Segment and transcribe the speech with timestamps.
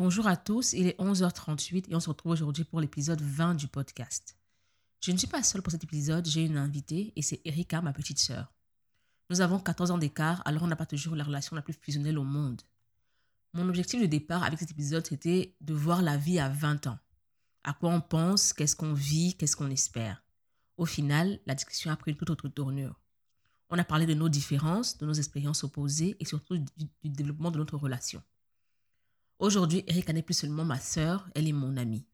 [0.00, 3.66] Bonjour à tous, il est 11h38 et on se retrouve aujourd'hui pour l'épisode 20 du
[3.66, 4.38] podcast.
[5.02, 7.92] Je ne suis pas seule pour cet épisode, j'ai une invitée et c'est Erika, ma
[7.92, 8.54] petite sœur.
[9.28, 12.16] Nous avons 14 ans d'écart, alors on n'a pas toujours la relation la plus fusionnelle
[12.16, 12.62] au monde.
[13.54, 16.98] Mon objectif de départ avec cet épisode, c'était de voir la vie à 20 ans.
[17.64, 20.22] À quoi on pense, qu'est-ce qu'on vit, qu'est-ce qu'on espère.
[20.76, 23.00] Au final, la discussion a pris une toute autre tournure.
[23.68, 27.50] On a parlé de nos différences, de nos expériences opposées et surtout du, du développement
[27.50, 28.22] de notre relation.
[29.38, 32.04] Aujourd'hui, Erika n'est plus seulement ma sœur, elle est mon amie.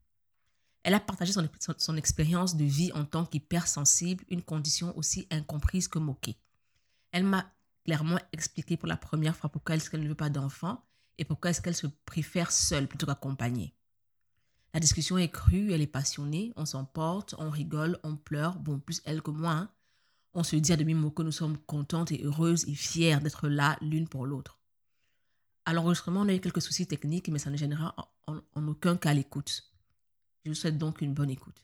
[0.83, 5.99] Elle a partagé son, expérience de vie en tant qu'hypersensible, une condition aussi incomprise que
[5.99, 6.37] moquée.
[7.13, 7.51] Elle m'a
[7.87, 10.85] clairement expliqué pour la première fois pourquoi est-ce qu'elle ne veut pas d'enfant
[11.17, 13.75] et pourquoi est-ce qu'elle se préfère seule plutôt qu'accompagnée.
[14.75, 19.01] La discussion est crue, elle est passionnée, on s'emporte, on rigole, on pleure, bon, plus
[19.07, 19.53] elle que moi.
[19.53, 19.71] Hein.
[20.35, 23.79] On se dit à demi-mot que nous sommes contentes et heureuses et fières d'être là
[23.81, 24.59] l'une pour l'autre.
[25.67, 27.95] À l'enregistrement, on a eu quelques soucis techniques, mais ça ne gênera
[28.27, 29.65] en, en aucun cas l'écoute.
[30.45, 31.57] Je vous souhaite donc une bonne écoute.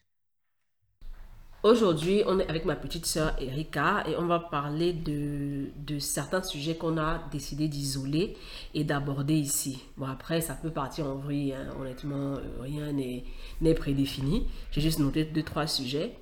[1.63, 6.43] Aujourd'hui, on est avec ma petite sœur Erika et on va parler de, de certains
[6.43, 8.39] sujets qu'on a décidé d'isoler
[8.73, 9.83] et d'aborder ici.
[9.99, 11.69] Bon, après, ça peut partir en vrille, hein.
[11.79, 14.47] honnêtement, euh, rien n'est prédéfini.
[14.71, 16.17] J'ai juste noté deux, trois sujets.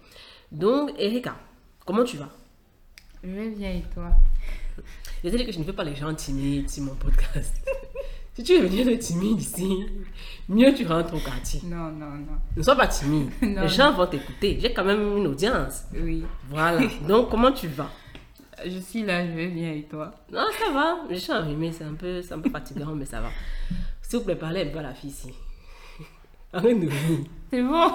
[0.50, 1.36] Donc, Erika,
[1.86, 2.30] comment tu vas?
[3.22, 4.10] Je vais bien et toi?
[5.24, 7.54] Je dit que je ne veux pas les gens timides sur mon podcast.
[8.34, 9.86] si tu veux venir de timide ici,
[10.48, 11.60] mieux tu rentres au quartier.
[11.64, 12.38] Non, non, non.
[12.56, 13.30] Ne sois pas timide.
[13.42, 13.62] Non.
[13.62, 14.58] les gens vont t'écouter.
[14.60, 15.84] J'ai quand même une audience.
[15.92, 16.24] Oui.
[16.48, 16.86] Voilà.
[17.08, 17.90] Donc, comment tu vas?
[18.64, 20.12] Je suis là, je vais bien et toi?
[20.32, 20.98] Non, ça va.
[21.10, 21.72] Je suis enrhumée.
[21.72, 23.30] C'est un peu, un peu fatigant, mais ça va.
[24.02, 25.30] S'il vous plaît, parlez un peu à la fille ici.
[26.52, 27.18] Arrête de rire.
[27.50, 27.90] C'est bon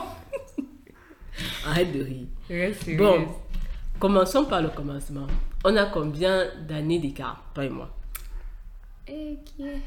[1.65, 2.27] Arrête de rire.
[2.49, 2.95] Reste.
[2.97, 3.27] Bon,
[3.99, 5.27] commençons par le commencement.
[5.65, 7.89] On a combien d'années d'écart, toi et moi?
[9.07, 9.81] Et qui est?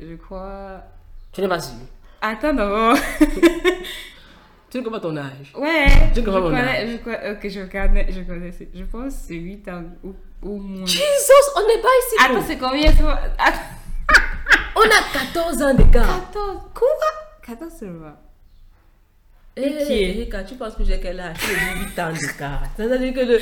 [0.00, 0.82] Je crois...
[1.32, 1.74] Tu n'es pas sûr.
[2.20, 2.96] Attends d'abord.
[4.70, 5.52] Tu ne connais pas ton âge.
[5.54, 5.86] Ouais.
[6.14, 6.90] Tu je connais mon connais, âge.
[6.92, 8.50] je connais, ok, je connais, je connais.
[8.74, 10.86] Je pense que c'est 8 ans ou, ou moins.
[10.86, 12.16] Jesus, on n'est pas ici.
[12.24, 13.18] Attends, c'est combien toi?
[13.38, 13.58] Attends,
[14.76, 16.20] On a 14 ans d'écart.
[16.32, 16.60] 14.
[16.74, 16.86] Quoi?
[17.46, 18.16] 14 seulement.
[19.54, 20.16] Qui est?
[20.16, 22.62] Erika, tu penses que j'ai quel âge J'ai 8 ans d'écart.
[22.76, 23.38] C'est-à-dire que le,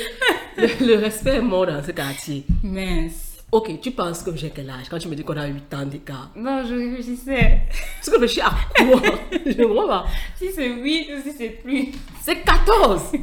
[0.57, 2.45] le, le respect est mort dans ce quartier.
[2.63, 3.29] Mince.
[3.49, 5.85] Ok, tu penses que j'ai quel âge quand tu me dis qu'on a 8 ans
[5.85, 7.61] d'écart Non, je réfléchissais.
[8.03, 9.01] Parce que je suis à quoi?
[9.45, 10.05] Je ne comprends pas.
[10.37, 11.87] Si c'est 8 ou si c'est plus.
[12.21, 13.13] C'est 14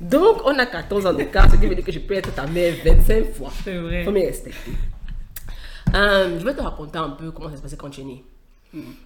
[0.00, 2.46] Donc, on a 14 ans d'écart, ce qui veut dire que je peux être ta
[2.46, 3.52] mère 25 fois.
[3.64, 4.04] C'est vrai.
[4.04, 4.70] Faut me respecter.
[5.94, 8.24] Euh, je vais te raconter un peu comment ça se passait quand tu es né.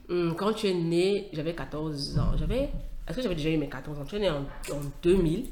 [0.09, 2.33] Hum, Quand tu es né, j'avais 14 ans.
[2.39, 2.71] J'avais.
[3.09, 4.05] Est-ce que j'avais déjà eu mes 14 ans?
[4.05, 5.47] Tu es né en, en 2000,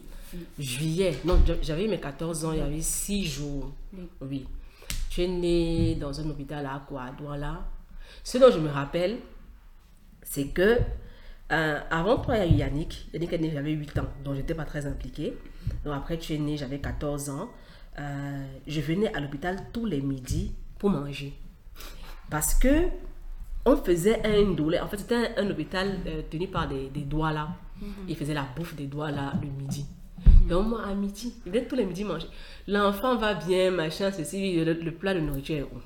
[0.59, 1.19] juillet.
[1.25, 3.73] Non, j'a- j'avais eu mes 14 ans, il y avait 6 jours.
[3.93, 4.09] Oui.
[4.21, 4.47] Oui.
[5.11, 7.65] Tu es né dans un hôpital à quoi, à Douala.
[8.25, 9.19] Ce dont je me rappelle,
[10.23, 10.79] c'est que
[11.53, 13.09] euh, avant toi, il y a eu Yannick.
[13.13, 15.37] Yannick est né, j'avais 8 ans, donc j'étais pas très impliquée.
[15.85, 17.51] Donc après, tu es né, j'avais 14 ans.
[17.99, 21.33] Euh, je venais à l'hôpital tous les midis pour manger.
[22.31, 22.89] Parce que
[23.65, 24.85] on faisait un douleur.
[24.85, 27.49] En fait, c'était un, un hôpital euh, tenu par des, des doigts là.
[28.09, 29.87] Ils faisaient la bouffe des doigts là le midi.
[30.49, 32.29] Donc moi, à midi, ils venaient tous les midis manger.
[32.69, 35.81] L'enfant va bien, machin, ceci, le, le plat de nourriture est où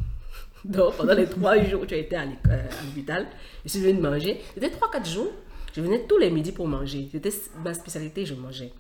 [0.65, 2.25] Donc pendant les trois jours où tu as été à euh,
[2.71, 3.27] à l'hôpital,
[3.65, 4.41] je suis venue manger.
[4.55, 5.31] C'était trois, quatre jours.
[5.75, 7.09] Je venais tous les midis pour manger.
[7.13, 7.31] C'était
[7.65, 8.73] ma spécialité, je mangeais.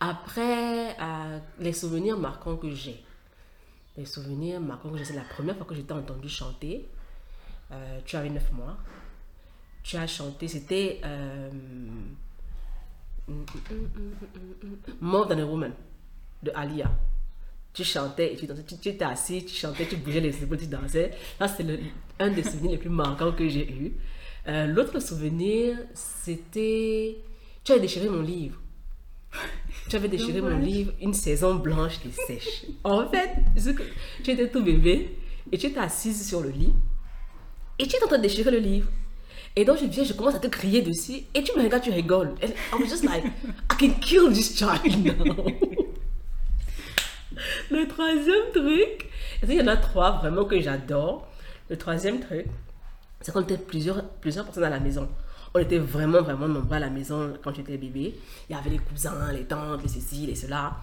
[0.00, 3.02] Après, euh, les souvenirs marquants que j'ai.
[3.96, 6.88] Les souvenirs marquants que j'ai, c'est la première fois que j'étais entendu chanter.
[7.72, 8.76] Euh, tu avais 9 mois.
[9.82, 11.50] Tu as chanté, c'était euh,
[15.00, 15.72] More Than a Woman
[16.42, 16.90] de Alia.
[17.72, 18.64] Tu chantais et tu dansais.
[18.64, 21.12] Tu, tu étais assis, tu chantais, tu bougeais les épaules, tu dansais.
[21.38, 21.64] Ça, c'est
[22.18, 23.92] un des souvenirs les plus marquants que j'ai eu.
[24.48, 27.18] Euh, L'autre souvenir, c'était.
[27.62, 28.60] Tu as déchiré mon livre.
[29.88, 32.64] Tu avais déchiré mon livre, une saison blanche et sèche.
[32.84, 33.30] En fait,
[34.24, 35.18] tu étais tout bébé
[35.52, 36.72] et tu étais assise sur le lit
[37.78, 38.88] et tu es en train de déchirer le livre.
[39.56, 41.90] Et donc je viens, je commence à te crier dessus et tu me regardes, tu
[41.90, 42.34] rigoles.
[42.42, 45.34] And I was just like, I can kill this child now.
[47.70, 49.08] Le troisième truc,
[49.42, 51.28] il y en a trois vraiment que j'adore?
[51.68, 52.46] Le troisième truc,
[53.20, 55.08] c'est qu'on était plusieurs, plusieurs personnes à la maison.
[55.54, 58.18] On était vraiment, vraiment nombreux à la maison quand j'étais bébé.
[58.48, 60.76] Il y avait les cousins, les tantes, les ceci, les cela.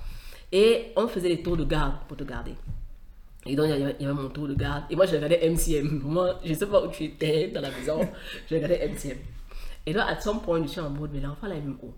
[0.51, 2.55] Et on faisait les tours de garde pour te garder.
[3.45, 4.85] Et donc, il y avait, mon tour de garde.
[4.89, 6.01] Et moi, je regardais MCM.
[6.03, 7.99] Moi, je ne sais pas où tu étais dans la maison.
[8.49, 9.17] Je regardais MCM.
[9.85, 11.93] Et là, à some point, je suis en mode, mais l'enfant, là, il où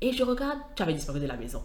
[0.00, 1.62] Et je regarde, tu avais disparu de la maison.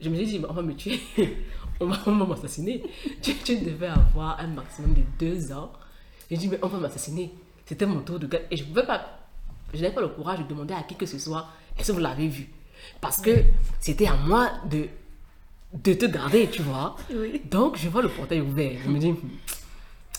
[0.00, 1.00] Je me suis dit, on va me tuer.
[1.80, 2.84] On va, m'assassiner.
[3.22, 5.72] Tu, devais avoir un maximum de deux ans.
[6.30, 7.32] J'ai dit, mais on va m'assassiner.
[7.66, 8.46] c'était mon tour de garder.
[8.52, 9.04] Et je pouvais pas,
[9.72, 12.00] je n'avais pas le courage de demander à qui que ce soit, est-ce que vous
[12.00, 12.48] l'avez vu?
[13.00, 13.42] Parce que
[13.80, 14.86] c'était à moi de,
[15.74, 16.96] de te garder, tu vois.
[17.12, 17.42] Oui.
[17.50, 18.78] Donc, je vois le portail ouvert.
[18.84, 19.18] Je me dis, hmm,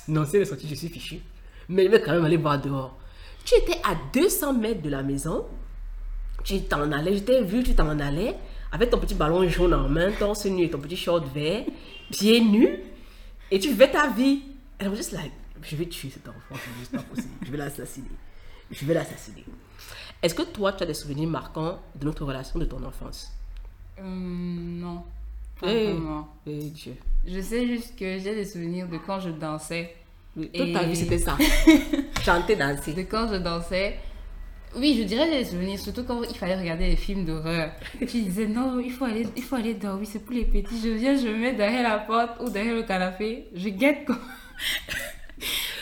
[0.09, 1.19] non, c'est le sortie, je suis fichu.
[1.69, 2.97] Mais je vais quand même aller voir dehors.
[3.43, 5.45] Tu étais à 200 mètres de la maison.
[6.43, 8.35] Tu t'en allais, je t'ai vu, tu t'en allais.
[8.71, 11.63] Avec ton petit ballon jaune en main, torse nu et ton petit short vert,
[12.11, 12.79] pieds nus.
[13.49, 14.41] Et tu fais ta vie.
[14.81, 15.31] And I was just like,
[15.61, 17.33] je vais tuer cet enfant, c'est juste pas possible.
[17.41, 18.09] Je vais l'assassiner.
[18.69, 19.45] Je vais l'assassiner.
[20.21, 23.31] Est-ce que toi, tu as des souvenirs marquants de notre relation de ton enfance?
[23.97, 25.03] Hum, non.
[25.59, 26.27] Pas Eh, vraiment.
[26.47, 26.93] eh Dieu.
[27.27, 29.95] Je sais juste que j'ai des souvenirs de quand je dansais.
[30.37, 31.37] Oui, Toute ta vie, c'était ça.
[32.23, 32.93] Chanter, danser.
[32.93, 33.97] De quand je dansais.
[34.75, 37.71] Oui, je dirais des souvenirs, surtout quand il fallait regarder des films d'horreur.
[37.99, 40.81] Tu disais non, il faut aller, il faut aller dormir, c'est pour les petits.
[40.83, 44.17] Je viens, je me mets derrière la porte ou derrière le canapé, je guette quoi.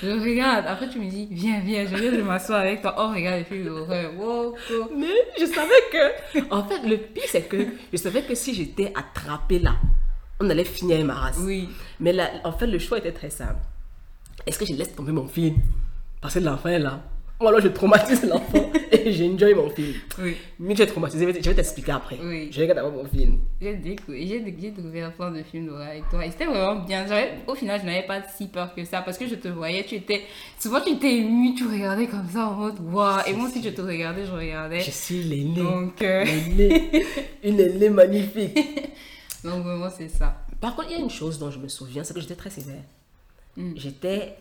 [0.02, 2.96] Je regarde, après tu me dis, viens, viens, je viens de m'asseoir avec toi.
[2.98, 4.12] Oh, regarde les films d'horreur.
[4.18, 4.90] Wow, wow.
[4.98, 6.54] Mais je savais que.
[6.54, 9.76] En fait, le pire, c'est que je savais que si j'étais attrapée là,
[10.40, 11.38] on allait finir ma race.
[11.40, 11.70] Oui,
[12.00, 13.60] Mais là, en fait, le choix était très simple.
[14.46, 15.56] Est-ce que je laisse tomber mon film?
[16.22, 17.02] Parce que l'enfant est là.
[17.44, 19.94] Ou alors je traumatise l'enfant et j'enjoy mon film.
[20.20, 20.38] oui.
[20.60, 22.18] Mais es traumatisé, je vais t'expliquer après.
[22.24, 22.48] Oui.
[22.52, 23.40] Je regarde d'abord mon film.
[23.62, 26.82] J'ai décou- j'ai dé- j'ai découvert plein de films d'horreur avec toi et c'était vraiment
[26.86, 27.06] bien.
[27.46, 29.96] Au final, je n'avais pas si peur que ça parce que je te voyais, tu
[29.96, 30.22] étais.
[30.58, 33.20] Souvent, tu étais ému, tu regardais comme ça en mode waouh.
[33.28, 34.80] Et moi aussi, je te regardais, je regardais.
[34.80, 35.56] Je suis l'aîné.
[35.56, 36.26] Donc, euh.
[37.44, 38.58] Une aînée magnifique.
[39.44, 40.38] donc vraiment, c'est ça.
[40.62, 42.50] Par contre, il y a une chose dont je me souviens, c'est que j'étais très
[42.50, 42.84] sévère.
[43.58, 43.74] Mm.
[43.76, 44.36] J'étais,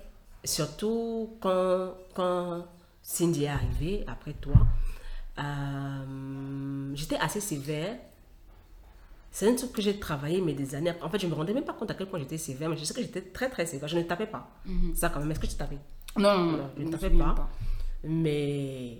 [0.44, 2.64] surtout quand, quand
[3.02, 4.54] Cindy est arrivée, après toi,
[5.38, 7.96] euh, j'étais assez sévère.
[9.31, 11.04] C'est un truc que j'ai travaillé, mais des années après.
[11.06, 12.84] En fait, je me rendais même pas compte à quel point j'étais sévère, mais je
[12.84, 13.88] sais que j'étais très très sévère.
[13.88, 14.50] Je ne tapais pas.
[14.94, 15.78] Ça, quand même, est-ce que tu tapais?
[16.16, 17.49] Non, je ne tapais pas.
[18.04, 18.99] Mais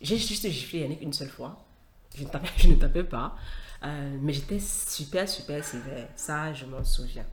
[0.00, 1.64] j'ai juste giflé Yannick une seule fois.
[2.16, 3.36] Je ne tapais, je ne tapais pas.
[3.84, 6.08] Euh, mais j'étais super, super sévère.
[6.16, 7.26] Ça, je m'en souviens.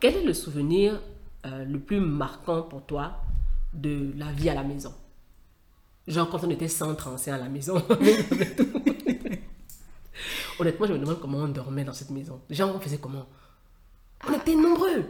[0.00, 1.00] Quel est le souvenir
[1.46, 3.20] euh, le plus marquant pour toi
[3.72, 4.92] de la vie à la maison
[6.06, 7.76] Genre quand on était 135 à la maison.
[10.58, 12.40] Honnêtement, je me demande comment on dormait dans cette maison.
[12.50, 13.26] Genre, on faisait comment?
[14.28, 15.04] On était nombreux.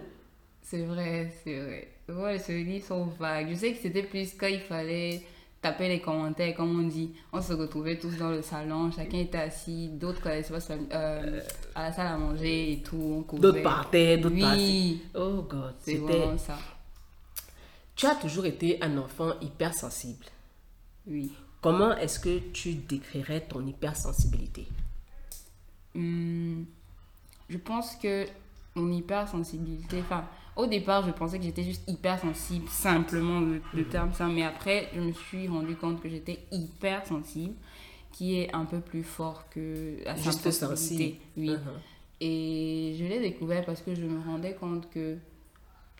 [0.62, 1.89] C'est vrai, c'est vrai.
[2.09, 3.49] Moi, les souvenirs sont vagues.
[3.51, 5.23] Je sais que c'était plus quand il fallait
[5.61, 7.13] taper les commentaires, comme on dit.
[7.33, 11.41] On se retrouvait tous dans le salon, chacun était assis, d'autres se passer, euh,
[11.75, 13.27] à la salle à manger et tout.
[13.33, 15.03] D'autres partaient, d'autres Oui.
[15.13, 15.21] passaient.
[15.25, 16.39] Oh God, c'était...
[16.39, 16.59] ça.
[18.00, 20.25] Tu as toujours été un enfant hypersensible.
[21.06, 21.31] Oui.
[21.61, 24.67] Comment est-ce que tu décrirais ton hypersensibilité?
[25.94, 26.64] Hum,
[27.50, 28.25] je pense que
[28.75, 30.25] mon hypersensibilité, enfin,
[30.56, 34.88] au départ, je pensais que j'étais juste hypersensible, simplement le, le terme ça, mais après,
[34.94, 37.53] je me suis rendu compte que j'étais hypersensible,
[38.12, 40.67] qui est un peu plus fort que la Juste sensibilité.
[40.67, 41.17] sensible.
[41.37, 41.50] Oui.
[41.50, 41.58] Mhm.
[42.23, 45.19] Et je l'ai découvert parce que je me rendais compte que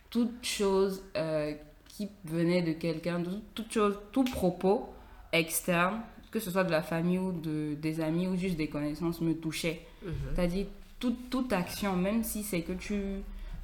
[0.09, 1.53] toute chose euh,
[2.07, 4.89] qui venait de quelqu'un, tout- toute chose, tout propos
[5.33, 6.01] externe,
[6.31, 9.33] que ce soit de la famille ou de, des amis ou juste des connaissances, me
[9.33, 9.81] touchait.
[10.05, 10.13] Mhm.
[10.33, 10.65] C'est-à-dire,
[10.99, 12.99] toute, toute action, même si c'est que tu,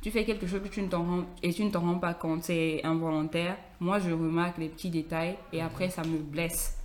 [0.01, 2.43] tu fais quelque chose que tu ne rends, et tu ne t'en rends pas compte,
[2.43, 6.77] c'est involontaire, moi je remarque les petits détails et après ça me blesse.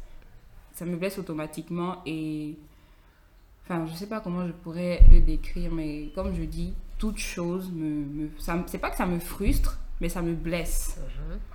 [0.75, 2.55] Ça me blesse automatiquement et
[3.65, 7.71] Enfin, je sais pas comment je pourrais le décrire, mais comme je dis, toute chose
[7.71, 8.05] me.
[8.05, 11.01] me ça, me- c'est pas que ça me frustre, mais ça me blesse.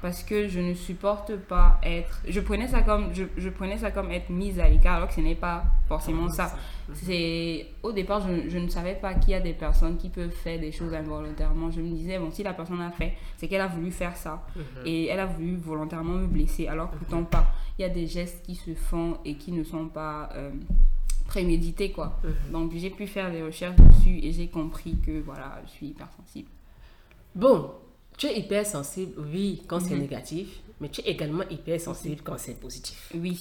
[0.02, 2.22] Parce que je ne supporte pas être.
[2.28, 5.14] Je prenais ça comme, je, je prenais ça comme être mise à l'écart, alors que
[5.14, 6.56] ce n'est pas forcément ça.
[6.94, 10.32] C'est Au départ, je, je ne savais pas qu'il y a des personnes qui peuvent
[10.32, 11.70] faire des choses involontairement.
[11.70, 14.44] Je me disais, bon, si la personne a fait, c'est qu'elle a voulu faire ça.
[14.86, 17.46] Et elle a voulu volontairement me blesser, alors que pourtant pas.
[17.78, 20.30] Il y a des gestes qui se font et qui ne sont pas.
[20.36, 20.52] euh,
[21.28, 22.18] prémédité quoi.
[22.54, 26.48] Donc j'ai pu faire des recherches dessus et j'ai compris que voilà, je suis hypersensible.
[27.36, 27.72] Bon,
[28.18, 30.02] tu es hypersensible, oui, quand c'est Mhm.
[30.02, 30.48] négatif,
[30.80, 33.10] mais tu es également hypersensible quand c'est positif.
[33.16, 33.40] Oui.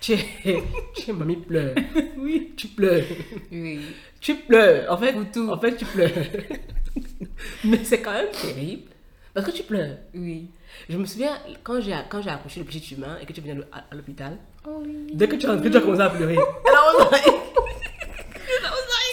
[0.00, 0.62] Tu es,
[0.94, 1.74] tu es mamie pleure.
[2.18, 2.54] Oui.
[2.56, 3.04] Tu pleures.
[3.52, 3.80] Oui.
[4.20, 4.90] Tu pleures.
[4.92, 6.10] En fait, en fait tu pleures.
[7.64, 8.90] mais c'est quand même terrible.
[9.32, 9.98] Parce que tu pleures.
[10.14, 10.48] Oui.
[10.88, 13.60] Je me souviens, quand j'ai quand j'ai accouché le petit humain et que tu venais
[13.70, 15.06] à, à l'hôpital, Oh oui.
[15.12, 16.36] dès que tu es rentré, tu as commencé à pleurer.
[16.36, 17.20] Alors, on a-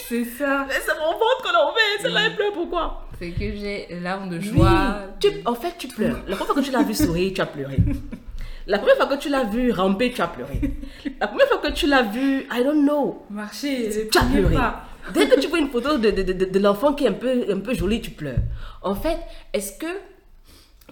[0.07, 0.67] C'est ça.
[0.69, 3.02] C'est mon ventre qu'on a ouvert, celle-là elle pleure pourquoi?
[3.19, 5.01] C'est que j'ai larmes de Oui, joie.
[5.19, 6.17] tu- en fait tu pleures.
[6.27, 7.77] La première fois que tu l'as vu sourire, tu as pleuré.
[8.67, 10.59] La première fois que tu l'as vu ramper, tu as pleuré.
[11.19, 14.55] La première fois que tu l'as vu, I don't know, Marcher, tu as pleuré.
[15.13, 17.45] Dès que tu vois une photo de, de, de, de l'enfant qui est un peu,
[17.51, 18.37] un peu joli, tu pleures.
[18.81, 19.17] En fait,
[19.51, 19.85] est-ce que...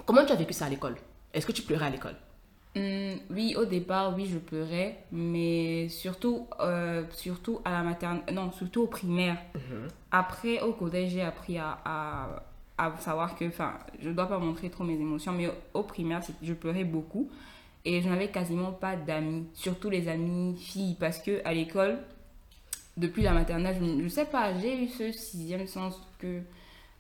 [0.05, 0.95] Comment tu as vécu ça à l'école?
[1.33, 2.15] Est-ce que tu pleurais à l'école?
[2.75, 8.51] Hum, oui, au départ, oui, je pleurais, mais surtout, euh, surtout à la maternelle, non,
[8.53, 9.37] surtout au primaire.
[10.11, 12.43] Après, au collège, j'ai appris à, à,
[12.77, 15.83] à savoir que, enfin, je ne dois pas montrer trop mes émotions, mais au, au
[15.83, 17.29] primaire, je pleurais beaucoup
[17.83, 21.97] et je n'avais quasiment pas d'amis, surtout les amis filles, parce que à l'école,
[22.97, 26.41] depuis la maternelle, je ne sais pas, j'ai eu ce sixième sens que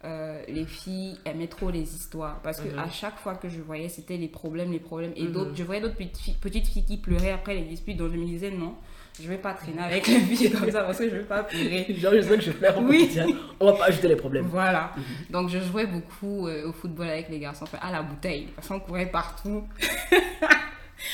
[0.03, 2.39] euh, les filles aimaient trop les histoires.
[2.41, 2.79] Parce que Mhm.
[2.79, 5.13] à chaque fois que je voyais, c'était les problèmes, les problèmes.
[5.15, 5.31] Et Mhm.
[5.31, 7.97] d'autres, je voyais d'autres petites filles, petites filles qui pleuraient après les disputes.
[7.97, 8.73] Donc je me disais, non,
[9.21, 11.85] je vais pas traîner avec les filles comme ça parce que je vais pas pleurer.
[11.99, 13.11] Genre, je sais que je pleure Oui.
[13.59, 14.45] On va pas ajouter les problèmes.
[14.47, 14.91] Voilà.
[15.29, 18.47] Donc je jouais beaucoup euh, au football avec les garçons, enfin, à la bouteille.
[18.55, 19.63] Parce qu'on courait partout.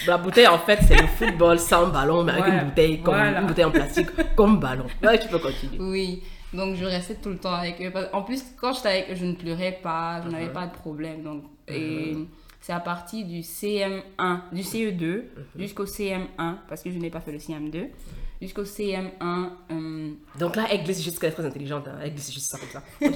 [0.06, 2.62] La bouteille, en fait, c'est le football sans ballon, mais avec Voilà.
[2.62, 3.40] une bouteille comme Voilà.
[3.42, 4.86] une bouteille en plastique comme ballon.
[5.02, 5.78] Ouais, tu peux continuer.
[5.80, 6.24] Oui.
[6.54, 7.92] Donc je restais tout le temps avec eux.
[8.14, 10.54] En plus, quand j'étais avec eux, je ne pleurais pas, je n'avais Mhm.
[10.54, 11.24] pas de problème.
[11.24, 12.16] Donc, et
[12.62, 15.46] c'est à partir du CM1, du CE2 Mhm.
[15.62, 17.90] jusqu'au CM1, parce que je n'ai pas fait le CM2,
[18.42, 19.52] jusqu'au CM1.
[19.72, 21.88] euh, Donc là, elle glisse juste qu'elle est très intelligente.
[21.88, 21.98] hein.
[22.02, 22.84] Elle glisse juste ça comme ça.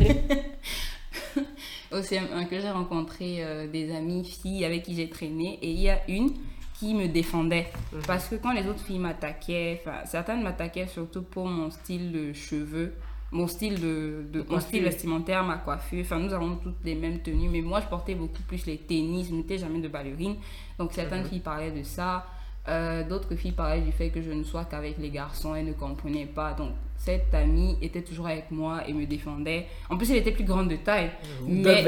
[1.91, 5.79] Au CM1 que j'ai rencontré euh, des amies filles avec qui j'ai traîné et il
[5.79, 6.31] y a une
[6.79, 7.67] qui me défendait
[8.07, 12.31] parce que quand les autres filles m'attaquaient, enfin certaines m'attaquaient surtout pour mon style de
[12.33, 12.93] cheveux,
[13.31, 16.01] mon style de, de- mon style vestimentaire, ma coiffure.
[16.01, 19.27] Enfin nous avons toutes les mêmes tenues, mais moi je portais beaucoup plus les tennis,
[19.29, 20.35] je n'étais jamais de ballerine.
[20.77, 22.25] Donc certaines filles parlaient de ça.
[22.67, 25.73] Euh, D'autres filles parlaient du fait que je ne sois qu'avec les garçons et ne
[25.73, 26.53] comprenaient pas.
[26.53, 29.65] Donc, cette amie était toujours avec moi et me défendait.
[29.89, 31.09] En plus, elle était plus grande de taille.
[31.47, 31.81] Mais-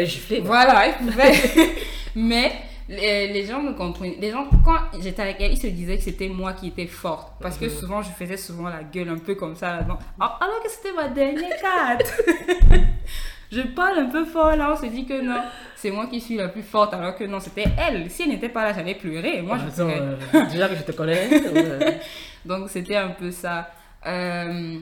[0.47, 1.33] voilà, elle pouvait.
[2.15, 2.51] Mais
[2.89, 4.17] les, les gens me comprenaient.
[4.19, 7.33] Les gens, quand j'étais avec elle, ils se disaient que c'était moi qui étais forte.
[7.41, 9.99] Parce que souvent, je faisais souvent la gueule un peu comme ça là-dedans.
[10.19, 12.21] Ah, Alors que c'était ma dernière carte.
[13.51, 15.41] je parle un peu fort là, on se dit que non,
[15.75, 16.93] c'est moi qui suis la plus forte.
[16.93, 18.09] Alors que non, c'était elle.
[18.09, 19.41] Si elle n'était pas là, j'allais pleurer.
[19.41, 21.29] Moi, je Attends, euh, déjà que je te connais.
[21.55, 21.91] euh,
[22.45, 23.69] Donc c'était un peu ça.
[24.05, 24.79] Euh,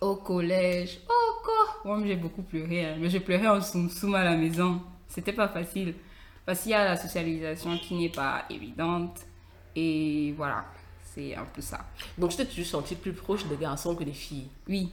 [0.00, 1.96] au collège, oh quoi?
[1.96, 2.96] Moi j'ai beaucoup pleuré, hein.
[2.98, 4.80] mais je pleurais en soum soum à la maison.
[5.06, 5.94] C'était pas facile.
[6.46, 9.20] Parce qu'il y a la socialisation qui n'est pas évidente.
[9.76, 10.64] Et voilà,
[11.14, 11.80] c'est un peu ça.
[12.18, 14.48] Donc, je t'ai toujours senti plus proche des garçons que des filles.
[14.68, 14.90] Oui.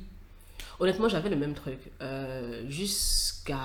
[0.79, 1.79] Honnêtement, j'avais le même truc.
[2.01, 3.58] Euh, jusqu'à.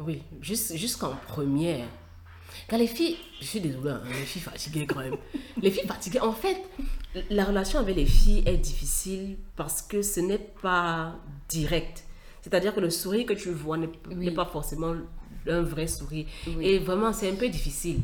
[0.00, 1.86] Oui, jus- jusqu'en première.
[2.68, 3.16] Quand les filles.
[3.40, 5.16] Je suis désolée, hein, les filles fatiguées quand même.
[5.62, 6.56] les filles fatiguées, en fait,
[7.30, 11.14] la relation avec les filles est difficile parce que ce n'est pas
[11.48, 12.04] direct.
[12.42, 14.16] C'est-à-dire que le sourire que tu vois n'est Oui.
[14.16, 14.94] n'est pas forcément
[15.48, 16.26] un vrai sourire.
[16.46, 16.66] Oui.
[16.66, 18.00] Et vraiment, c'est un peu difficile.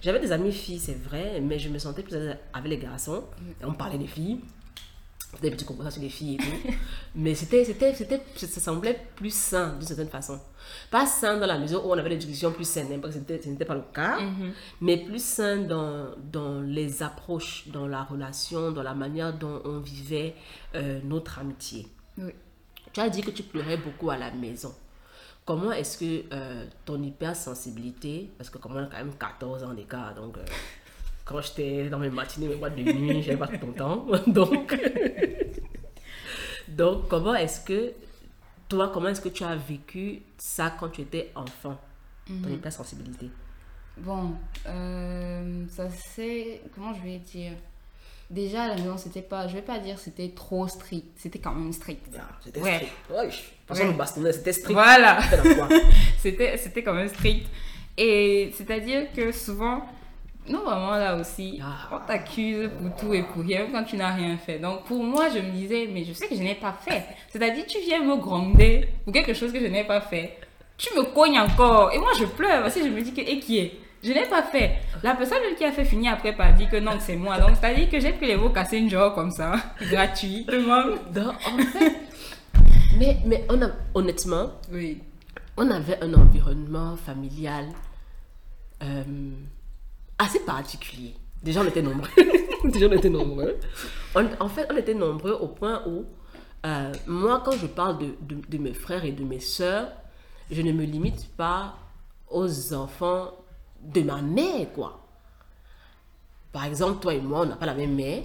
[0.00, 2.16] J'avais des amies filles, c'est vrai, mais je me sentais plus
[2.52, 3.24] avec les garçons.
[3.60, 4.40] Et on parlait des filles.
[5.42, 6.74] Des petites conversations des filles et tout.
[7.14, 10.40] mais c'était, c'était, c'était, ça semblait plus sain d'une certaine façon.
[10.90, 13.20] Pas sain dans la mesure où on avait des discussions plus saines, hein, parce que
[13.42, 14.20] ce n'était pas le cas.
[14.20, 14.52] Mhm.
[14.80, 19.80] Mais plus sain dans, dans les approches, dans la relation, dans la manière dont on
[19.80, 20.34] vivait
[20.74, 21.86] euh, notre amitié.
[22.16, 22.32] Oui.
[22.92, 24.72] Tu as dit que tu pleurais beaucoup à la maison.
[25.48, 29.72] Comment est-ce que euh, ton hypersensibilité, parce que comme on a quand même 14 ans
[29.72, 30.44] d'écart, donc euh,
[31.24, 34.04] quand j'étais dans mes matinées, mes boîtes de nuit, j'avais pas ton temps.
[34.26, 34.78] Donc,
[36.68, 37.94] donc comment est-ce que,
[38.68, 41.80] toi, comment est-ce que tu as vécu ça quand tu étais enfant,
[42.26, 43.30] ton hypersensibilité?
[43.96, 44.34] Bon,
[44.66, 46.60] euh, ça c'est.
[46.74, 47.52] Comment je vais dire?
[48.30, 49.46] Déjà à la maison, c'était pas.
[49.48, 51.06] Je vais pas dire c'était trop strict.
[51.16, 52.04] C'était quand même strict.
[52.18, 52.74] Ah, C'était Ouais.
[52.76, 52.92] strict.
[53.10, 53.30] Ouais,
[53.66, 53.86] façon, Ouais.
[53.88, 54.72] le bastonnnet, c'était strict.
[54.74, 55.18] Voilà.
[56.18, 57.46] C'était c'était quand même strict.
[57.96, 59.82] Et c'est-à-dire que souvent,
[60.46, 61.88] nous vraiment là aussi, Ah.
[61.96, 64.58] on t'accuse pour tout et pour rien, quand tu n'as rien fait.
[64.58, 67.04] Donc pour moi, je me disais, mais je sais que je n'ai pas fait.
[67.30, 70.36] C'est-à-dire, tu viens me gronder pour quelque chose que je n'ai pas fait.
[70.76, 71.92] Tu me cognes encore.
[71.94, 73.72] Et moi, je pleure parce que je me dis que, et qui est?
[74.02, 74.76] Je n'ai pas fait.
[75.02, 77.38] La personne qui a fait finir après par dire que non, que c'est moi.
[77.40, 79.56] Donc, c'est-à-dire que j'ai pris les mots cassés une jour comme ça,
[79.90, 80.82] gratuitement.
[81.12, 81.96] Donc, en fait,
[82.96, 85.00] mais, mais on a, honnêtement, Oui.
[85.56, 87.66] on avait un environnement familial
[88.82, 89.02] euh,
[90.18, 91.14] assez particulier.
[91.42, 92.08] Déjà, on était nombreux.
[92.64, 93.56] Déjà, on était nombreux.
[94.14, 96.04] On- en fait, on était nombreux au point où,
[96.66, 99.88] euh, moi, quand je parle de, de, de mes frères et de mes sœurs,
[100.50, 101.74] je ne me limite pas
[102.30, 103.32] aux enfants
[103.92, 105.04] de ma mère, quoi.
[106.52, 108.22] Par exemple, toi et moi, on n'a pas la même mère,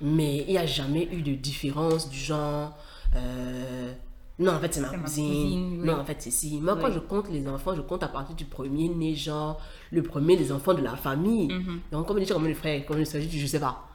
[0.00, 2.76] mais il n'y a jamais eu de différence du genre.
[3.14, 3.92] euh,
[4.38, 5.28] non, en fait, c'est ma cousine.
[5.28, 5.86] cousine, oui.
[5.86, 6.60] Non, en fait, c'est si.
[6.60, 9.58] Moi, quand je compte les enfants, je compte à partir du premier né, genre,
[9.90, 11.48] le premier des enfants de la famille.
[11.50, 11.80] Mhm.
[11.90, 13.88] Donc, comme je dis, comme les frères, comme dis, je sais pas.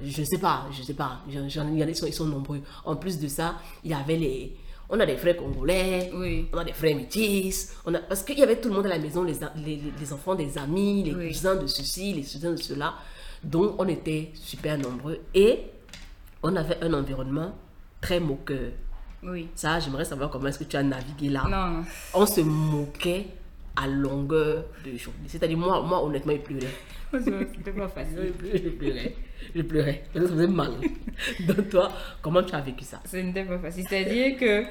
[0.00, 1.22] Je sais pas, je sais pas.
[1.28, 2.60] J'en- j'en- il y en a, ils, sont, ils sont nombreux.
[2.84, 4.56] En plus de ça, il y avait les.
[4.92, 6.48] On a des frères congolais, Oui.
[6.52, 8.00] on a des frères métis, on a...
[8.00, 11.14] parce qu'il y avait tout le monde à la maison, les, enfants des amis, les
[11.14, 11.28] Oui.
[11.28, 12.94] cousins de ceci, les cousins de cela.
[13.44, 15.60] Donc, on était super nombreux et
[16.42, 17.54] on avait un environnement
[18.00, 18.72] très moqueur.
[19.22, 19.48] Oui.
[19.54, 21.44] Ça, j'aimerais savoir comment est-ce que tu as navigué là.
[21.48, 21.84] Non.
[22.14, 23.26] On se moquait
[23.76, 25.26] à longueur de journée.
[25.26, 26.66] C'est-à-dire, moi, moi, honnêtement, il pleurait.
[27.12, 28.32] C'était pas facile.
[28.52, 29.14] Je pleurais.
[29.54, 30.04] Je pleurais.
[30.14, 30.72] Ça faisait mal.
[31.40, 33.00] Donc, toi, comment tu as vécu ça?
[33.04, 33.84] Ce n'était pas facile.
[33.88, 34.64] C'est-à-dire que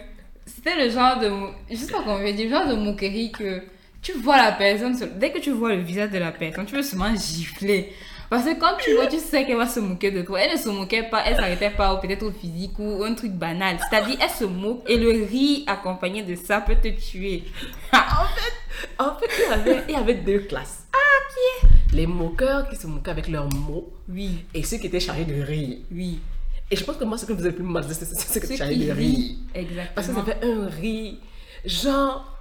[0.46, 1.30] c'était le genre de.
[1.70, 3.62] Je sais pas comment on veut dire, le genre de moquerie que
[4.02, 6.82] tu vois la personne, dès que tu vois le visage de la personne, tu veux
[6.82, 7.92] seulement gifler.
[8.30, 10.40] Parce que quand tu vois, tu sais qu'elle va se moquer de toi.
[10.42, 13.78] Elle ne se moquait pas, elle s'arrêtait pas peut-être au physique ou un truc banal.
[13.90, 17.44] C'est-à-dire, elle se moque et le rire accompagné de ça peut te tuer.
[17.92, 18.28] Ah,
[19.00, 20.86] En fait, il y avait, il y avait deux classes.
[21.94, 25.42] Les moqueurs qui se moquaient avec leurs mots oui, et ceux qui étaient chargés de
[25.42, 25.78] rire.
[25.92, 26.20] oui.
[26.72, 28.58] Et je pense que moi, ce que vous avez plus mal, c'est qui Ceux étaient
[28.58, 29.36] chargés qui de rire.
[29.56, 29.88] Exactement.
[29.96, 31.16] Parce que ça fait un rire,
[31.66, 32.38] genre,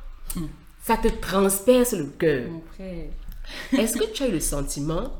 [0.83, 2.45] ça te transperce le cœur.
[2.51, 3.83] Mon frère.
[3.83, 5.11] Est-ce que tu as eu le sentiment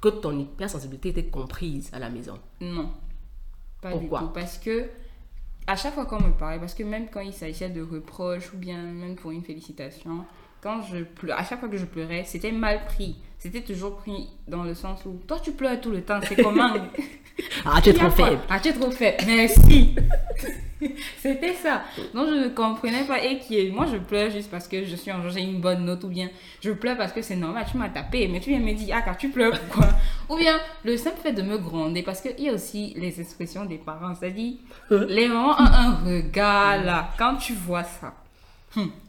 [0.00, 2.90] que ton hypersensibilité était comprise à la maison Non.
[3.80, 4.32] Pas Pourquoi du tout.
[4.32, 4.88] Parce que
[5.66, 8.56] à chaque fois qu'on me parlait, parce que même quand il s'agissait de reproches ou
[8.56, 10.24] bien même pour une félicitation,
[10.62, 13.16] quand je pleurais, à chaque fois que je pleurais, c'était mal pris.
[13.38, 16.74] C'était toujours pris dans le sens où toi tu pleures tout le temps, c'est comment
[17.64, 18.40] Ah, tu es trop faible.
[18.48, 19.18] Ah, tu es trop faible.
[19.26, 19.94] Merci.
[21.18, 21.82] C'était ça.
[22.14, 23.22] Donc, je ne comprenais pas.
[23.22, 25.84] Et qui est, moi, je pleure juste parce que je suis en j'ai une bonne
[25.84, 26.04] note.
[26.04, 27.64] Ou bien, je pleure parce que c'est normal.
[27.70, 28.28] Tu m'as tapé.
[28.28, 29.88] Mais tu viens me dire, ah, car tu pleures, pourquoi
[30.28, 32.02] Ou bien, le simple fait de me gronder.
[32.02, 34.14] Parce qu'il y a aussi les expressions des parents.
[34.14, 34.54] C'est-à-dire,
[34.90, 37.10] les mamans ont un regard là.
[37.18, 38.14] Quand tu vois ça.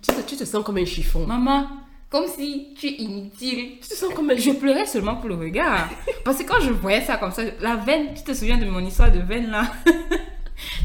[0.02, 1.26] Tu te, tu te sens comme un chiffon.
[1.26, 1.68] Maman,
[2.10, 3.78] comme si tu es inutile.
[3.82, 5.90] Tu te sens comme un Je pleurais seulement pour le regard.
[6.24, 8.80] Parce que quand je voyais ça comme ça, la veine, tu te souviens de mon
[8.80, 9.72] histoire de veine là?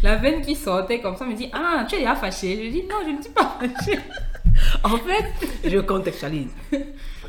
[0.04, 2.66] La veine qui sortait comme ça me dit Ah, tu es déjà fâché.
[2.66, 3.98] Je dis Non, je ne suis pas fâchée.
[4.84, 6.50] En fait, je contextualise.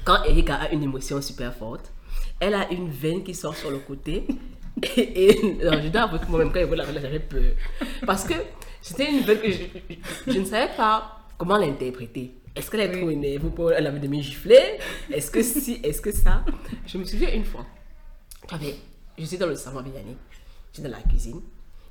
[0.03, 1.91] Quand Erika a une émotion super forte,
[2.39, 4.27] elle a une veine qui sort sur le côté.
[4.96, 7.41] Et, et- non, je dois avouer que moi-même, quand elle voit la veine, j'avais peur.
[8.05, 8.35] Parce que
[8.79, 9.57] c'était une veine que je,
[10.27, 12.33] je- je ne savais pas comment l'interpréter?
[12.55, 13.13] Est-ce qu'elle est trop Oui.
[13.13, 14.57] énervée pour elle avait demi giflé
[15.11, 16.43] Est-ce que si Est-ce que ça?
[16.87, 17.65] Je me souviens une fois,
[19.17, 20.17] je suis dans le salon avec Yannick,
[20.71, 21.41] je suis dans la cuisine,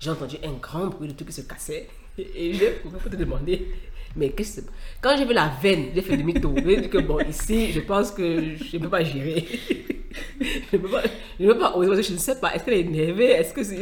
[0.01, 3.69] j'ai entendu un grand bruit de tout qui se cassait et je pouvais te demander,
[4.17, 4.67] mais qu'est-ce que
[5.01, 6.55] Quand j'ai vu la veine, j'ai fait demi-tour.
[6.65, 9.45] J'ai dit que bon, ici, je pense que je ne peux pas gérer.
[10.41, 11.03] je ne peux pas,
[11.41, 13.31] je ne peux pas oser, parce que je ne sais pas, est-ce qu'elle est énervée?
[13.33, 13.77] Est-ce que c'est.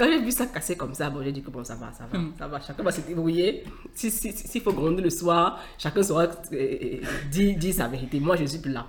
[0.00, 2.06] Quand j'ai vu ça casser comme ça, bon, j'ai dit que bon, ça va, ça
[2.10, 3.64] va, ça va, chacun va se débrouiller.
[3.94, 6.96] S'il si, si, s'il faut gronder le soir, chacun saura euh,
[7.30, 8.18] dire, dire sa vérité.
[8.18, 8.86] Moi, je suis plus là.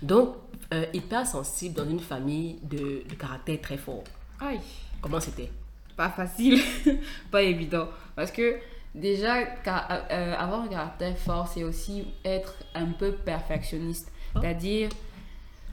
[0.00, 0.36] Donc,
[0.72, 4.04] euh, hypersensible dans une famille de, de caractère très fort.
[4.40, 4.60] Aïe,
[5.02, 5.50] Comment c'était?
[5.96, 6.60] Pas facile,
[7.30, 7.88] pas évident.
[8.16, 8.56] Parce que
[8.94, 14.10] déjà, car- euh, avoir un caractère fort, c'est aussi être un peu perfectionniste.
[14.40, 14.88] C'est-à-dire,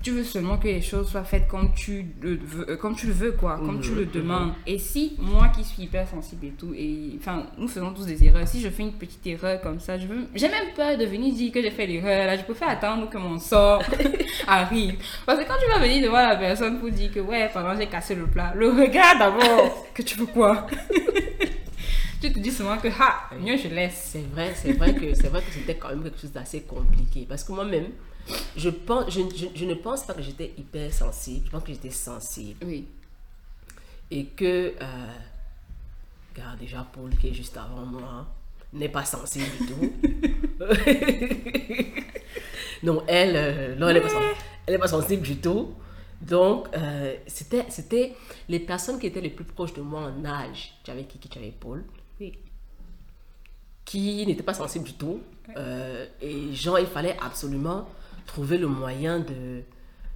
[0.01, 3.07] tu veux seulement que les choses soient faites comme tu le veux, euh, comme tu
[3.07, 4.53] le veux quoi, comme tu le demandes.
[4.65, 8.23] Et si moi qui suis hyper sensible et tout, et enfin nous faisons tous des
[8.23, 8.47] erreurs.
[8.47, 11.33] Si je fais une petite erreur comme ça, je veux, j'ai même peur de venir
[11.33, 12.27] dire que j'ai fait l'erreur.
[12.27, 13.83] Là, je préfère attendre que mon sort
[14.47, 14.95] arrive.
[15.25, 17.87] Parce que quand tu vas venir devant la personne pour dire que ouais, pendant j'ai
[17.87, 19.87] cassé le plat, le regard d'abord.
[19.93, 20.67] que tu veux quoi?
[22.21, 24.09] Tu te dis seulement que ha, mieux je laisse.
[24.11, 27.25] C'est vrai, c'est vrai que c'est vrai que c'était quand même quelque chose d'assez compliqué
[27.27, 27.85] parce que moi-même,
[28.55, 31.45] je pense, je, je, je ne pense pas que j'étais hyper sensible.
[31.45, 32.87] Je pense que j'étais sensible Oui.
[34.11, 35.13] et que, euh,
[36.35, 38.27] regarde déjà Paul qui est juste avant moi
[38.73, 39.93] n'est pas sensible du tout.
[42.83, 44.79] non, elle, euh, non, elle n'est pas, sensible.
[44.79, 45.73] Pas sensible du tout.
[46.21, 48.15] Donc, euh, c'était, c'était
[48.47, 50.73] les personnes qui étaient les plus proches de moi en âge.
[50.83, 51.83] Tu avais Kiki, tu avais Paul
[52.19, 52.37] Oui.
[53.85, 55.21] qui n'était pas sensible du tout.
[55.57, 57.87] Euh, et genre, il fallait absolument
[58.31, 59.61] trouver le moyen de,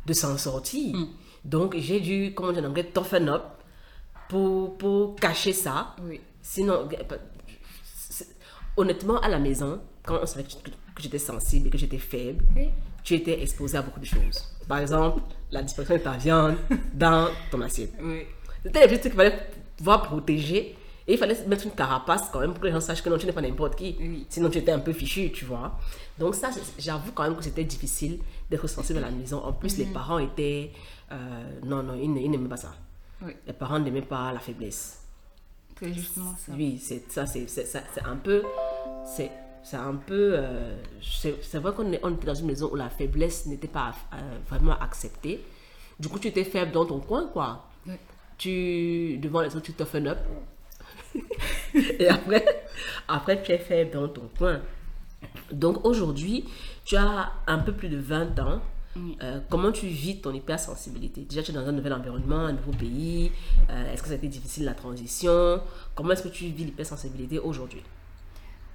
[0.05, 0.95] de s'en sortir.
[1.43, 3.43] Donc, j'ai dû, comment dire en anglais, toughen up
[4.29, 5.95] pour, pour cacher ça.
[6.03, 6.21] Oui.
[6.41, 6.87] Sinon,
[7.83, 8.35] c'est-
[8.77, 12.69] honnêtement, à la maison, quand on savait que j'étais sensible et que j'étais faible, Oui.
[13.03, 14.43] tu étais exposé à beaucoup de choses.
[14.67, 15.21] Par exemple,
[15.51, 16.55] la disparition de ta viande
[16.93, 17.93] dans ton assiette.
[18.01, 18.21] Oui.
[18.63, 19.39] C'était les petits trucs qu'il fallait
[19.77, 20.77] pouvoir protéger.
[21.05, 23.17] Et il fallait mettre une carapace quand même pour que les gens sachent que non,
[23.17, 23.97] tu n'es pas n'importe qui.
[23.99, 24.25] Oui.
[24.29, 25.77] Sinon, tu étais un peu fichu, tu vois.
[26.19, 29.43] Donc, ça, j'avoue quand même que c'était difficile d'être sensible à la maison.
[29.43, 30.71] En plus, les parents étaient.
[31.11, 32.73] euh, non, non, ils, n'aimaient pas ça.
[33.21, 33.33] Oui.
[33.47, 34.99] Les parents n'aimaient pas la faiblesse.
[35.79, 36.51] C'est justement ça.
[36.55, 37.47] Oui, c'est ça, c'est
[38.05, 38.43] un peu.
[39.05, 39.31] C'est
[39.63, 40.33] c'est un peu.
[40.35, 44.17] euh, c'est c'est vrai qu'on était dans une maison où la faiblesse n'était pas euh,
[44.49, 45.43] vraiment acceptée.
[45.99, 47.65] Du coup, tu étais faible dans ton coin, quoi.
[47.87, 47.93] Oui.
[48.37, 50.19] Tu, devant les autres, tu toughen up.
[51.75, 52.65] Et après,
[53.07, 54.61] après, tu es faible dans ton coin.
[55.51, 56.45] Donc aujourd'hui,
[56.85, 58.59] tu as un peu plus de 20 ans.
[58.95, 59.17] Oui.
[59.23, 61.21] Euh, comment tu vis ton hypersensibilité?
[61.21, 63.31] Déjà, tu es dans un nouvel environnement, un nouveau pays.
[63.69, 65.61] Euh, est-ce que ça a été difficile la transition?
[65.95, 67.81] Comment est-ce que tu vis l'hypersensibilité aujourd'hui?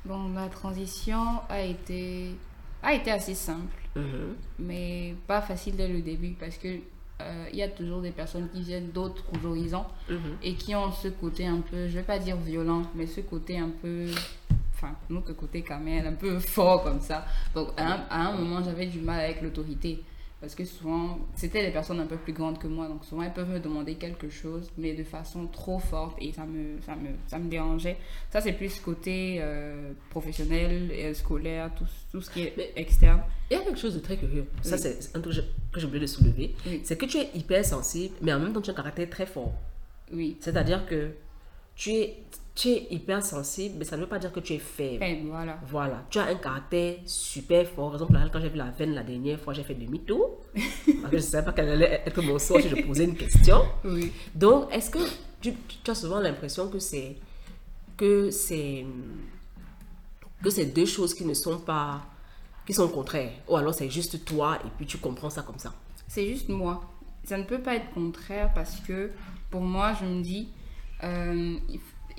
[0.05, 2.35] Bon, ma transition a été,
[2.83, 4.35] a été assez simple, Mhm.
[4.59, 6.69] mais pas facile dès le début parce que
[7.21, 10.19] euh, il y a toujours des personnes qui viennent d'autres horizons Mhm.
[10.43, 13.59] et qui ont ce côté un peu, je vais pas dire violent, mais ce côté
[13.59, 14.07] un peu,
[14.81, 17.25] enfin, notre côté camel, un peu fort comme ça.
[17.55, 20.03] Donc, à un, à un moment, j'avais du mal avec l'autorité.
[20.41, 22.87] Parce que souvent, c'était des personnes un peu plus grandes que moi.
[22.87, 26.17] Donc, souvent, elles peuvent me demander quelque chose, mais de façon trop forte.
[26.21, 27.97] Et ça me, ça me, ça me dérangeait.
[28.31, 33.21] Ça, c'est plus côté euh, professionnel, et scolaire, tout, tout ce qui est Mais- externe.
[33.51, 34.47] Il y a quelque chose de très curieux.
[34.63, 35.35] Ça, c'est un truc
[35.73, 36.55] que j'ai- oublié de soulever.
[36.67, 36.83] Oui.
[36.85, 39.53] C'est que tu es hypersensible, mais en même temps, tu as un caractère très fort.
[40.13, 40.37] Oui.
[40.39, 41.11] C'est-à-dire que
[41.79, 42.17] tu es,
[42.57, 45.05] tu es hypersensible, mais ça ne veut pas dire que tu es faible.
[45.31, 45.59] Voilà.
[45.65, 47.93] Voilà, tu as un caractère super fort.
[47.93, 50.39] Par exemple, quand j'ai vu la veine la dernière fois, j'ai fait demi-tour.
[50.55, 53.15] parce que je ne savais pas quelle allait être mon sort si je posais une
[53.15, 53.63] question.
[53.85, 54.13] Oui.
[54.35, 54.99] Donc, est-ce que
[55.41, 57.17] tu, tu as souvent l'impression que c'est
[57.97, 58.85] que c'est
[60.43, 62.03] que c'est deux choses qui ne sont pas
[62.67, 63.33] qui sont contraires?
[63.49, 65.73] Ou alors c'est juste toi et puis tu comprends ça comme ça?
[66.09, 66.83] C'est juste moi.
[67.23, 69.13] Ça ne peut pas être contraire parce que
[69.51, 70.49] pour moi, je me dis,
[71.05, 71.55] euh,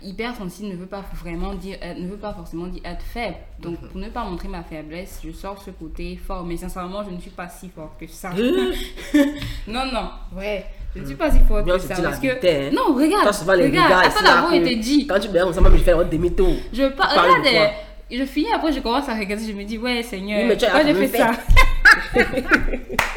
[0.02, 3.36] hypersensible ne veut pas vraiment dire, euh, ne veut pas forcément dire être faible.
[3.60, 6.46] Donc, pour ne pas montrer ma faiblesse, je sors ce côté fort.
[6.46, 8.30] Mais sincèrement, je ne suis pas si fort que ça.
[9.68, 10.66] non, non, ouais.
[10.96, 12.02] Je ne suis pas si fort Bien, que c'est ça.
[12.02, 12.28] Parce que...
[12.28, 12.72] hein.
[12.74, 13.32] Non, regarde.
[13.34, 13.90] Souvent les regarde.
[13.90, 15.06] gars Attends d'avoir que été dit.
[15.06, 16.54] Quand tu me dis ensemble, je fais un demi-tour.
[16.74, 17.08] Je pas.
[17.10, 18.18] Tu parles de Regarde, quoi?
[18.18, 20.66] je finis après, je commence à regarder, je me dis, ouais, Seigneur, Oui, mais tu
[20.66, 21.32] as pourquoi j'ai quand même fait ça?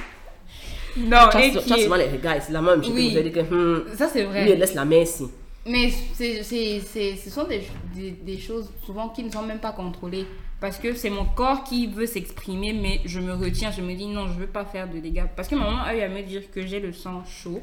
[0.94, 3.12] Non, Tu as, souvent les gars ici, la même, je Oui.
[3.12, 4.44] vous ai dit que hmm, Ça, c'est vrai.
[4.44, 5.24] lui, il laisse la main ici.
[5.66, 7.62] Mais c'est, c'est, c'est, ce sont des,
[7.94, 10.26] des, des choses souvent qui ne sont même pas contrôlées.
[10.60, 13.70] Parce que c'est mon corps qui veut s'exprimer, mais je me retiens.
[13.72, 15.24] Je me dis non, je veux pas faire de dégâts.
[15.34, 17.60] Parce que maman a eu à me dire que j'ai le sang chaud.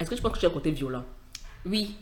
[0.00, 1.04] Est-ce que tu penses que tu as un côté violent?
[1.64, 1.96] Oui,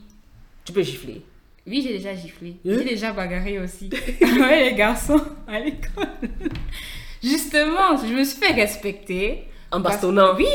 [0.64, 1.22] Tu peux gifler.
[1.66, 2.50] oui, j'ai déjà giflé.
[2.66, 2.76] Hein?
[2.78, 3.88] J'ai déjà bagarré aussi.
[4.20, 6.06] ouais, les garçons à l'école.
[7.22, 9.44] Justement, je me suis fait respecter.
[9.70, 10.34] En Parce- bastonnant.
[10.37, 10.46] Oui,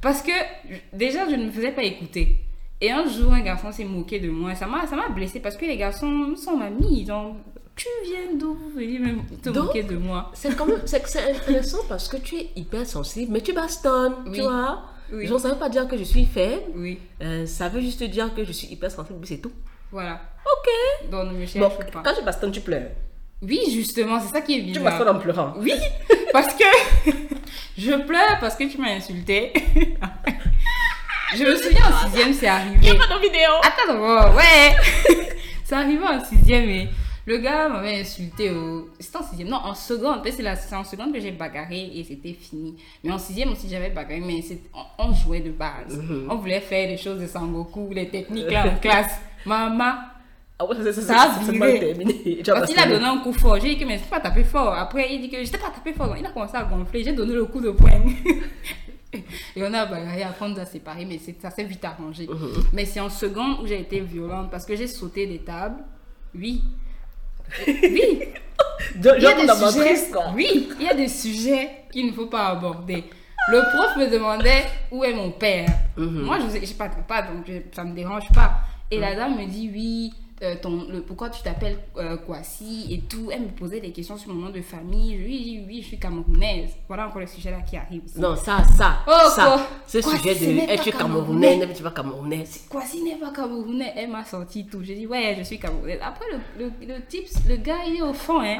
[0.00, 0.30] parce que
[0.92, 2.36] déjà, je ne me faisais pas écouter.
[2.84, 4.54] Et un jour, un garçon s'est moqué de moi.
[4.54, 7.00] Ça m'a, ça m'a blessé parce que les garçons sont amis.
[7.04, 7.34] Ils ont,
[7.74, 8.52] tu viens d'où?
[8.54, 12.18] Vous venez me te Donc, moquer de moi C'est quand même c'est intéressant parce que
[12.18, 14.32] tu es hypersensible, mais tu bastonnes, Oui.
[14.34, 14.82] tu vois?
[15.10, 15.26] Oui.
[15.26, 18.34] Gens, ça veut pas dire que je suis faible, Oui, euh, ça veut juste dire
[18.34, 19.52] que je suis hypersensible, mais c'est tout.
[19.90, 20.20] voilà.
[20.44, 21.10] Ok.
[21.10, 22.02] Donc, ne me Bon, pas.
[22.04, 22.90] quand tu bastonnes, tu pleures.
[23.40, 24.84] Oui, justement, c'est ça qui est Tu bizarre.
[24.84, 25.54] bastonnes en pleurant.
[25.58, 25.72] Oui,
[26.32, 26.64] parce que
[27.78, 29.52] je pleure parce que tu m'as insulté.
[31.36, 32.96] je me souviens en sixième, c'est arrivé.
[32.98, 33.50] Pas de vidéo.
[33.62, 34.76] Attends d'abord, ouais.
[35.64, 36.88] c'est arrivé en sixième et
[37.26, 38.90] le gars m'avait insulté au...
[39.00, 40.20] C'était en sixième, non, en seconde.
[40.30, 42.76] C'est en seconde que j'ai bagarré et c'était fini.
[43.02, 44.60] Mais en sixième aussi, j'avais bagarré, mais c'est-
[44.98, 45.96] on, on jouait de base.
[45.96, 46.28] Mhm.
[46.30, 49.18] On voulait faire les choses de Sangoku, les techniques là en classe.
[49.46, 49.94] Maman,
[50.58, 51.58] Ah ouais, c'est ça, Ça a c'est- c'est viré.
[51.58, 52.42] mal terminé.
[52.46, 53.58] Parce qu'il a donné un coup fort.
[53.58, 54.74] J'ai dit que mais c'est pas tapé fort.
[54.74, 56.08] Après, il dit que j'étais pas tapé fort.
[56.08, 57.02] Donc, il a commencé à gonfler.
[57.04, 57.90] J'ai donné le coup de poing.
[59.56, 62.26] Et on a bagarré, après on nous a séparés, mais ça s'est vite arrangé.
[62.26, 62.64] Mhm.
[62.72, 65.82] Mais c'est en seconde où j'ai été violente parce que j'ai sauté des tables.
[66.34, 66.62] Oui.
[67.66, 68.18] Oui.
[68.96, 70.10] Il y a des sujets.
[70.34, 73.04] Oui, il y a des sujets qu'il ne faut pas aborder.
[73.50, 75.68] Le prof me demandait où est mon père.
[75.96, 76.22] Mhm.
[76.22, 78.54] Moi, je n'ai pas de papa, donc je- ça ne me dérange pas.
[78.90, 80.12] Et la dame me dit oui,
[80.44, 83.30] euh, ton, le, pourquoi tu t'appelles euh, Kwasi et tout.
[83.32, 85.16] Elle me posait des questions sur mon nom de famille.
[85.18, 86.70] Je lui ai dit oui, je suis camerounaise.
[86.86, 88.02] Voilà encore le sujet là qui arrive.
[88.16, 89.44] Non, ça, ça, Oh, ça.
[89.44, 89.66] quoi.
[89.86, 91.56] Ce sujet de n'est pas es-tu camerounais.
[91.56, 93.92] n'es-tu pas camerounais Kwasi n'est pas camerounais.
[93.96, 94.82] Elle m'a sorti tout.
[94.82, 95.98] J'ai dit ouais, je suis camerounaise.
[96.02, 96.26] Après,
[96.58, 98.58] le, le, le type, le gars, il est au fond, hein.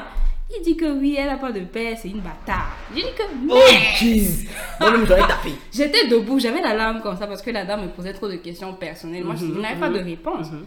[0.55, 2.69] Il dit que oui, elle n'a pas de père, c'est une bâtarde.
[2.93, 3.95] J'ai dit que Oh, merde.
[3.99, 4.47] jeez.
[4.79, 5.49] Moi-même, j'aurais tapé.
[5.73, 8.35] J'étais debout, j'avais la larme comme ça parce que la dame me posait trop de
[8.35, 9.23] questions personnelles.
[9.23, 10.51] Moi, je Mhm, n'avais pas de mhm, réponse.
[10.51, 10.63] mhm.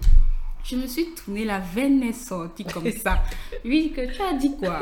[0.71, 3.23] Je me suis tournée, la veine est sortie comme ça.
[3.65, 4.81] Lui dit que tu as dit quoi?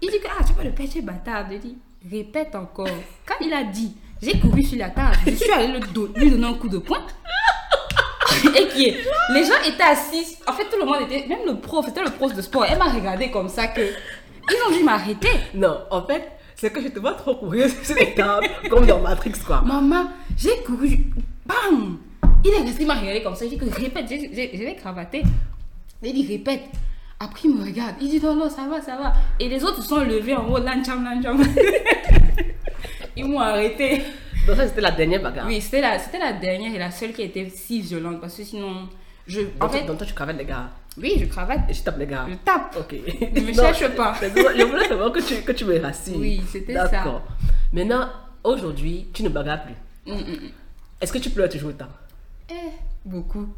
[0.00, 1.46] Il dit que ah, tu pas de père, tu es bâtard.
[1.50, 1.76] Je dis
[2.08, 2.86] répète encore.
[3.26, 5.80] Quand il a dit, j'ai couru sur la table, je suis allée le
[6.20, 7.04] lui donner un coup de poing.
[8.56, 10.36] Et qui est Les gens étaient assis.
[10.46, 11.26] En fait, tout le monde était.
[11.26, 12.64] Même le prof, c'était le prof de sport.
[12.64, 13.80] Elle m'a regardé comme ça que.
[13.80, 15.40] Ils ont dû m'arrêter.
[15.54, 19.00] Non, en fait, c'est que je te vois trop courir sur les tables, comme dans
[19.00, 19.60] Matrix, quoi.
[19.62, 21.06] Maman, j'ai couru.
[21.44, 21.98] Bam
[22.46, 23.44] Il est resté, m'a regardé comme ça.
[23.44, 25.22] J'ai dit que répète, je l'ai cravaté.
[26.02, 26.62] Il dit répète.
[27.18, 27.96] Après, il me regarde.
[28.00, 29.12] Il dit non, non, ça va, ça va.
[29.40, 31.42] Et les autres se sont levés en haut, lancham, lancham.
[33.16, 34.02] Ils m'ont arrêté.
[34.46, 35.46] Donc, ça, c'était la dernière bagarre.
[35.46, 38.44] Oui, c'était la, c'était la dernière et la seule qui était si violente parce que
[38.44, 38.88] sinon,
[39.26, 40.68] Je, Donc, en fait, donc toi, tu cravates les gars.
[40.98, 42.26] oui, je cravate, Et je tape les gars.
[42.28, 42.76] je tape.
[42.78, 42.92] Ok.
[42.92, 44.14] Ne me Non, cherche pas.
[44.22, 46.16] Je voulais savoir que tu, que tu me rassures.
[46.18, 46.86] Oui, c'était ça.
[46.88, 47.22] D'accord.
[47.72, 48.08] Maintenant,
[48.44, 49.74] aujourd'hui, tu ne bagarres plus.
[50.12, 50.50] Mm, mm, mm.
[51.00, 51.88] Est-ce que tu pleures toujours autant
[52.50, 52.54] Eh,
[53.04, 53.48] beaucoup.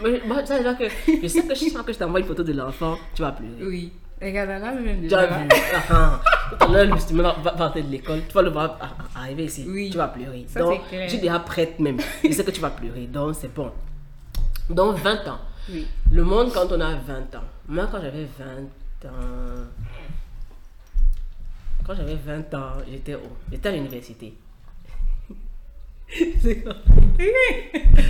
[0.26, 0.84] Moi, ça, déjà que
[1.22, 3.64] je sais que je sens que je t'envoie une photo de l'enfant, tu vas pleurer.
[3.64, 3.92] Oui.
[4.20, 5.26] Regarde là, je Tu là.
[5.26, 6.20] vu Ah, ah.
[6.58, 8.78] Tout à l'heure, le musulman va, rentrer de l'école, tu vas le voir
[9.14, 9.90] arriver ici, Oui.
[9.90, 10.46] tu vas pleurer.
[10.48, 11.04] Ça, Donc, clair.
[11.04, 11.98] je suis déjà prête même.
[12.24, 13.70] Je sais que tu vas pleurer, donc c'est bon.
[14.70, 15.38] Donc, 20 ans.
[15.70, 15.86] Oui.
[16.12, 17.44] Le monde quand on a 20 ans.
[17.68, 19.66] Moi, quand j'avais 20 ans.
[21.86, 24.34] Quand j'avais 20 ans, j'étais où J'étais à l'université.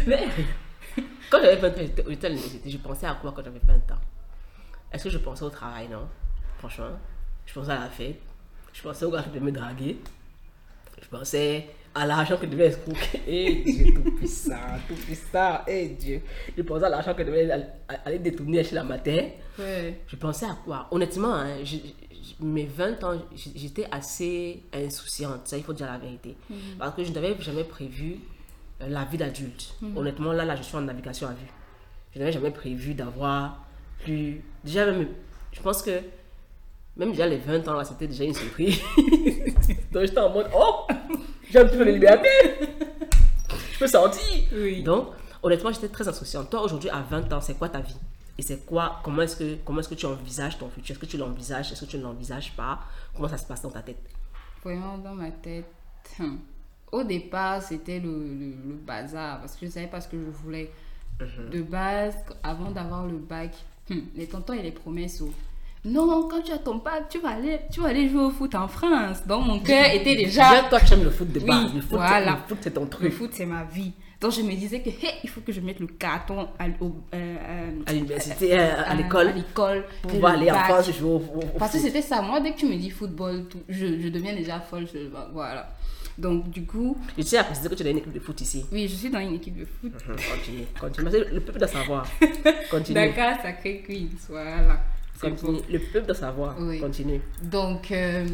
[0.06, 0.28] Mais
[1.30, 2.70] quand j'avais 20 ans, j'étais j'étais à l'université.
[2.70, 4.00] Je pensais à quoi quand j'avais 20 ans
[4.92, 5.88] Est-ce que je pensais au travail?
[5.88, 6.09] Non.
[6.59, 6.90] Franchement,
[7.46, 8.20] je pensais à la fête.
[8.72, 9.98] Je pensais au gars qui devait me draguer.
[11.02, 13.22] Je pensais à l'argent que devait escroquer.
[13.26, 14.54] Eh Dieu, tout puissant,
[14.88, 15.61] tout puissant.
[15.66, 16.20] Eh Dieu.
[16.56, 17.64] Je pensais à l'argent que devait aller,
[18.04, 19.28] aller détourner chez la matin.
[19.59, 20.00] Ouais.
[20.06, 20.87] Je pensais à quoi?
[20.90, 21.76] Honnêtement, hein, je-
[22.40, 26.36] mes 20 ans, j'étais assez insouciante, ça il faut dire la vérité.
[26.78, 28.20] Parce que je n'avais jamais prévu
[28.82, 29.74] euh, la vie d'adulte.
[29.94, 31.46] Honnêtement, là, là, je suis en navigation à vue.
[32.14, 33.64] Je n'avais jamais prévu d'avoir
[34.00, 34.42] plus...
[34.64, 35.08] Déjà, même,
[35.52, 36.00] je pense que
[36.96, 38.80] même déjà les 20 ans, là, c'était déjà une surprise.
[39.92, 40.86] Donc j'étais en mode, oh,
[41.50, 42.28] j'ai un petit peu de liberté.
[43.72, 44.22] je peux sortir.
[44.52, 44.82] Oui.
[44.82, 45.08] Donc,
[45.42, 46.50] honnêtement, j'étais très insouciante.
[46.50, 47.96] Toi, aujourd'hui, à 20 ans, c'est quoi ta vie?
[48.38, 50.92] Et c'est quoi Comment est-ce que, comment est-ce que tu envisages ton futur?
[50.94, 51.72] Est-ce que tu l'envisages?
[51.72, 52.81] Est-ce que tu ne l'envisages pas?
[53.14, 53.99] Comment ça se passe dans ta tête?
[54.62, 55.64] Vraiment dans ma tête.
[56.20, 56.38] hum,
[56.92, 60.18] Au départ, c'était le, le, le bazar parce que je ne savais pas ce que
[60.18, 60.70] je voulais.
[61.51, 63.55] De base, avant d'avoir le bac,
[63.90, 65.22] hum, les tontons et les promesses.
[65.22, 65.33] oh.
[65.87, 68.55] Non, quand tu as ton bac, tu vas aller, tu vas aller jouer au foot
[68.55, 69.25] en France.
[69.27, 70.51] Donc mon cœur était déjà.
[70.51, 71.72] Déjà, toi, tu aimes le foot de Oui, base.
[71.75, 72.33] le foot, c'est- voilà.
[72.33, 73.12] le foot, c'est ton Le truc.
[73.14, 73.92] foot, c'est ma vie.
[74.20, 76.87] Donc je me disais que hey, il faut que je mette le carton à, au-
[77.14, 80.55] euh, euh, À l'université, à l'école, à l'école, pour pouvoir le aller en.
[80.64, 81.87] France jouer au, au- au Parce que foot.
[81.87, 82.22] c'était ça.
[82.22, 84.87] Moi, dès que tu me dis football, tout, je, je deviens déjà folle.
[84.92, 85.68] je- voilà.
[86.16, 88.64] Donc, du coup, Je tiens à préciser que tu as une équipe de foot ici.
[88.72, 89.92] oui, je suis dans une équipe de foot.
[89.92, 90.66] Mhm, Continue,
[91.11, 91.24] continue.
[91.35, 92.07] Le peuple doit savoir.
[92.70, 92.94] Continue.
[92.94, 94.16] Dakar, Sacré Queens.
[94.31, 94.81] Voilà.
[95.20, 95.61] Continue.
[95.70, 96.57] Le peuple doit savoir.
[96.59, 96.81] Oui.
[96.81, 97.20] Continue.
[97.42, 98.26] Donc, euh,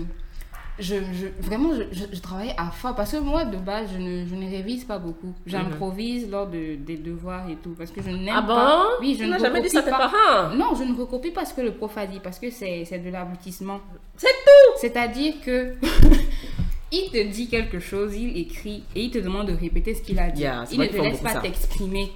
[0.79, 2.93] je, je- vraiment, je, je, travaille à fond.
[2.95, 5.33] Parce que moi, de base, je ne, je ne révise pas beaucoup.
[5.47, 7.75] J'improvise lors de, des devoirs et tout.
[7.77, 8.77] Parce que je n'aime Ah pas.
[8.77, 9.99] bon Oui, je Tu ne jamais dit ça tes pas.
[10.11, 10.55] parents?
[10.57, 13.11] Non, je ne recopie pas ce que le prof a dit parce que c'est de
[13.11, 13.81] l'aboutissement.
[14.17, 15.75] C'est tout C'est-à-dire que
[16.93, 20.19] il te dit quelque chose, il écrit et il te demande de répéter ce qu'il
[20.19, 20.43] a dit.
[20.43, 22.13] Yeah, il ne te laisse pas t'exprimer.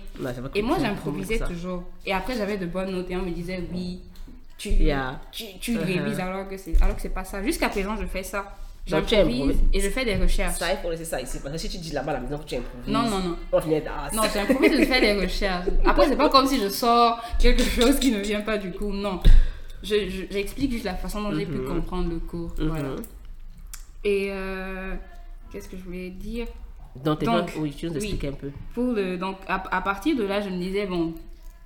[0.55, 1.83] Et moi, j'improvisais toujours.
[2.05, 4.01] Et après, j'avais de bonnes notes et on me disait oui,
[4.59, 5.21] tu, Yeah.
[5.33, 5.85] tu, tu Uh-huh.
[5.85, 7.43] révises alors que c'est alors que c'est pas ça.
[7.43, 8.57] Jusqu'à présent, je fais ça.
[8.87, 10.59] J'improvise et je fais des recherches.
[10.59, 11.39] Ça, il faut laisser ça ici.
[11.43, 12.87] Parce que si tu dis là-bas la maison tu improvises.
[12.93, 13.37] Non, non, non.
[13.53, 13.81] On finit
[14.15, 15.67] Non, j'improvise et je fais des recherches.
[15.85, 18.93] Après, c'est pas comme si je sors quelque chose qui ne vient pas du cours.
[18.93, 19.21] Non.
[19.83, 21.67] Je- je- J'explique juste la façon dont j'ai pu Mhm.
[21.67, 22.53] comprendre le cours.
[22.59, 22.69] Mhm.
[22.69, 22.89] Voilà.
[24.05, 24.95] Et euh,
[25.53, 26.47] qu'est-ce que je voulais dire?
[27.05, 28.51] Donc, t'es Donc, oui, tu nous expliques un peu.
[28.73, 31.13] Pour le, donc, à, à partir de là, je me disais, bon,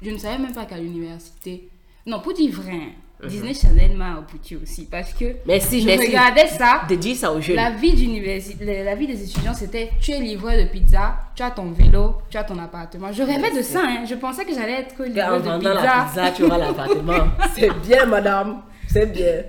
[0.03, 1.69] je ne savais même pas qu'à l'université.
[2.07, 3.29] Non, pour dire vrai, Mhm.
[3.29, 4.87] Disney Channel m'a abouti aussi.
[4.91, 6.07] Parce que Merci, je merci.
[6.07, 6.83] regardais ça.
[6.89, 7.55] De dire ça aux jeunes.
[7.57, 11.51] La vie d'université, la vie des étudiants, c'était tu es livreur de pizza, tu as
[11.51, 13.13] ton vélo, tu as ton appartement.
[13.13, 14.05] Je rêvais de ça, hein.
[14.09, 15.85] Je pensais que j'allais être en livreuse de vendant pizza.
[15.85, 17.25] la pizza, tu auras l'appartement.
[17.55, 18.63] C'est bien, madame.
[18.89, 19.43] C'est bien.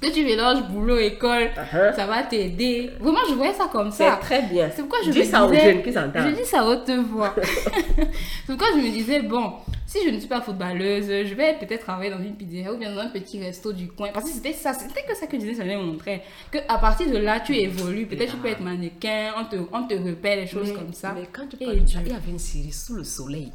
[0.00, 1.94] Que tu mélanges boulot, école, Uh-huh.
[1.96, 2.90] ça va t'aider.
[3.00, 4.16] Vraiment, je voyais ça comme C'est ça.
[4.20, 4.70] très bien.
[4.74, 7.34] C'est pourquoi je Dis me ça aux disais- jeunes qui Je dis ça haute voix.
[7.96, 9.54] c'est pourquoi je me disais, bon,
[9.86, 12.94] si je ne suis pas footballeuse, je vais peut-être travailler dans une pizzeria ou bien
[12.94, 14.10] dans un petit resto du coin.
[14.14, 16.22] Parce que c'était ça, c'était que ça que disais, ça me montrer.
[16.52, 18.06] Que à partir de là, tu évolues.
[18.06, 21.12] Peut-être tu peux être mannequin, on te, on te repère, des choses comme ça.
[21.18, 23.52] Mais quand tu parles il y avait une série sous le soleil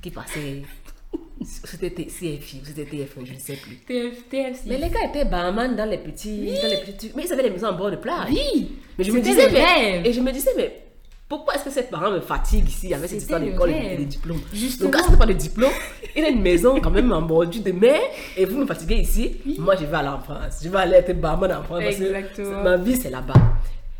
[0.00, 0.62] qui passait.
[1.44, 3.76] C'était CFI c'était TF1, je ne sais plus.
[3.86, 4.56] TF, TF6.
[4.66, 7.12] Mais les gars étaient barman dans les petits, dans les petits.
[7.14, 8.28] Mais ils avaient les maisons en bord de plage.
[8.30, 10.82] Oui Mais je me disais, mais, et je me disais, mais
[11.28, 14.04] pourquoi est-ce que ces parents me fatiguent ici avec cette histoire le d'école et des
[14.06, 14.40] diplômes?
[14.52, 14.90] Justement.
[14.90, 15.72] Le gars, c'est pas de diplôme.
[16.14, 18.00] Il a une maison quand même en bordure de mer
[18.36, 19.36] et vous me fatiguez ici.
[19.58, 20.60] Moi, je vais aller en France.
[20.62, 22.62] Je vais aller être barman en France parce que Exactement.
[22.62, 23.34] ma vie, c'est là-bas.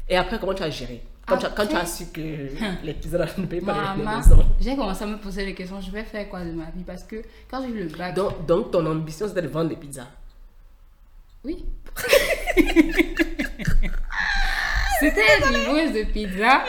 [0.08, 1.02] Et après, comment tu as géré?
[1.26, 2.20] Quand, tu as, quand tu as Après- su que
[2.84, 4.44] les pizzas ne payent pas les- les, maisons.
[4.60, 5.80] j'ai commencé à me poser des questions.
[5.80, 6.84] Je vais faire quoi de ma vie?
[6.86, 7.16] Parce que
[7.50, 8.14] quand j'ai eu le bac.
[8.14, 10.06] Donc, donc, ton ambition, c'était de vendre des pizzas.
[11.44, 11.64] Oui.
[15.00, 16.64] C'était livreuse de pizza.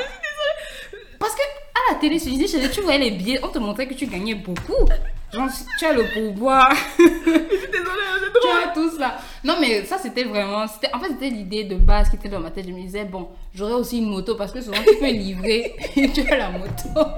[1.20, 3.88] Parce que à la télé, tu disais, les- tu voyais les billets, on te montrait
[3.88, 4.86] que tu gagnais beaucoup.
[5.34, 9.18] Genre, tu as le pourboire, Désolée, tu as tout ça.
[9.44, 10.66] Non, mais ça, c'était vraiment.
[10.68, 12.66] c'était En fait, c'était l'idée de base qui était dans ma tête.
[12.66, 16.10] Je me disais, bon, j'aurais aussi une moto parce que souvent, tu peux livrer et
[16.14, 17.12] tu as la moto.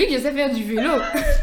[0.00, 0.90] Vu que je sais faire du vélo,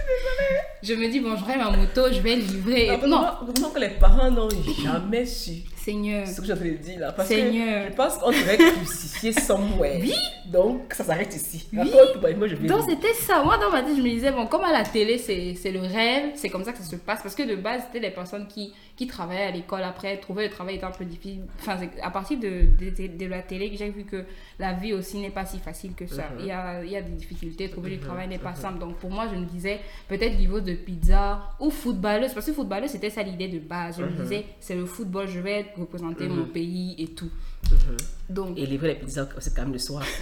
[0.83, 2.87] je me dis, bon, j'aurai ma moto, je vais livrer.
[2.87, 4.49] Et non, Heureusement que les parents n'ont
[4.83, 5.63] jamais su.
[5.75, 6.27] Seigneur.
[6.27, 7.13] C'est ce que je te dire là.
[7.13, 7.85] Parce Seigneur.
[7.85, 9.99] que je pense qu'on devrait crucifier somewhere.
[10.01, 10.13] Oui.
[10.45, 11.65] Donc, ça s'arrête ici.
[11.71, 11.89] Oui.
[12.37, 12.67] Moi je vais.
[12.67, 13.41] Donc c'était ça.
[13.41, 15.79] Moi dans ma tête, je me disais, bon, comme à la télé, c'est c'est le
[15.79, 17.21] rêve, c'est comme ça que ça se passe.
[17.23, 20.49] Parce que de base, c'était les personnes qui, qui travaillaient à l'école après, trouver le
[20.49, 21.43] travail était un peu difficile.
[21.59, 24.25] Enfin, à partir de, de, de la télé j'ai vu que
[24.59, 26.23] la vie aussi n'est pas si facile que ça.
[26.33, 26.39] Mhm.
[26.39, 28.79] il, y a, y a des difficultés, trouver du travail n'est pas simple.
[28.79, 29.79] Donc pour moi, je me disais,
[30.09, 32.33] peut-être niveau de pizza ou footballeuse.
[32.33, 33.97] Parce que footballeuse, c'était ça l'idée de base.
[33.99, 34.21] Je me Mhm.
[34.23, 37.29] disais, c'est le football, je vais représenter mon pays et tout.
[37.71, 37.97] Mhm.
[38.29, 40.03] Donc, Et livrer les pizzas, c'est quand même le soir.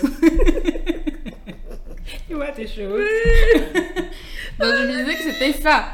[2.27, 3.01] Tu vois tes choses.
[4.59, 5.85] Donc je me disais que c'était ça.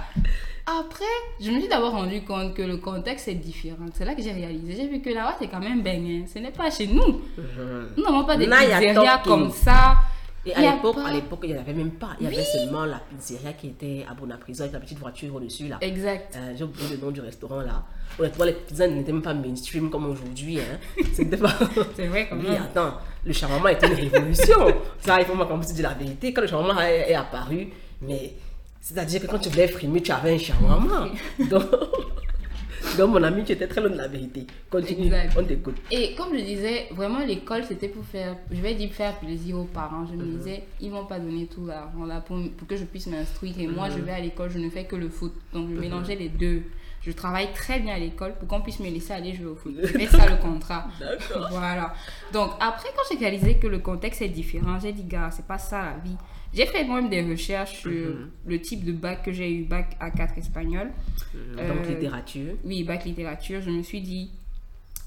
[0.65, 1.06] Après,
[1.39, 3.86] je me suis d'abord rendu compte que le contexte est différent.
[3.93, 4.76] C'est là que j'ai réalisé.
[4.76, 6.26] J'ai vu que là-bas, c'est quand même baigné.
[6.32, 7.21] Ce n'est pas chez nous.
[7.97, 9.95] Nous n'avons pas des pizzerias comme ça.
[10.43, 12.15] Et à l'époque, à l'époque, il n'y en avait même pas.
[12.19, 15.67] Il y avait seulement la pizzeria qui était à Bonaprison avec la petite voiture au-dessus
[15.67, 15.78] là.
[15.82, 16.36] Exact.
[16.36, 17.84] Euh, J'ai oublié le nom du restaurant là.
[18.17, 20.60] Honnêtement, les pizzas n'étaient même pas mainstream comme aujourd'hui.
[20.60, 20.80] Hein.
[21.13, 21.54] C'était pas.
[21.95, 22.63] C'est vrai quand Oui, même.
[22.63, 24.58] attends, le shawarma était une révolution.
[25.00, 26.34] Ça, il faut moi qu'on dire la vérité.
[26.34, 27.67] Quand le shawarma est, est apparu,
[28.02, 28.34] mais
[28.82, 31.10] c'est-à-dire que quand tu voulais frimer, tu avais un shawarma.
[31.50, 31.63] Donc,
[32.98, 34.46] donc, mon ami, tu étais très loin de la vérité.
[34.70, 35.34] Continue, Exact.
[35.39, 35.78] on t'écoute.
[35.91, 39.63] Et comme je disais, vraiment l'école c'était pour faire, je vais dire faire plaisir aux
[39.65, 40.06] parents.
[40.08, 40.38] Je me Mhm.
[40.38, 43.54] disais, ils vont pas donner tout l'argent là pour, pour que je puisse m'instruire.
[43.60, 44.06] Et moi je Mhm.
[44.06, 45.32] vais à l'école, je ne fais que le foot.
[45.54, 46.63] Donc je mélangeais les deux.
[47.04, 49.74] Je travaille très bien à l'école pour qu'on puisse me laisser aller jouer au foot.
[49.84, 50.88] C'est ça le contrat.
[51.00, 51.48] D'accord.
[51.52, 51.94] Voilà.
[52.34, 55.60] Donc après quand j'ai réalisé que le contexte est différent, j'ai dit gars, c'est pas
[55.60, 56.17] ça la vie.
[56.54, 58.30] J'ai fait moi-même des recherches sur Mhm.
[58.46, 60.90] le type de bac que j'ai eu, bac A4 espagnol.
[61.34, 62.54] Donc, Euh, littérature.
[62.66, 64.30] Oui, bac littérature, je me suis dit,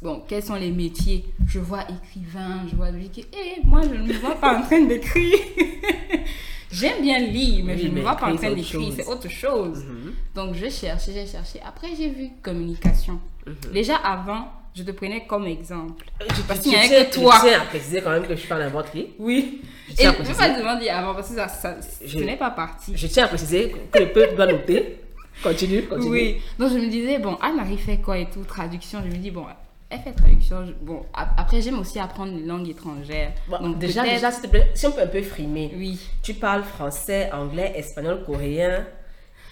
[0.01, 1.25] bon, quels sont les métiers?
[1.47, 4.63] Je vois écrivain, je vois lui qui, eh, moi je ne me vois pas en
[4.63, 5.39] train d'écrire.
[6.73, 9.29] J'aime bien lire, mais Oui, je ne me vois pas en train d'écrire, c'est autre
[9.31, 9.85] chose.
[9.85, 10.13] Mhm.
[10.35, 11.61] Donc je cherchais, j'ai cherché.
[11.65, 13.21] Après, j'ai vu communication.
[13.47, 13.55] Mhm.
[13.73, 16.05] Déjà avant, je te prenais comme exemple.
[16.21, 17.35] Je, Parce qu'il que toi.
[17.43, 19.09] Je tiens à préciser quand même que je suis pas n'importe qui.
[19.19, 19.63] Oui.
[19.89, 20.49] Je Et tiens à je ne préciser.
[20.49, 22.93] pas demander avant parce que ça, ça Je- n'est pas parti.
[22.97, 25.01] Je tiens à préciser que le peuple doit noter.
[25.43, 26.11] Continue, continue.
[26.11, 29.01] Oui, donc je me disais, bon, Anne-Marie fait quoi et tout, traduction.
[29.05, 29.45] Je me dis, bon,
[29.91, 30.65] elle fait traduction.
[30.81, 33.33] Bon, après, j'aime aussi apprendre les langues étrangères.
[33.49, 35.73] Bon, donc déjà, déjà, s'il te plaît, si on peut un peu frimer.
[35.77, 38.87] Oui, Tu parles français, anglais, espagnol, coréen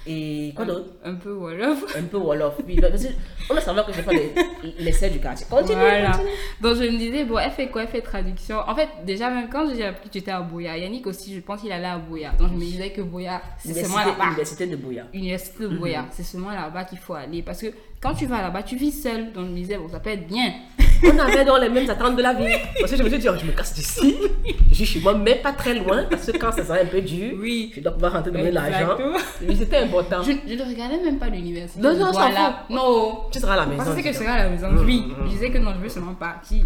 [0.06, 0.86] et quoi d'autre?
[1.04, 1.84] un peu Wolof.
[1.96, 2.54] Un peu Wolof.
[2.66, 3.04] Oui, parce
[3.50, 4.34] on a savoir que je fais
[4.78, 5.46] l'essai du quartier.
[5.48, 6.10] Continue, Voilà.
[6.12, 6.30] continue.
[6.60, 7.82] Donc je me disais, bon, elle fait quoi?
[7.82, 8.58] Elle fait traduction.
[8.66, 11.40] En fait, déjà, même quand j'ai appris que tu étais à Boya, Yannick aussi, je
[11.40, 12.32] pense qu'il allait à Boya.
[12.38, 14.26] Donc je me disais que Boya, c'est seulement là-bas.
[14.26, 15.06] Université de Bouya.
[15.12, 17.42] Université de Boya, c'est seulement là-bas qu'il faut aller.
[17.42, 17.68] Parce que
[18.00, 19.32] quand tu vas là-bas, tu vis seul.
[19.32, 20.52] Donc je me disais, bon, ça peut être bien.
[21.04, 22.46] On avait donc les mêmes attentes de la vie.
[22.78, 24.16] Parce que je me suis dit, oh, je me casse d'ici.
[24.70, 26.04] Je suis chez moi, mais pas très loin.
[26.08, 27.72] Parce que quand ça sera un peu dur, Oui.
[27.74, 28.96] je dois pouvoir rentrer donner l'argent.
[29.46, 30.22] Oui, c'était important.
[30.22, 31.80] Je, je ne regardais même pas l'université.
[31.80, 32.66] Non, non, voilà.
[32.70, 33.24] Non.
[33.32, 33.84] Tu seras à la maison.
[33.84, 34.68] Parce que je serai à la maison.
[34.70, 35.26] Mhm, Oui, mhm.
[35.26, 36.64] je disais que non, je veux seulement partir.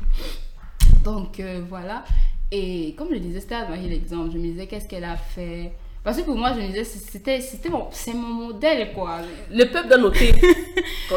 [1.05, 2.05] Donc euh, voilà.
[2.53, 4.31] Et comme je disais, c'était à Marie l'exemple.
[4.33, 5.72] Je me disais, qu'est-ce qu'elle a fait?
[6.07, 9.16] Parce que pour moi, je me disais, c'était, c'était mon, c'est mon modèle, quoi.
[9.51, 10.33] Le peuple doit noter.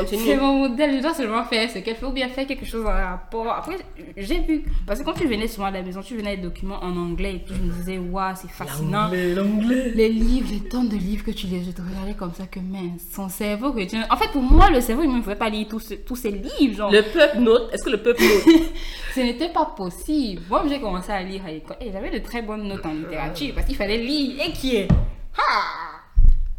[0.07, 2.85] C'est mon modèle, je dois seulement faire ce qu'elle fait ou bien faire quelque chose
[2.85, 3.47] en rapport.
[3.51, 3.75] Après,
[4.17, 4.63] j'ai vu.
[4.85, 6.95] Parce que quand tu venais souvent à la maison, tu venais avec des documents en
[6.95, 9.05] anglais et puis je me disais, waouh, c'est fascinant.
[9.05, 9.91] L'anglais, l'anglais.
[9.95, 12.59] Les livres, les tonnes de livres que tu lis, je te regardais comme ça que
[12.59, 13.95] mince, son cerveau que tu...
[14.11, 16.15] En fait, pour moi, le cerveau, il ne me pouvait pas lire tous, ce- tous
[16.15, 16.91] ces livres, genre.
[16.91, 17.73] Le peuple note.
[17.73, 18.55] Est-ce que le peuple note?
[19.15, 20.43] Ce n'était pas possible.
[20.49, 23.53] Moi, j'ai commencé à lire à l'école et j'avais de très bonnes notes en littérature
[23.55, 24.39] parce qu'il fallait lire.
[24.47, 24.77] Et qui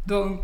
[0.07, 0.41] Donc,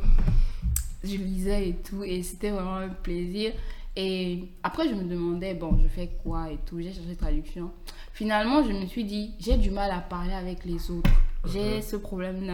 [1.03, 3.51] je lisais et tout et c'était vraiment un plaisir.
[3.99, 6.79] Et après, je me demandais, bon, je fais quoi et tout.
[6.79, 7.71] J'ai cherché traduction.
[8.13, 11.09] Finalement, je me suis dit, j'ai du mal à parler avec les autres.
[11.51, 12.45] J'ai ce problème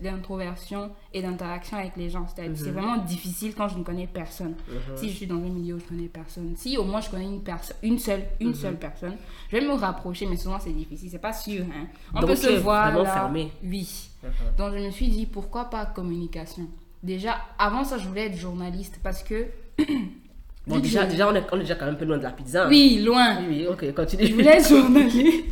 [0.00, 2.26] d'introversion et d'interaction avec les gens.
[2.34, 4.54] C'est vraiment difficile quand je ne connais personne.
[4.96, 7.24] Si je suis dans un milieu où je connais personne, si au moins je connais
[7.26, 9.16] une personne, une seule, une seule personne,
[9.50, 11.64] je vais me rapprocher, mais souvent c'est difficile, c'est pas sûr.
[11.64, 11.88] Hein.
[12.14, 13.04] On Donc, peut se voir là.
[13.04, 13.50] fermé.
[13.64, 14.09] Oui.
[14.58, 16.68] Donc je me suis dit pourquoi pas communication?
[17.02, 19.46] Déjà, avant ça, je voulais être journaliste parce que
[20.66, 22.22] Bon, déjà, je- déjà on, est, on est déjà quand même un peu loin de
[22.22, 22.64] la pizza.
[22.66, 22.68] hein.
[22.68, 23.38] oui, loin.
[23.40, 24.26] Oui, oui, ok, continue.
[24.26, 25.46] Je voulais être journaliste.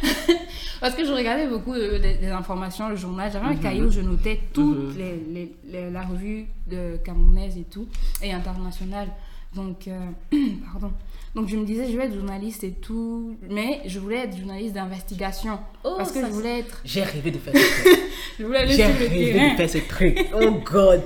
[0.80, 3.30] Parce que je regardais beaucoup de- des, des informations, le journal.
[3.32, 4.98] J'avais un cahier où je notais toutes Mhm.
[4.98, 7.88] les, les- les- la revue de camerounaise et tout,
[8.22, 9.08] et internationale.
[9.54, 9.98] Donc, euh,
[10.72, 10.92] pardon.
[11.36, 14.72] Donc je me disais, je vais être journaliste et tout, mais je voulais être journaliste
[14.74, 15.58] d'investigation.
[15.84, 16.80] Oh, parce que ça, je voulais être.
[16.82, 17.98] J'ai rêvé de faire ce truc.
[18.38, 19.52] Je voulais aller J'ai sur le rêvé terrain.
[19.52, 20.26] de faire ce truc.
[20.34, 21.02] Oh God.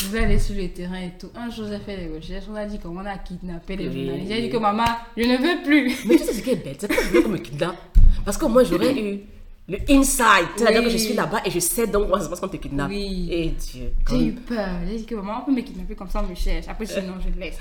[0.00, 1.28] Je voulais aller sur le terrain et tout.
[1.34, 2.44] Un jour, j'ai fait des recherches.
[2.50, 4.32] On a dit comment on a kidnappé les Oui, journalistes.
[4.32, 4.84] J'ai dit que maman,
[5.16, 5.92] je ne veux plus.
[6.06, 7.76] Mais tu sais ce qui est bête, c'est que je voulais qu'on me kidnappe.
[8.24, 9.20] Parce que moi, j'aurais eu
[9.68, 10.48] Le inside.
[10.56, 10.92] C'est-à-dire que Oui.
[10.92, 12.88] je suis là-bas et je sais donc moi, ça se passe quand on te kidnappe.
[12.88, 13.28] Oui.
[13.30, 13.92] Et Dieu.
[14.08, 14.68] J'ai eu peur.
[14.88, 16.66] J'ai dit que maman peut me kidnapper comme ça, on me cherche.
[16.68, 17.58] Après, je dis non, je laisse.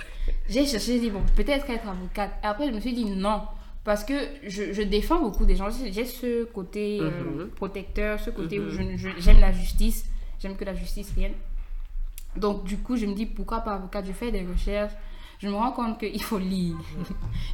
[0.47, 2.32] J'ai cherché, j'ai dit bon, peut-être être avocate.
[2.43, 3.41] Et après, je me suis dit non.
[3.84, 4.14] Parce que
[4.45, 5.68] je, je défends beaucoup des gens.
[5.70, 7.47] J'ai ce côté euh, Mhm.
[7.49, 10.05] protecteur, ce côté où je- je- j'aime la justice.
[10.39, 11.34] J'aime que la justice vienne.
[12.36, 14.05] Donc, du coup, je me dis pourquoi pas avocate?
[14.05, 14.93] Je fais des recherches.
[15.39, 16.75] Je me rends compte qu'il faut lire.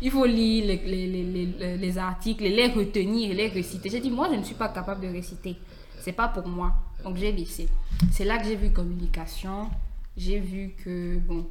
[0.01, 3.89] Il faut lire les, les, les, les, les articles, les retenir et les réciter.
[3.89, 5.57] J'ai dit, moi, je ne suis pas capable de réciter.
[5.99, 6.73] C'est pas pour moi.
[7.03, 7.67] Donc, j'ai laissé.
[8.11, 9.69] C'est là que j'ai vu communication.
[10.15, 11.45] J'ai vu que, bon,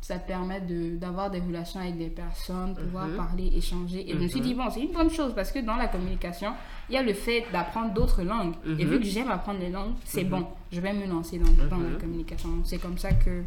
[0.00, 4.08] ça permet de- d'avoir des relations avec des personnes, pouvoir parler, échanger.
[4.08, 6.52] Et je me suis dit, bon, c'est une bonne chose parce que dans la communication,
[6.88, 8.54] il y a le fait d'apprendre d'autres langues.
[8.78, 10.46] Et vu que j'aime apprendre les langues, c'est bon.
[10.72, 12.48] Je vais me lancer dans, dans la communication.
[12.64, 13.42] C'est comme ça que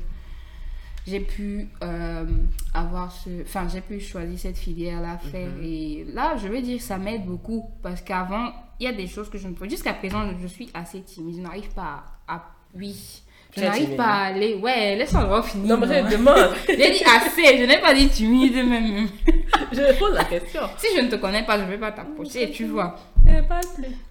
[1.07, 2.25] j'ai pu euh,
[2.73, 6.81] avoir ce enfin j'ai pu choisir cette filière là faire et là je vais dire
[6.81, 9.93] ça m'aide beaucoup parce qu'avant il y a des choses que je ne peux jusqu'à
[9.93, 11.37] présent je suis assez timide.
[11.37, 13.23] Je n'arrive pas à, à- oui
[13.55, 14.55] je n'arrive pas à aller.
[14.55, 16.49] Ouais laisse-moi avoir fini Non, mais je demande.
[16.67, 19.07] j'ai dit assez je n'ai pas dit timide même.
[19.73, 20.61] Je pose la question.
[20.77, 22.95] si je ne te connais pas je ne vais pas t'approcher tu vois.
[23.27, 23.41] Eh,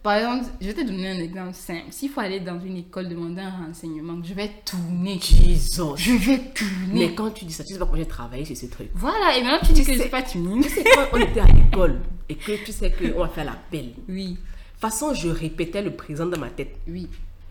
[0.03, 1.84] par exemple je vais te donner un exemple simple.
[1.91, 5.18] S'il faut aller dans une école demander un renseignement je vais tourner.
[5.20, 5.97] Jesus.
[5.97, 7.09] je vais tourner.
[7.09, 8.88] Mais quand tu dis ça, tu sais pas comment j'ai travaillé sur ce truc.
[8.95, 10.62] voilà et maintenant tu dis que je sais- suis pas timide.
[10.62, 13.86] Tu sais, quand on était à l'école et que tu sais qu'on va faire l'appel,
[14.09, 14.38] de oui.
[14.72, 16.76] Toute façon, je répétais le présent dans ma tête.
[16.88, 17.09] oui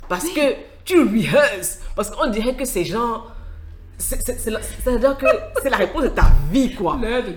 [0.10, 1.80] Parce que tu rehearses.
[1.96, 2.84] Parce qu'on dirait que c'est
[4.50, 5.26] la- C'est-à-dire que
[5.62, 6.96] c'est la réponse de ta vie, quoi.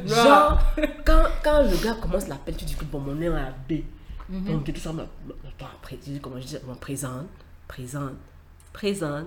[0.09, 0.59] Genre,
[1.05, 3.83] quand, quand le gars commence l'appel, tu dis que bon, mon nom est à B.
[4.29, 4.45] Mhm.
[4.65, 7.27] Donc, ça, ma- ma- après, tu dis comment je dis, bon, présente,
[7.69, 8.13] présente,
[8.73, 9.27] présente,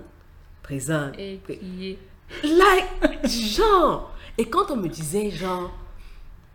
[0.62, 1.12] présente.
[1.18, 1.98] et crier
[2.42, 4.12] Like, genre.
[4.36, 5.70] Et quand on me disait, genre.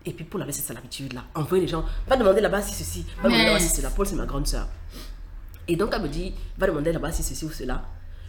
[0.03, 1.23] Et puis pour la c'est ça l'habitude là.
[1.35, 1.85] Envoyer les gens.
[2.07, 3.05] Va demander là-bas si ceci.
[3.21, 3.89] Va demander là-bas si cela.
[3.91, 4.67] Paul, c'est ma grande soeur.
[5.67, 7.83] Et donc elle me dit, va demander là-bas si ceci ou cela.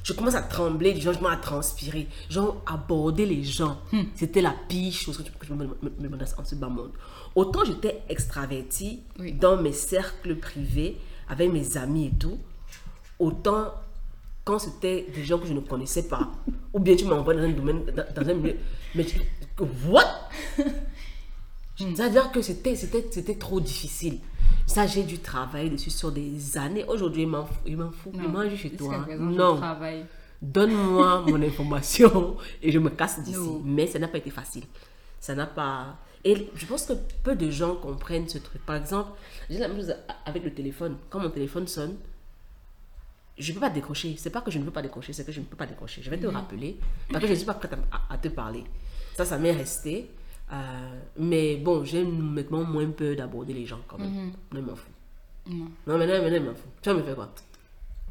[0.05, 2.09] Je commence à trembler, du genre, je commence à transpirer.
[2.29, 3.79] Genre, aborder les gens.
[4.17, 6.91] C'était la pire chose que je me, me, me en ce bas monde.
[7.37, 9.33] Autant j'étais extravertie Oui.
[9.33, 12.39] dans mes cercles privés, avec mes amis et tout.
[13.19, 13.73] Autant
[14.45, 16.33] quand c'était des gens que je ne connaissais pas,
[16.73, 18.57] ou bien tu m'envoies dans un domaine, dans, dans un milieu,
[18.97, 19.21] mais tu-
[19.89, 20.29] what?
[21.77, 24.19] C'est-à-dire que c'était, c'était, c'était trop difficile.
[24.67, 26.85] Ça, j'ai dû travailler dessus sur des années.
[26.85, 28.13] Aujourd'hui, il m'en fout, il m'en fout.
[28.15, 29.03] il mange chez toi.
[29.03, 29.61] présent, je Non,
[30.41, 33.39] donne-moi mon information et je me casse d'ici.
[33.39, 33.63] Non.
[33.65, 34.65] Mais ça n'a pas été facile.
[35.21, 35.99] Ça n'a pas...
[36.25, 36.93] Et je pense que
[37.25, 38.65] peu de gens comprennent ce truc.
[38.65, 39.13] Par exemple,
[39.51, 39.95] j'ai la même chose
[40.25, 40.97] avec le téléphone.
[41.11, 41.97] Quand mon téléphone sonne,
[43.39, 44.15] je ne peux pas décrocher.
[44.19, 46.01] C'est pas que je ne veux pas décrocher, c'est que je ne peux pas décrocher.
[46.03, 46.77] Je vais te rappeler
[47.11, 47.75] parce que je ne suis pas prête
[48.09, 48.65] à te parler.
[49.17, 50.11] Ça, ça m'est resté.
[50.53, 54.33] Euh, mais bon, j'ai maintenant moins peur d'aborder les gens quand même.
[54.53, 54.91] Non, m'en fout.
[55.49, 56.71] Non, Non, mais non, mais non, il m'en fout.
[56.83, 57.33] Tu vas me faire quoi?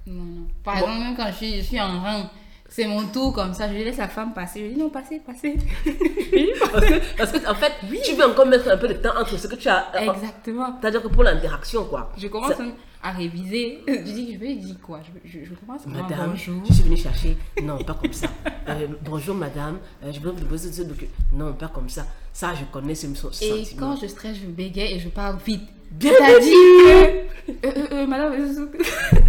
[0.08, 0.48] Non, non.
[0.64, 2.30] Par exemple, même quand je suis, je suis en rang,
[2.74, 4.62] c'est mon tour comme ça, je laisse la femme passer.
[4.70, 5.58] Je dis non, passez, passez.
[6.72, 9.38] parce que, parce que en fait, tu veux encore mettre un peu de temps entre
[9.38, 9.88] ce que tu as.
[9.96, 10.78] euh, Exactement.
[10.80, 12.12] C'est-à-dire que pour l'interaction, quoi.
[12.18, 12.64] Je commence Ça-
[13.04, 13.80] à réviser.
[13.88, 15.02] Je dis, je vais dire quoi?
[15.04, 16.62] Je, je, je commence par Madame, bonjour.
[16.70, 17.36] je suis venue chercher.
[17.62, 18.28] Non, pas comme ça.
[18.70, 19.80] Euh, bonjour, madame.
[20.04, 21.12] Euh, je veux vous poser ce document.
[21.34, 22.06] Non, pas comme ça.
[22.32, 23.88] Ça, je connais ce, ce Et sentiment.
[23.96, 25.64] quand je stresse, je bégaye et je parle vite.
[25.92, 26.54] Bien dit.
[27.66, 28.34] euh, madame,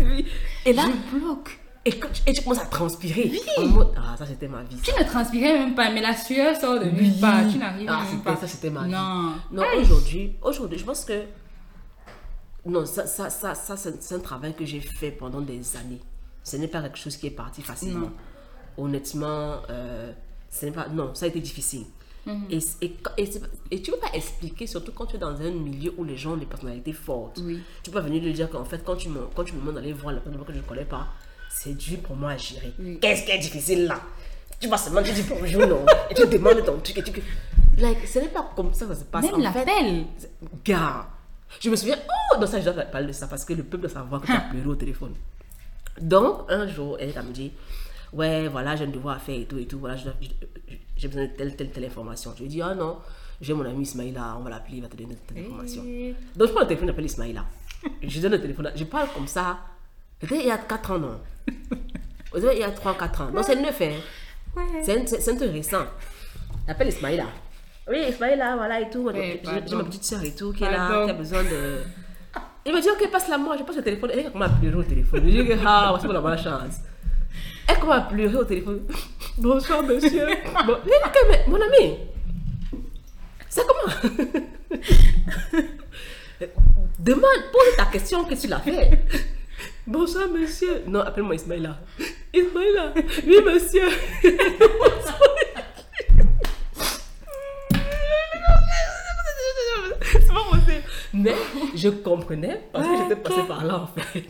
[0.01, 0.26] Oui.
[0.64, 1.59] Et là, je bloque.
[1.85, 3.33] Et, et tu commences à transpirer.
[3.59, 4.76] En mode, ah, ça, c'était ma vie.
[4.83, 7.20] Tu ne transpirais même pas, mais la sueur sort de nulle Oui.
[7.20, 7.47] part.
[7.51, 8.37] Tu n'arrives Ah, même pas.
[8.37, 8.93] ça, c'était ma vie.
[8.93, 9.33] Non.
[9.51, 11.22] Non, aujourd'hui, aujourd'hui, je pense que.
[12.64, 16.01] Non, ça, ça, ça, ça c'est un travail que j'ai fait pendant des années.
[16.45, 18.07] Ce n'est pas quelque chose qui est parti facilement.
[18.07, 18.85] Non.
[18.85, 20.12] Honnêtement, euh,
[20.49, 20.89] ce n'est pas.
[20.89, 21.85] Non, ça a été difficile.
[22.24, 22.45] Mhm.
[22.51, 22.97] Et, et,
[23.72, 26.16] et tu ne peux pas expliquer, surtout quand tu es dans un milieu où les
[26.16, 27.41] gens ont des personnalités fortes.
[27.43, 27.61] Oui.
[27.83, 29.74] Tu peux pas venir lui dire qu'en fait, quand tu me, quand tu me demandes
[29.74, 31.09] d'aller voir la personne que je ne connais pas,
[31.55, 32.72] c'est dur pour moi à gérer.
[32.78, 32.98] Oui.
[33.00, 34.00] Qu'est-ce qui est difficile là?
[34.61, 35.84] Tu vas seulement, tu dis bonjour, non?
[36.11, 37.22] Et tu demandes ton truc et tu.
[37.78, 39.24] Like, ce n'est pas comme ça que ça se passe.
[39.24, 40.05] Même l'appel.
[40.64, 41.07] Gars,
[41.61, 41.96] je me souviens,
[42.34, 44.26] oh, dans ça, je dois parler de ça parce que le peuple doit savoir que
[44.26, 45.14] tu as pleuré au téléphone.
[46.00, 47.53] Donc, un jour, elle elle me dit,
[48.12, 49.96] ouais, voilà, j'ai un devoir à faire et tout et tout, voilà,
[50.96, 52.32] j'ai besoin de telle, telle, telle information.
[52.36, 52.98] Je lui dis, ah non,
[53.40, 55.82] j'ai mon ami Ismaïla, on va l'appeler, il va te donner telle information.
[55.84, 57.44] Et- Donc, je prends le téléphone, j'appelle Ismaïla.
[58.00, 59.59] Je donne le téléphone, je parle comme ça.
[60.30, 61.20] Il y a 4 ans, non?
[62.34, 63.30] Il y a 3-4 ans.
[63.30, 63.90] Donc, c'est neuf, hein.
[64.56, 64.82] Ouais.
[64.82, 65.84] C'est un, truc récent.
[66.66, 67.24] J'appelle Ismaïla.
[67.88, 69.10] Oui, Ismaïla, voilà et tout.
[69.14, 69.40] J'ai
[69.74, 71.78] ma petite soeur et tout qui est là, qui a besoin de.
[72.64, 73.56] Il me dit, ok, passe-la moi.
[73.56, 74.10] Je passe le téléphone.
[74.14, 75.22] Elle à pleurer au téléphone.
[75.24, 76.80] Je dis, ah, c'est pour la bonne chance.
[77.66, 78.82] Elle à pleurer au téléphone.
[79.38, 80.26] Bonsoir, monsieur.
[80.66, 80.76] Bon,
[81.28, 81.98] mais mon ami,
[83.48, 83.92] c'est comment?
[86.98, 88.98] Demande, pose ta question que tu l'as fait?
[89.86, 90.82] Bonsoir, monsieur.
[90.86, 91.78] Non, appelle-moi Ismaïla.
[92.32, 92.94] Ismaïla.
[93.26, 93.88] Oui, monsieur.
[100.02, 100.82] C'est pas possible.
[101.14, 101.34] Mais
[101.74, 104.24] je comprenais parce que j'étais passée par là, en fait.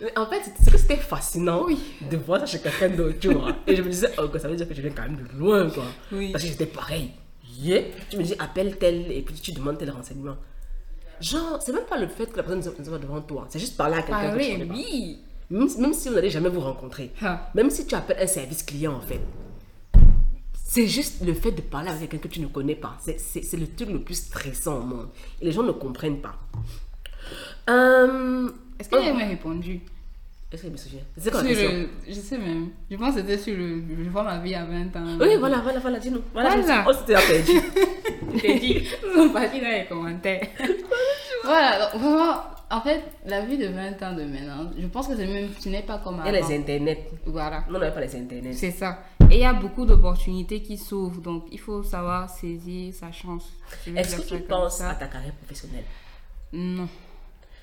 [0.00, 3.54] Mais en fait, c'est que c'était fascinant de voir ça chez quelqu'un d'autre, tu vois.
[3.66, 5.68] Et je me disais, oh, ça veut dire que je viens quand même de loin,
[5.68, 5.84] quoi.
[6.10, 6.32] Oui.
[6.32, 7.10] Parce que j'étais pareil.
[7.58, 7.82] Yeah.
[8.08, 10.36] Tu me dis, appelle tel, et puis tu demandes tel renseignement.
[11.20, 13.46] Genre, c'est même pas le fait que la personne ne soit devant toi.
[13.50, 15.18] C'est juste parler à quelqu'un que tu oui.
[15.50, 17.12] Même, même si vous n'allez jamais vous rencontrer.
[17.22, 17.50] Ah.
[17.54, 19.20] Même si tu appelles un service client, en fait.
[20.54, 22.96] C'est juste le fait de parler avec quelqu'un que tu ne connais pas.
[23.00, 25.08] C'est- le truc le plus stressant au monde.
[25.40, 26.36] Et les gens ne comprennent pas.
[27.68, 28.48] Euh,
[28.78, 29.80] Est-ce que j'ai même répondu?
[30.52, 31.00] Est-ce que je me souviens?
[31.16, 31.88] C'est quoi la question le...
[32.08, 32.70] Je sais même.
[32.90, 33.82] Je pense que c'était sur le...
[34.04, 35.16] Je vois ma vie à 20 ans.
[35.20, 36.22] Oui, voilà, voilà, voilà, dis-nous.
[36.32, 36.82] Voilà, Voilà.
[36.84, 37.60] je- Oh, c'était perdu.
[38.42, 40.48] J'ai dit, ils sont partis dans les commentaires.
[41.44, 42.34] voilà, donc vraiment,
[42.70, 45.68] en fait, la vie de 20 ans de maintenant, je pense que c'est même, ce
[45.68, 46.48] n'est pas comme Il y a avant.
[46.48, 47.06] les internets.
[47.26, 48.52] Voilà, Non, on n'avait pas les internets.
[48.52, 48.98] c'est ça.
[49.30, 53.44] Et il y a beaucoup d'opportunités qui s'ouvrent, donc il faut savoir saisir sa chance.
[53.86, 55.84] Je Est-ce que tu penses à ta carrière professionnelle?
[56.52, 56.88] Non.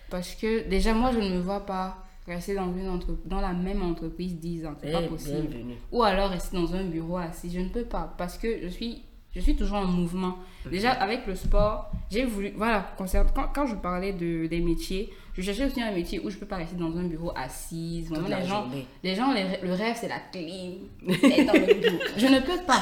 [0.10, 1.98] Parce que déjà, moi, je ne me vois pas
[2.28, 3.18] rester dans, une entre...
[3.26, 4.76] dans la même entreprise 10 ans.
[4.82, 5.48] C'est pas Eh, possible.
[5.50, 5.76] Bienvenue.
[5.92, 7.50] Ou alors rester dans un bureau assis.
[7.54, 9.02] Je ne peux pas parce que je suis,
[9.36, 10.38] je suis toujours en mouvement.
[10.70, 12.52] Déjà, avec le sport, j'ai voulu.
[12.56, 13.06] Voilà, quand,
[13.54, 16.58] quand je parlais de, des métiers, je cherchais aussi un métier où je peux pas
[16.58, 18.10] rester dans un bureau assise.
[18.10, 18.68] Vraiment, Toute la les gens,
[19.04, 21.98] les gens les- le rêve, c'est la dans le bureau.
[22.18, 22.82] Je ne peux pas.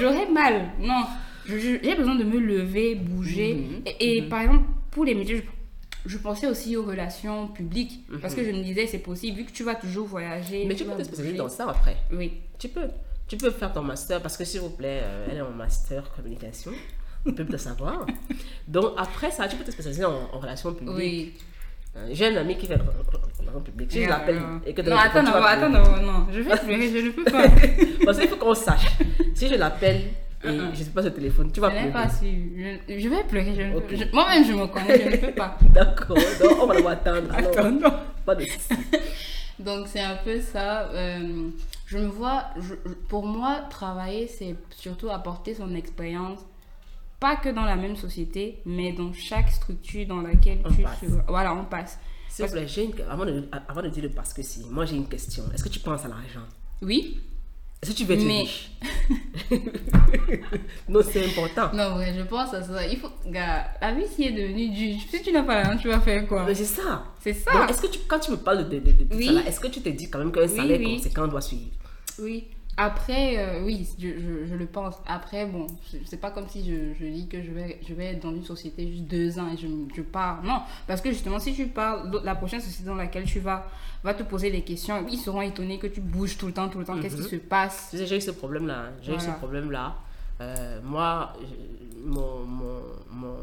[0.00, 0.70] J'aurais mal.
[0.80, 1.02] Non.
[1.46, 3.54] J'ai besoin de me lever, bouger.
[3.54, 3.82] Mhm.
[3.98, 5.42] Et, et par exemple, pour les métiers, je,
[6.06, 8.04] je pensais aussi aux relations publiques.
[8.22, 10.62] Parce que je me disais, c'est possible, vu que tu vas toujours voyager.
[10.62, 10.68] Mhm.
[10.68, 11.96] Mais tu peux te spécialiser dans ça après.
[12.12, 12.32] Oui.
[12.58, 12.88] Tu peux.
[13.28, 16.10] Tu peux faire ton master parce que s'il vous plaît, euh, elle est en master
[16.16, 16.72] communication.
[17.26, 18.04] On peut le savoir.
[18.68, 20.96] Donc après ça, tu peux te spécialiser en, en relations publiques.
[20.96, 21.32] Oui.
[21.96, 23.92] Euh, J'ai un ami qui fait relations publiques.
[23.92, 26.26] Si je l'appelle et que Non, attends, non, attends, non, non.
[26.32, 27.44] Je vais pleurer, je ne peux pas.
[28.04, 28.86] Parce qu'il faut qu'on sache.
[29.34, 30.02] Si je l'appelle
[30.42, 32.52] et je ne sais pas ce téléphone, tu vas Je pas su.
[32.88, 33.54] Je, je vais pleurer.
[33.54, 35.56] je Moi-même, je me connais, je ne peux pas.
[35.74, 36.16] D'accord.
[36.16, 37.34] Donc on va devoir attendre.
[37.34, 37.94] Alors, Attends.
[38.24, 38.44] Pas de.
[39.58, 40.88] Donc, c'est un peu ça.
[40.90, 41.50] euh,
[41.86, 42.46] je me vois,
[43.08, 46.38] pour moi, travailler, c'est surtout apporter son expérience,
[47.18, 51.04] pas que dans la même société, mais dans chaque structure dans laquelle On tu passe.
[51.28, 51.98] Voilà, on passe.
[52.28, 52.92] S'il vous plaît, une...
[53.10, 53.44] avant, de...
[53.68, 55.42] avant de dire le parce que si, moi j'ai une question.
[55.52, 56.46] Est-ce que tu penses à l'argent?
[56.80, 57.20] Oui,
[57.82, 58.70] Est-ce que tu veux être Mais- riche
[60.88, 61.74] Non, c'est important.
[61.74, 62.86] non, vrai, je pense à ça.
[62.86, 64.96] Il faut, gars, la vie s'y est devenue dure.
[65.10, 66.44] Si tu n'as pas l'argent, tu vas faire quoi?
[66.46, 67.04] Mais c'est ça.
[67.22, 67.66] C'est ça.
[67.68, 69.30] Est-ce que tu, quand tu me parles de, de, de, Oui.
[69.46, 70.96] est-ce que tu te dis quand même qu'un Oui, salaire oui.
[70.98, 71.70] conséquent doit suivre?
[72.18, 72.48] Oui.
[72.76, 74.94] Après, euh, oui, je, je, je le pense.
[75.06, 75.66] Après, bon,
[76.06, 78.44] c'est- pas comme si je, je dis que je vais, je vais être dans une
[78.44, 80.42] société juste deux ans et je, pars.
[80.42, 83.66] Non, parce que justement, si tu pars, la prochaine société dans laquelle tu vas,
[84.02, 85.04] va te poser des questions.
[85.10, 86.94] Ils seront étonnés que tu bouges tout le temps, tout le temps.
[87.02, 87.94] Qu'est-ce qui se passe?
[87.94, 88.90] J'ai eu ce problème-là.
[89.02, 89.96] J'ai eu ce problème-là.
[90.40, 91.34] Euh, moi,
[92.02, 93.36] mon, mon-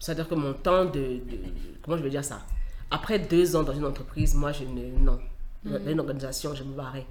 [0.00, 1.38] c'est-à-dire que mon temps de, de-
[1.82, 2.40] Comment je vais dire ça?
[2.90, 4.98] Après deux ans dans une entreprise, moi, je ne.
[4.98, 5.20] Non.
[5.64, 5.72] Mhm.
[5.78, 7.06] Dans une organisation, je me barrais.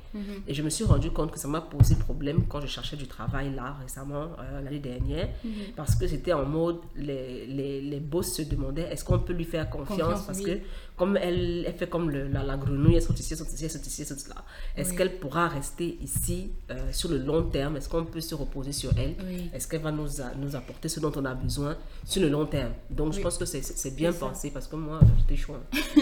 [0.47, 3.08] Et je me suis rendu compte que ça m'a posé problème quand je cherchais du
[3.08, 5.51] travail là, récemment, euh, l'année dernière, Mhm.
[5.76, 9.45] parce que c'était en mode, les, les, les boss se demandaient est-ce qu'on peut lui
[9.45, 10.45] faire confiance, Confiance, parce oui.
[10.45, 10.58] que
[10.95, 13.88] comme elle, elle fait comme le- la, la grenouille, elle saute ici, saute ici, saute
[13.88, 14.43] ici, saute là.
[14.78, 14.97] Est-ce Oui.
[14.97, 17.78] qu'elle pourra rester ici euh, sur le long terme?
[17.78, 19.16] Est-ce qu'on peut se reposer sur elle?
[19.28, 19.49] Oui.
[19.54, 21.76] Est-ce qu'elle va nous, a- nous apporter ce dont on a besoin
[22.06, 22.74] sur le long terme?
[22.91, 23.24] Donc je Oui.
[23.24, 25.56] pense que c'est- bien pensé parce que moi, j'étais chaud.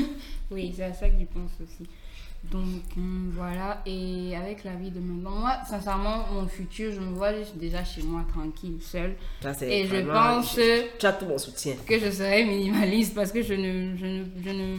[0.52, 1.90] Oui, c'est à ça que je pense aussi.
[2.44, 2.66] Donc
[2.98, 7.32] hum, voilà, et avec la vie de maintenant, moi, sincèrement, mon futur, je me vois
[7.56, 9.16] déjà chez moi, tranquille, seule.
[9.42, 11.76] Ça, Et je pense je- Tu as tout mon soutien.
[11.88, 14.78] que je serai minimaliste parce que je ne, je ne, je ne...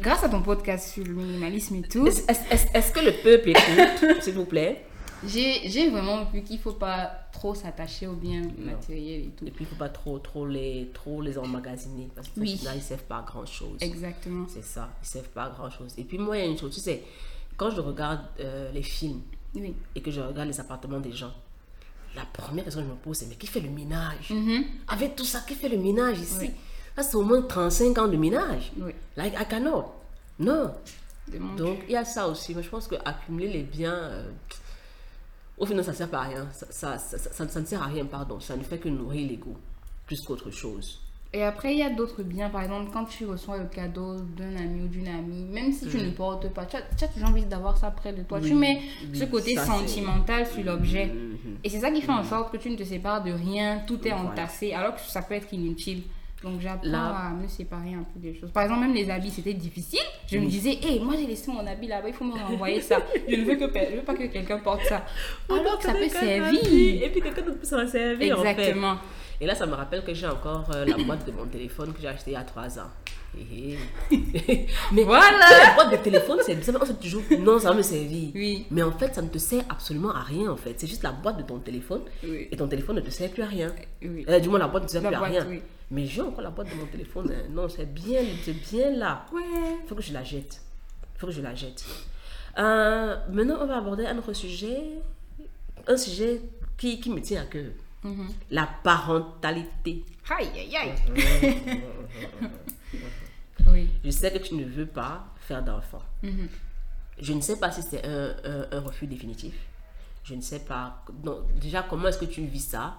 [0.00, 3.50] Grâce à ton podcast sur le minimalisme et tout, Est-ce est-ce- est-ce que le peuple
[3.50, 4.84] écoute, s'il vous plaît?
[5.26, 9.46] J'ai vraiment vu qu'il faut pas trop s'attacher aux biens matériels et tout.
[9.46, 12.60] Et puis, il ne faut pas trop, trop, les, trop les emmagasiner parce que Oui.
[12.64, 13.76] là, ils ne servent pas à grand-chose.
[13.80, 14.46] Exactement.
[14.48, 15.94] C'est ça, ils ne servent pas à grand-chose.
[15.98, 17.02] Et puis, moi, il y a une chose, tu sais,
[17.56, 19.20] quand je regarde euh, les films
[19.54, 19.74] Oui.
[19.94, 21.32] et que je regarde les appartements des gens,
[22.16, 24.30] la première question que je me pose, c'est mais qui fait le ménage?
[24.30, 24.64] Mhm.
[24.88, 26.36] Avec tout ça, qui fait le ménage ici?
[26.40, 26.50] Oui.
[26.96, 28.72] Ça, c'est au moins 35 ans de ménage.
[28.78, 28.92] Oui.
[29.16, 29.84] Like, I cannot.
[30.38, 30.72] Non.
[31.56, 32.54] Donc, il y a ça aussi.
[32.54, 34.28] Mais je pense qu'accumuler les biens, euh,
[35.60, 36.48] au final, ça ne sert à rien.
[36.70, 38.40] Ça, ça, ça, ne sert à rien, pardon.
[38.40, 39.54] Ça ne fait que nourrir l'ego,
[40.06, 41.00] plus qu'autre chose.
[41.32, 42.48] Et après, il y a d'autres biens.
[42.48, 45.98] Par exemple, quand tu reçois le cadeau d'un ami ou d'une amie, même si tu
[45.98, 48.38] ne portes pas, tu as, tu as toujours envie d'avoir ça près de toi.
[48.40, 48.80] Oui, tu mets
[49.12, 51.06] oui, ce côté sentimental sur l'objet.
[51.06, 51.58] Mhm.
[51.62, 54.08] Et c'est ça qui fait en sorte que tu ne te sépares de rien, tout
[54.08, 56.02] est entassé, alors que ça peut être inutile.
[56.42, 58.50] Donc j'apprends Là- à me séparer un peu des choses.
[58.50, 60.00] Par exemple, même les habits, c'était difficile.
[60.26, 62.96] Je me disais, hé, moi j'ai laissé mon habit là-bas, il faut me renvoyer ça.
[63.28, 65.04] Je ne veux, que, je veux pas que quelqu'un porte ça.
[65.50, 67.02] Alors que ça peut servir.
[67.04, 68.38] Et puis quelqu'un d'autre peut s'en servir.
[68.38, 68.50] en fait.
[68.52, 68.96] Exactement.
[69.42, 72.00] Et là, ça me rappelle que j'ai encore euh, la boîte de mon téléphone que
[72.00, 72.90] j'ai acheté il y a 3 ans.
[74.92, 75.38] Mais Voilà.
[75.38, 76.76] La boîte de téléphone, c'est bizarre.
[76.82, 78.30] On se toujours, non, ça va me servir.
[78.34, 78.66] Oui.
[78.70, 80.74] Mais en fait, ça ne te sert absolument à rien, en fait.
[80.78, 82.02] C'est juste la boîte de ton téléphone.
[82.24, 82.48] Oui.
[82.50, 83.72] Et ton téléphone ne te sert plus à rien.
[84.02, 84.24] Oui.
[84.28, 85.60] Euh, du moins, la boîte ne te sert La plus boîte, à rien.
[85.90, 87.30] Mais j'ai encore la boîte de mon téléphone.
[87.32, 87.48] hein.
[87.50, 89.26] Non, c'est bien, c'est bien là.
[89.32, 89.40] Ouais.
[89.88, 90.60] Faut que je la jette.
[91.18, 91.84] Faut que je la jette.
[92.58, 94.80] Euh, maintenant, on va aborder un autre sujet.
[95.88, 96.40] Un sujet
[96.78, 97.72] qui, qui me tient à cœur.
[98.04, 98.28] Mhm.
[98.50, 100.04] La parentalité.
[100.30, 100.94] Aïe, aïe, aïe.
[103.66, 103.88] oui.
[104.04, 106.02] Je sais que tu ne veux pas faire d'enfant.
[106.22, 106.48] Mhm.
[107.20, 109.54] Je ne sais pas si c'est un, un- un refus définitif.
[110.24, 111.04] Je ne sais pas.
[111.12, 112.96] Donc, déjà, comment est-ce que tu vis ça?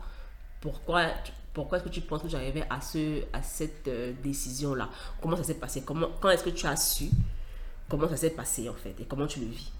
[0.59, 4.89] Pourquoi, tu- pourquoi est-ce que tu penses que j'arrivais à, ce, à cette euh, décision-là?
[5.21, 5.81] Comment ça s'est passé?
[5.81, 7.09] Comment, Quand est-ce que tu as su
[7.89, 9.71] Comment ça s'est passé en fait Et comment tu le vis?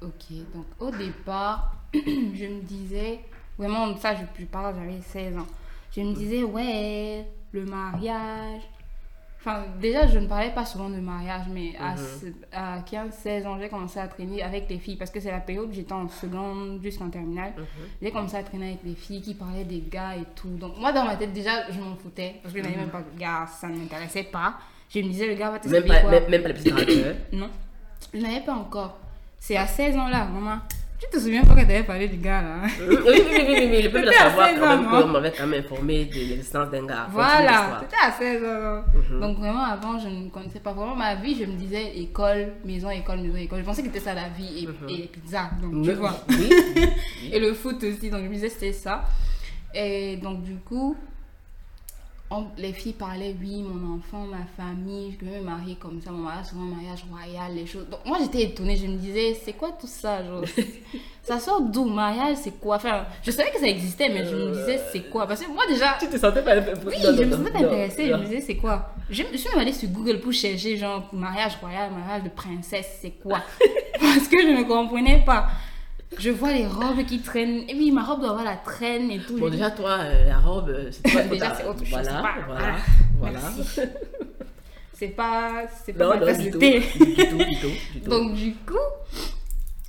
[0.00, 1.98] Ok, donc au départ, je
[2.46, 3.20] me disais,
[3.58, 5.46] vraiment, ça, je, je parle, j'avais 16 ans.
[5.94, 8.62] Je me disais, ouais, le mariage.
[9.40, 13.46] Enfin, déjà, je ne parlais pas souvent de mariage, mais à, ce- à 15, 16
[13.46, 15.94] ans, j'ai commencé à traîner avec les filles parce que c'est la période où j'étais
[15.94, 17.54] en seconde jusqu'en terminale.
[18.02, 20.50] J'ai commencé à traîner avec les filles qui parlaient des gars et tout.
[20.50, 23.00] Donc, moi, dans ma tête, déjà, je m'en foutais parce que je n'avais même pas
[23.00, 24.56] de gars, ça ne m'intéressait pas.
[24.94, 26.10] Je me disais, le gars va te même pas, quoi?
[26.10, 26.70] même, même pas les petits
[27.32, 27.48] non,
[28.12, 28.98] je n'avais pas encore.
[29.38, 30.58] C'est à 16 ans là, maman.
[31.00, 33.44] Tu te souviens pas que tu avais parlé du gars là oui, oui, oui, oui,
[33.48, 36.14] oui, oui, le C'était à savoir 16 quand même qu'on m'avait quand même informé de
[36.14, 37.06] l'existence d'un gars.
[37.10, 39.18] Voilà, c'était à 16 ans.
[39.18, 41.36] Donc vraiment avant, je ne connaissais pas vraiment ma vie.
[41.40, 43.60] Je me disais école, maison, école, maison, école.
[43.60, 45.50] Je pensais que c'était ça la vie et, et les pizzas.
[45.62, 46.16] Donc tu vois.
[47.32, 48.10] Et le foot aussi.
[48.10, 49.04] Donc je me disais c'était ça.
[49.74, 50.96] Et donc du coup,
[52.30, 56.10] on- les filles parlaient, oui, mon enfant, ma famille, je vais me marier comme ça,
[56.10, 57.86] mon mariage, souvent mariage royal, les choses.
[57.90, 60.42] Donc moi j'étais étonnée, je me disais, c'est quoi tout ça genre?
[61.22, 61.84] Ça sort d'où?
[61.84, 62.76] Mariage, c'est quoi?
[62.76, 65.26] Enfin, je savais que ça existait, mais je me disais, c'est quoi?
[65.26, 68.08] Parce que moi déjà, Tu te sentais pas oui, je me sentais intéressée.
[68.08, 68.94] Je me disais, c'est quoi?
[69.10, 72.98] Je je suis même allée sur Google pour chercher, genre, mariage royal, mariage de princesse,
[73.02, 73.42] c'est quoi?
[74.00, 75.48] Parce que je ne comprenais pas.
[76.18, 77.62] Je vois les robes qui traînent.
[77.68, 79.38] Et puis, ma robe doit avoir la traîne et tout.
[79.38, 82.22] Bon, déjà, toi, euh, la robe, euh, c'est pas Déjà, c'est autre chose, Voilà, c'est
[82.22, 82.76] pas- voilà,
[83.18, 83.40] voilà.
[84.92, 87.36] c'est pas, c'est pas Non, ma non, du tout, du tout, du tout,
[87.94, 88.10] du tout.
[88.10, 88.74] Donc, du coup,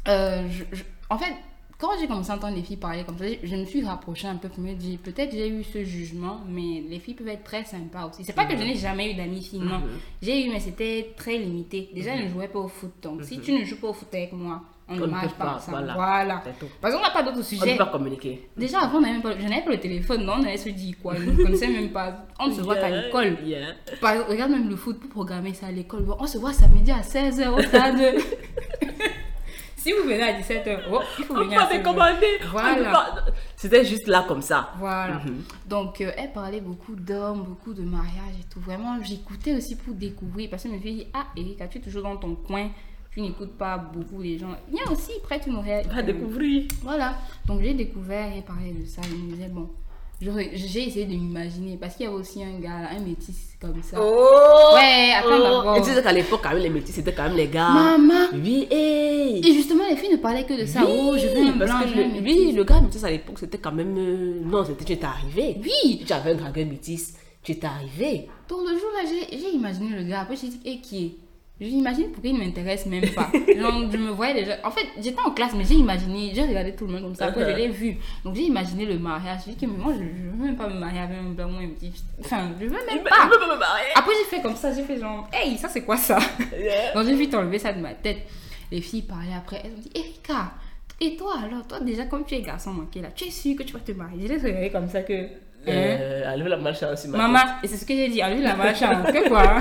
[0.07, 1.33] euh, je- je- en fait,
[1.77, 4.35] quand j'ai commencé à entendre les filles parler comme ça, je me suis rapprochée un
[4.35, 7.65] peu pour me dire, peut-être j'ai eu ce jugement, mais les filles peuvent être très
[7.65, 8.23] sympas aussi.
[8.23, 9.79] C'est pas que je n'ai jamais eu d'amis filles, non.
[9.79, 9.89] Mhm.
[10.21, 11.89] J'ai eu, mais c'était très limité.
[11.93, 12.91] Déjà, je ne jouais pas au foot.
[13.01, 14.61] Donc, si tu ne joues pas au foot avec moi,
[14.91, 15.77] on ne On marche pas pas, ensemble.
[15.77, 15.93] voilà.
[15.93, 16.43] Voilà.
[16.81, 17.71] Parce qu'on n'a pas d'autres On ne sujets.
[17.71, 18.49] peut pas communiquer.
[18.57, 20.95] Déjà, avant, on même pas- je n'avais pas le téléphone, non, on allait se dire
[21.01, 21.15] quoi?
[21.15, 22.25] Je ne connaissais même pas.
[22.39, 23.37] On se voit Yeah, l'école.
[23.43, 23.67] yeah.
[23.99, 26.03] Par regarde même le foot pour programmer ça à l'école.
[26.03, 27.99] Bon, on se voit samedi à 16h au stade.
[29.77, 31.83] si vous venez à 17h, oh, il faut On venir à peut 16h.
[31.83, 32.39] commander.
[32.51, 33.15] Voilà.
[33.55, 34.69] C'était juste là comme ça.
[34.77, 35.15] Voilà.
[35.25, 35.43] Mhm.
[35.67, 38.59] Donc, euh, elle parlait beaucoup d'hommes, beaucoup de mariage et tout.
[38.59, 40.49] Vraiment, j'écoutais aussi pour découvrir.
[40.49, 42.69] Parce que je me suis dit, ah, Erika, tu es toujours dans ton coin?
[43.13, 44.55] Tu n'écoutes pas beaucoup les gens.
[44.71, 45.85] Viens aussi, prête une oreille.
[45.93, 46.63] Va découvrir.
[46.81, 47.15] Voilà.
[47.45, 49.01] Donc, j'ai découvert et parlé de ça.
[49.03, 49.67] Je me disais, bon,
[50.21, 51.75] je- j'ai essayé de m'imaginer.
[51.75, 53.97] Parce qu'il y avait aussi un gars, un métis comme ça.
[53.99, 55.75] Oh Ouais, attends d'abord.
[55.77, 57.67] Et tu sais qu'à l'époque, quand même, les métis, c'était quand même les gars.
[57.69, 59.39] Maman Oui, hey.
[59.45, 60.81] Et justement, les filles ne parlaient que de ça.
[60.87, 63.39] oh, je veux un parce blanc, que je le, oui, le gars métis à l'époque,
[63.39, 63.93] c'était quand même.
[63.97, 65.57] euh, Non, c'était tu étais arrivé.
[65.61, 68.29] Oui Tu avais un dragon métis, tu étais arrivé.
[68.47, 70.21] Donc le jour là, j'ai j'ai imaginé le gars.
[70.21, 71.11] Après, j'ai dit, et qui est?
[71.61, 73.29] Je l'imagine pourquoi il ne m'intéresse même pas.
[73.55, 74.57] Genre, je me voyais déjà.
[74.63, 76.31] En fait, j'étais en classe, mais j'ai imaginé.
[76.33, 77.25] J'ai regardé tout le monde comme ça.
[77.25, 77.97] Après, je l'ai vu.
[78.25, 79.41] Donc, j'ai imaginé le mariage.
[79.45, 81.63] J'ai dit que moi, je ne veux même pas me marier avec un blanc ou
[81.63, 81.93] un petit.
[82.19, 83.15] Enfin, je veux même pas.
[83.25, 83.89] Je peux pas me marier.
[83.93, 84.73] Après, j'ai fait comme ça.
[84.73, 86.17] J'ai fait genre, hey, ça c'est quoi ça?
[86.51, 86.95] Yeah.
[86.95, 88.23] Donc, j'ai vite enlevé ça de ma tête.
[88.71, 89.61] Les filles parlaient après.
[89.63, 90.53] Elles ont dit, Erika,
[90.99, 91.67] et toi alors?
[91.67, 93.91] Toi, déjà, comme tu es garçon manqué là, tu es sûr que tu vas te
[93.91, 94.27] marier?
[94.27, 95.27] Je les regardais comme ça que.
[95.67, 95.71] Hein?
[95.71, 97.05] Euh, la malchance.
[97.05, 99.59] ma Maman, et c'est ce que j'ai dit, enlève la machin, que quoi?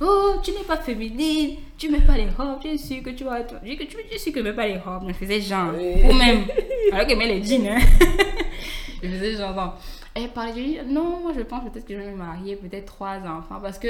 [0.00, 3.24] Oh, tu n'es pas féminine, tu mets pas les robes, tu es sûr que tu
[3.24, 3.38] vas.
[3.62, 6.02] Je dis que tu que tu mets pas les robes, je faisais genre, Oui.
[6.04, 6.44] ou même,
[6.92, 7.78] alors qu'elle met les jeans, hein.
[9.02, 9.78] je faisais genre.
[10.14, 12.86] Elle parlait, je dis, non, moi je pense peut-être que je vais me marier, peut-être
[12.86, 13.88] trois enfants, parce que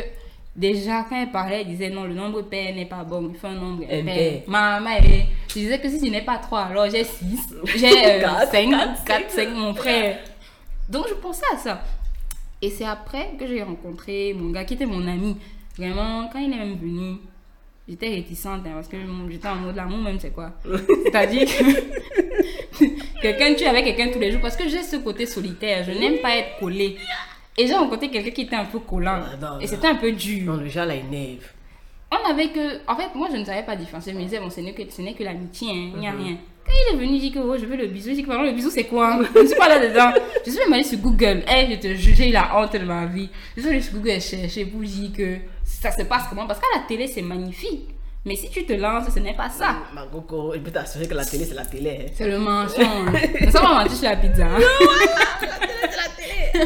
[0.55, 3.47] déjà quand elle parlait, elle disait non, le nombre pair n'est pas bon, il faut
[3.49, 4.43] un nombre Impair.
[4.47, 7.41] Maman, elle, je disais que si ce n'est pas trois, alors j'ai six,
[7.77, 10.19] j'ai euh, Quatre, cinq, quatre, cinq, mon frère.
[10.89, 11.83] Donc je pensais à ça.
[12.63, 15.37] Et c'est après que j'ai rencontré mon gars qui était mon ami.
[15.77, 17.17] Vraiment, quand il est même venu,
[17.89, 18.97] j'étais réticente hein, parce que
[19.31, 20.53] j'étais en mode l'amour même, c'est quoi?
[21.05, 22.85] C'est-à-dire que
[23.23, 25.85] quelqu'un, tu es avec quelqu'un tous les jours parce que j'ai ce côté solitaire.
[25.85, 26.97] Je n'aime pas être collée.
[27.57, 29.21] Et j'ai rencontré quelqu'un qui était un peu collant.
[29.25, 30.45] Ah, non, et c'était un peu dur.
[30.53, 31.45] Non, le genre là, énerve.
[32.11, 32.81] On avait que.
[32.91, 34.13] En fait, moi, je ne savais pas différencier.
[34.13, 36.23] Je me disais, bon, ce n'est que, ce que l'amitié, hein, il n'y a Mhm.
[36.23, 36.37] rien.
[36.67, 38.11] Quand il est venu, il dit que oh, je veux le bisou.
[38.11, 39.21] Je dis que pardon, le bisou, c'est quoi?
[39.35, 40.13] Je ne suis pas là-dedans.
[40.45, 41.43] Je suis même allée sur Google.
[41.49, 43.29] Eh, je te jure, j'ai eu la honte de ma vie.
[43.57, 46.47] Je suis allée sur Google chercher pour dire que ça se passe comment?
[46.47, 47.91] Parce qu'à la télé, c'est magnifique.
[48.25, 49.77] Mais si tu te lances, ce n'est pas ça.
[49.95, 52.07] Ma coco, je peux t'assurer que la télé, c'est la télé.
[52.07, 52.11] hein.
[52.15, 53.11] C'est le mensonge.
[53.51, 54.47] Ça va mentir sur la pizza.
[54.47, 54.59] hein.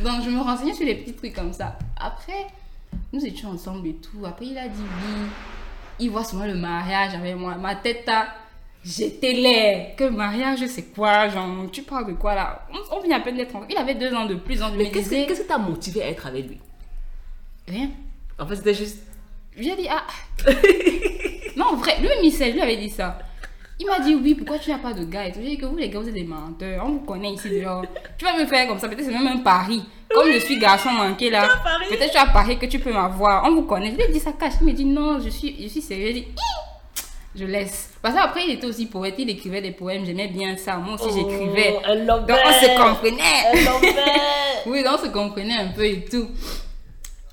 [0.00, 1.78] Donc, je me renseignais sur les petits trucs comme ça.
[1.98, 2.46] Après,
[3.12, 4.24] nous étions ensemble et tout.
[4.26, 5.26] Après, il a dit oui.
[6.00, 7.54] Il voit souvent le mariage avec moi.
[7.54, 8.26] Ma tête, là,
[8.86, 9.94] j'étais laid.
[9.96, 12.66] Que mariage, c'est quoi Genre, tu parles de quoi là?
[12.72, 13.66] On, on vient à peine d'être ensemble.
[13.70, 14.60] Il avait deux ans de plus.
[14.60, 16.60] Donc, Mais qu'est-ce que- qui t'a motivé à être avec lui?
[17.68, 17.90] Rien.
[18.38, 18.98] En fait, c'était juste.
[19.56, 20.04] J'ai dit, ah.
[21.56, 23.18] non, vrai, lui-même, il sait, je lui avais dit ça.
[23.78, 25.40] Il m'a dit, oui, pourquoi tu n'as pas de gars et tout?
[25.42, 26.84] J'ai dit que vous, les gars, vous êtes des menteurs.
[26.86, 27.84] On vous connaît ici, genre.
[28.16, 29.82] Tu vas me faire comme ça, peut-être c'est même un pari.
[30.14, 31.48] Comme je suis garçon manqué là,
[31.88, 33.44] peut-être tu as parié que tu peux m'avoir.
[33.44, 33.90] On vous connaît.
[33.90, 34.54] Je lui ai dit ça cache.
[34.60, 36.06] Il me dit, non, je suis, je suis sérieux.
[36.06, 36.26] J'ai dit,
[37.36, 37.90] je laisse.
[38.02, 40.04] Parce qu'après, il était aussi poète, il écrivait des poèmes.
[40.04, 40.76] J'aimais bien ça.
[40.76, 41.76] Moi aussi, j'écrivais.
[41.78, 43.92] Oh, elle Donc, on se comprenait.
[44.66, 46.28] Oui, donc on se comprenait un peu et tout.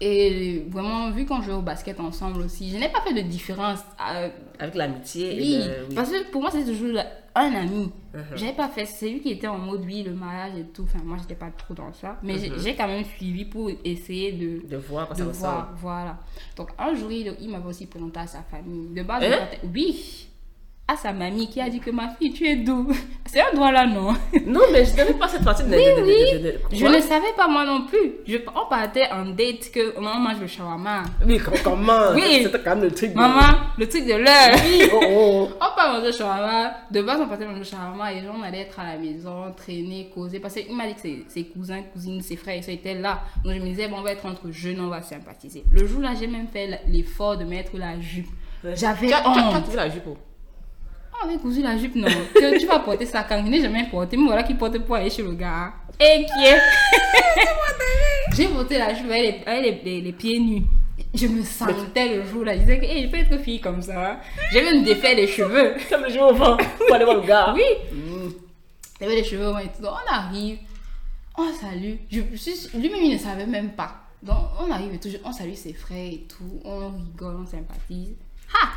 [0.06, 3.80] Et vraiment, vu qu'on jouait au basket ensemble aussi, je n'ai pas fait de différence.
[4.12, 4.30] euh,
[4.60, 5.36] Avec l'amitié.
[5.40, 5.96] oui, le- oui.
[5.96, 6.98] parce que pour moi, c'était toujours
[7.36, 7.90] un ami.
[8.14, 8.22] Mhm.
[8.36, 8.86] J'avais pas fait.
[8.86, 10.84] C'est lui qui était en mode, oui, le mariage et tout.
[10.84, 12.18] Enfin, moi, j'étais pas trop dans ça.
[12.22, 14.68] Mais j'ai- j'ai quand même suivi pour essayer de.
[14.68, 16.18] De voir De ça voir, voilà.
[16.58, 18.90] Donc, un jour, il, il m'avait aussi présenté à sa famille.
[18.94, 19.48] De base, Hein?
[19.74, 20.28] oui,
[20.86, 22.88] à sa mamie qui a dit que ma fille, tu es doux.
[23.26, 24.14] C'est un droit là, non?
[24.46, 25.70] Non, mais je n'avais pas cette partie de.
[25.70, 26.34] Oui, de- de- oui.
[26.34, 28.16] de- de- Je ne savais pas moi non plus.
[28.28, 31.04] Je, on partait en date que maman mange le shawarma.
[31.26, 32.12] Oui, com- comment?
[32.14, 32.42] Oui.
[32.44, 33.12] C'était quand même le truc.
[33.14, 34.56] de- Maman, le truc de l'heure.
[34.66, 35.50] Oui, oh, oh.
[35.62, 36.74] On part manger le shawarma.
[36.92, 40.12] De base, on partait manger le shawarma et on allait être à la maison, traîner,
[40.14, 40.40] causer.
[40.42, 43.22] Parce qu'il m'a dit que ses, ses cousins, cousines, ses frères, ils étaient là.
[43.46, 45.64] Donc je me disais, bon, on va être entre jeunes, on va sympathiser.
[45.72, 48.28] Le jour-là, j'ai même fait l'effort de mettre la jupe.
[48.76, 49.62] J'avais Tu as- tu as- tu as honte.
[49.64, 50.18] trouvé la jupe oh.
[51.22, 52.08] On avait cousu la jupe, non.
[52.34, 53.38] Que tu vas porter ça quand?
[53.46, 54.18] Je n'ai jamais porté.
[54.18, 55.74] Mais voilà qui porte pour aller chez le gars.
[56.00, 56.60] Et qui est?
[58.36, 60.64] J'ai porté la jupe avec les, avec les- les- les pieds nus.
[61.14, 62.56] Je me sentais le jour là.
[62.56, 64.20] Je disais que hey, je peux être fille comme ça.
[64.52, 65.76] J'ai même défait les cheveux.
[65.90, 67.54] Comme le jour au vent pour aller voir le gars.
[67.56, 67.62] Oui.
[67.92, 69.04] Mm.
[69.04, 69.82] Avait les cheveux au vent et tout.
[69.82, 70.58] Donc, on arrive.
[71.38, 71.96] On salue.
[72.12, 72.22] Je,
[72.78, 73.96] Lui-même, il ne savait même pas.
[74.24, 75.10] Donc, on arrive et tout.
[75.24, 76.62] On salue ses frères et tout.
[76.66, 78.16] On rigole, on sympathise.
[78.54, 78.70] Ha!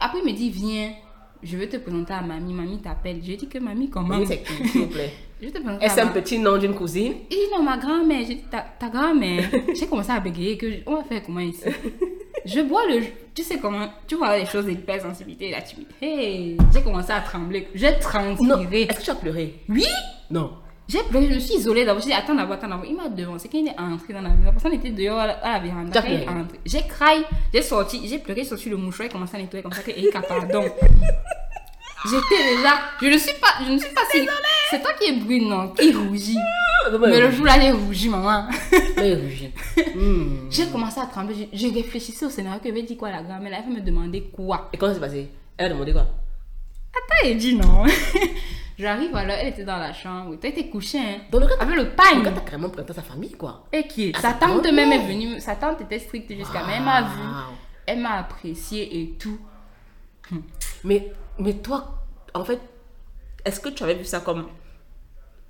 [0.00, 0.92] Après, il me dit, viens.
[1.42, 2.52] Je vais te présenter à mamie.
[2.54, 3.20] Mamie t'appelle.
[3.22, 5.12] Je dis que mamie, comment Mamie, c'est qui, s'il vous plaît?
[5.42, 7.12] Je te présenter Est-ce un ma- petit nom d'une cousine?
[7.30, 8.24] Il dit non, ma grand-mère.
[8.26, 9.44] J'ai dit ta, ta grand-mère.
[9.78, 11.62] J'ai commencé à bégayer que je- on va faire comment ici?
[12.44, 13.02] Je bois le.
[13.34, 15.94] Tu sais comment Tu vois les choses d'hypersensibilité et la timidité.
[16.00, 17.68] Hey, j'ai commencé à trembler.
[17.74, 18.82] J'ai transpiré.
[18.82, 19.54] Est-ce que tu as pleuré?
[19.68, 19.84] Oui
[20.30, 20.52] Non.
[20.88, 22.00] J'ai pleuré, je me suis isolée d'abord.
[22.00, 22.84] J'ai dit attends d'abord, attends d'abord.
[22.88, 23.48] Il m'a devancé.
[23.48, 25.58] Quand il est entré dans la maison, la personne était dehors à la, à la
[25.58, 25.90] véranda.
[25.92, 28.76] T'as Quand il est pleuré entré, J'ai crié, j'ai sorti, j'ai pleuré, j'ai sorti le
[28.76, 30.62] mouchoir et commencé à nettoyer comme ça que Erika, pardon.
[32.04, 32.74] J'étais déjà.
[33.00, 33.64] Je ne suis pas.
[33.66, 34.26] Je ne suis pas si.
[34.70, 36.38] C'est toi qui es brune, non Qui rougit.
[37.00, 38.46] Mais le jour-là, j'ai rougi, maman.
[38.96, 39.52] Mais rougit.
[39.96, 40.50] Hmm.
[40.50, 41.48] J'ai commencé à trembler.
[41.52, 43.50] Je, je réfléchissais au scénario que avait dit quoi la grand-mère.
[43.52, 44.68] Elle avait me demander quoi.
[44.72, 45.28] Et comment ça s'est passé?
[45.56, 46.02] Elle a demandé quoi?
[46.02, 47.84] Attends, elle dit non.
[48.78, 50.36] J'arrive alors, elle était dans la chambre.
[50.36, 51.18] Toi, était couchée, hein.
[51.30, 52.22] Donc le gars, Avec le le pagne.
[52.22, 53.64] gars t'a carrément présenté sa famille, quoi.
[53.72, 55.40] Et qui est Ah, Sa tante même est venue.
[55.40, 56.64] Sa tante était stricte jusqu'à.
[56.66, 57.20] Mais elle m'a vu.
[57.22, 57.54] Wow.
[57.86, 59.38] Elle m'a apprécié et tout.
[60.84, 62.02] Mais, mais toi,
[62.34, 62.60] en fait,
[63.44, 64.46] est-ce que tu avais vu ça comme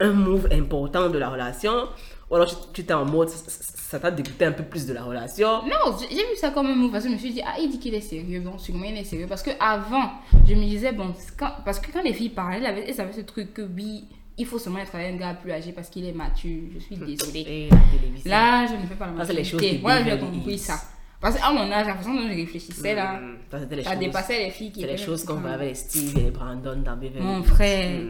[0.00, 1.88] un move important de la relation?
[2.30, 5.62] Ou alors tu étais en mode, ça- t'a dégoûté un peu plus de la relation?
[5.64, 7.70] Non, j'ai vu ça comme un move parce que je me suis dit, ah, il
[7.70, 9.26] dit qu'il est sérieux, donc sûrement il est sérieux.
[9.28, 10.10] Parce que avant,
[10.48, 13.12] je me disais, bon, quand- parce que quand les filles parlaient, elles avaient, elles avaient
[13.12, 14.04] ce truc que oui,
[14.38, 16.62] il faut seulement être avec un gars plus âgé parce qu'il est mature.
[16.74, 17.40] Je suis désolée.
[17.46, 18.30] Et télévision.
[18.30, 19.78] Là, je ne fais pas la Ça, c'est les maturité.
[19.80, 20.80] Moi, j'ai compris ça.
[21.20, 23.20] Parce qu'à mon âge, la façon dont je réfléchissais là,
[23.50, 23.98] ça, c'était les ça choses.
[24.00, 26.76] dépassait les filles qui C'est les choses qu'on voit avec les Steve et les Brandon
[26.84, 28.00] dans Beverly Mon frère.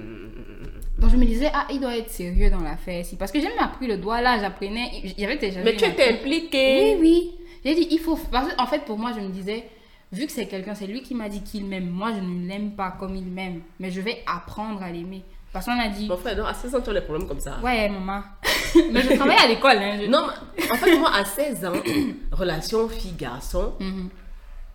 [0.99, 3.05] Donc je me disais, ah, il doit être sérieux dans l'affaire.
[3.05, 3.17] si.
[3.17, 4.91] Parce que j'ai même appris le doigt là, j'apprenais.
[5.19, 6.97] J'avais déjà Mais tu étais impliquée.
[6.97, 7.33] Oui, oui.
[7.65, 8.17] J'ai dit, il faut.
[8.31, 9.65] Parce qu'en fait, pour moi, je me disais,
[10.13, 11.91] vu que c'est quelqu'un, c'est lui qui m'a dit qu'il m'aime.
[11.91, 13.61] Moi, je ne l'aime pas comme il m'aime.
[13.79, 15.23] Mais je vais apprendre à l'aimer.
[15.53, 17.41] Parce qu'on a dit, Mon frère, non, à 16 ans, tu as des problèmes comme
[17.41, 17.59] ça.
[17.63, 18.23] ouais, maman.
[18.93, 19.77] mais je travaille à l'école.
[19.79, 20.27] Hein, je- Non,
[20.57, 21.73] mais en fait, moi, à 16 ans,
[22.33, 24.09] relation fille-garçon, Mhm.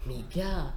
[0.08, 0.74] mais gars,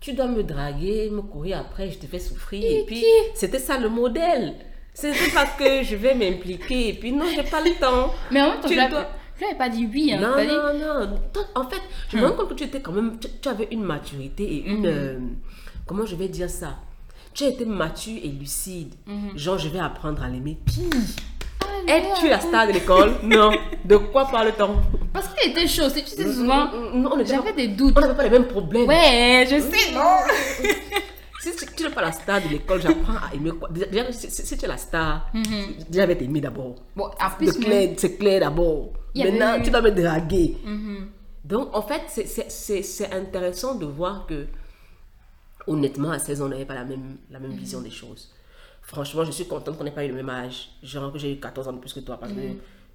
[0.00, 2.62] tu dois me draguer, me courir après, je te fais souffrir.
[2.64, 4.54] Et puis, c'était ça le modèle.
[4.94, 6.88] C'était pas que je vais m'impliquer.
[6.88, 8.12] Et puis, non, j'ai pas le temps.
[8.30, 10.12] Mais en même temps, Tu je lui dois- avais- je lui avais pas dit oui.
[10.12, 11.18] Hein, Non, c'est-à-dire- non, non.
[11.32, 11.80] Toi, En fait,
[12.10, 13.18] je me rends compte que tu étais quand même.
[13.18, 14.86] Tu, tu avais une maturité et une.
[14.86, 15.18] euh,
[15.86, 16.76] comment je vais dire ça?
[17.32, 18.94] Tu as été mature et lucide.
[19.36, 20.58] Genre, je vais apprendre à l'aimer.
[20.66, 20.90] Puis,
[21.86, 23.14] Es-tu la star de l'école?
[23.22, 23.50] Non.
[23.84, 24.76] De quoi parle-t-on?
[25.12, 27.94] Parce qu'il était chaud, c'est- tu sais, souvent, Non, on n'était j'avais des doutes.
[27.96, 28.86] On n'avait pas les mêmes problèmes.
[28.86, 30.00] Ouais, je sais, non
[31.42, 33.68] Si tu- tu n'es pas la star de l'école, j'apprends à aimer quoi?
[33.70, 35.30] Déjà, si, tu es la star,
[35.88, 36.76] déjà, je vais t'aimer d'abord.
[36.94, 37.10] Bon,
[37.46, 38.92] même- clair, c'est clair d'abord.
[39.32, 40.56] Maintenant, tu dois me draguer.
[41.44, 44.46] Donc, en fait, c'est- c'est- c'est c'est intéressant de voir que,
[45.66, 48.30] honnêtement, à 16 ans, on n'avait pas la même, la même vision des choses.
[48.82, 50.68] Franchement, je suis contente qu'on n'ait pas eu le même âge.
[50.82, 52.38] Genre que j'ai eu 14 ans de plus que toi, parce que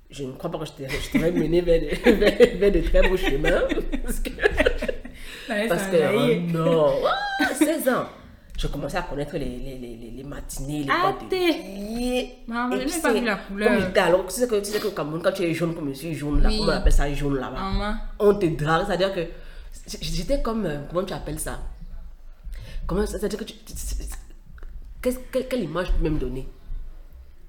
[0.10, 1.88] je ne crois pas que je t'aurais mené vers de,
[2.20, 3.62] vers, vers de très beaux chemins.
[4.04, 4.30] Parce que,
[5.50, 6.48] Ouais, parce que a jailli.
[6.50, 6.94] oh non,
[7.40, 8.06] Ah, 16 ans.
[8.58, 12.50] Je commençais à connaître les, les, les, matinées, les Ah, boîtes de.
[12.50, 13.70] Maman, puis même pas vu la couleur.
[13.70, 15.76] Comme j'étais alors, tu sais que, tu sais que au Cameroun, quand tu es jaune
[15.76, 16.60] comme je suis jaune, là, Oui.
[16.60, 17.96] comment on appelle ça jaune là-bas?
[18.20, 19.22] On te drague, c'est-à-dire que
[20.02, 21.60] j'étais comme, euh, comment tu appelles ça?
[22.88, 23.56] Comment, c'est-à-dire que tu,
[25.02, 26.48] quelle, quelle image tu peux me donner?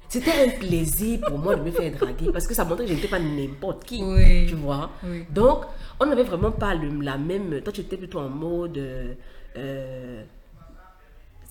[0.09, 2.95] C'était un plaisir pour moi de me faire draguer parce que ça montrait que je
[2.97, 4.47] n'étais pas n'importe qui, Oui.
[4.47, 4.91] tu vois?
[5.05, 5.25] Oui.
[5.31, 5.65] Donc,
[6.01, 7.61] on n'avait vraiment pas le- la même.
[7.63, 8.79] Toi, tu étais plutôt en mode.
[8.79, 9.15] euh,
[9.57, 10.23] euh,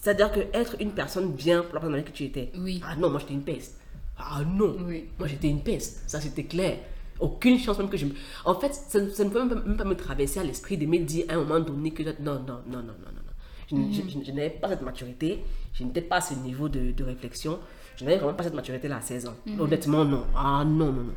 [0.05, 2.51] c'est-à-dire que être une personne bien pour la personne qui tu étais.
[2.57, 2.79] Oui.
[2.85, 3.79] Ah non, moi j'étais une peste.
[4.17, 4.75] Ah non.
[4.87, 5.05] Oui.
[5.17, 6.03] Moi j'étais une peste.
[6.07, 6.77] Ça c'était clair.
[7.19, 8.05] Aucune chance même que je.
[8.45, 10.85] En fait, ça, ça ne peut même pas, même pas me traverser à l'esprit de
[10.85, 12.03] me dire à un moment donné que...
[12.03, 13.11] Non, non, non, non, non, non.
[13.15, 13.33] non.
[13.67, 15.39] Je, n- je- je- je n'avais pas cette maturité.
[15.73, 17.57] Je n'étais pas à ce niveau de, de réflexion.
[17.95, 19.35] Je n'avais vraiment pas cette maturité-là à 16 ans.
[19.59, 20.25] Honnêtement, non.
[20.35, 21.13] Ah non, non, non.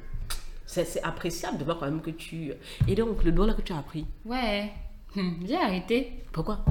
[0.66, 2.53] C'est appréciable de voir quand même que tu...
[2.86, 4.70] Et donc, le doigt là que tu as pris, Ouais.
[5.47, 6.12] J'ai arrêté.
[6.32, 6.64] pourquoi?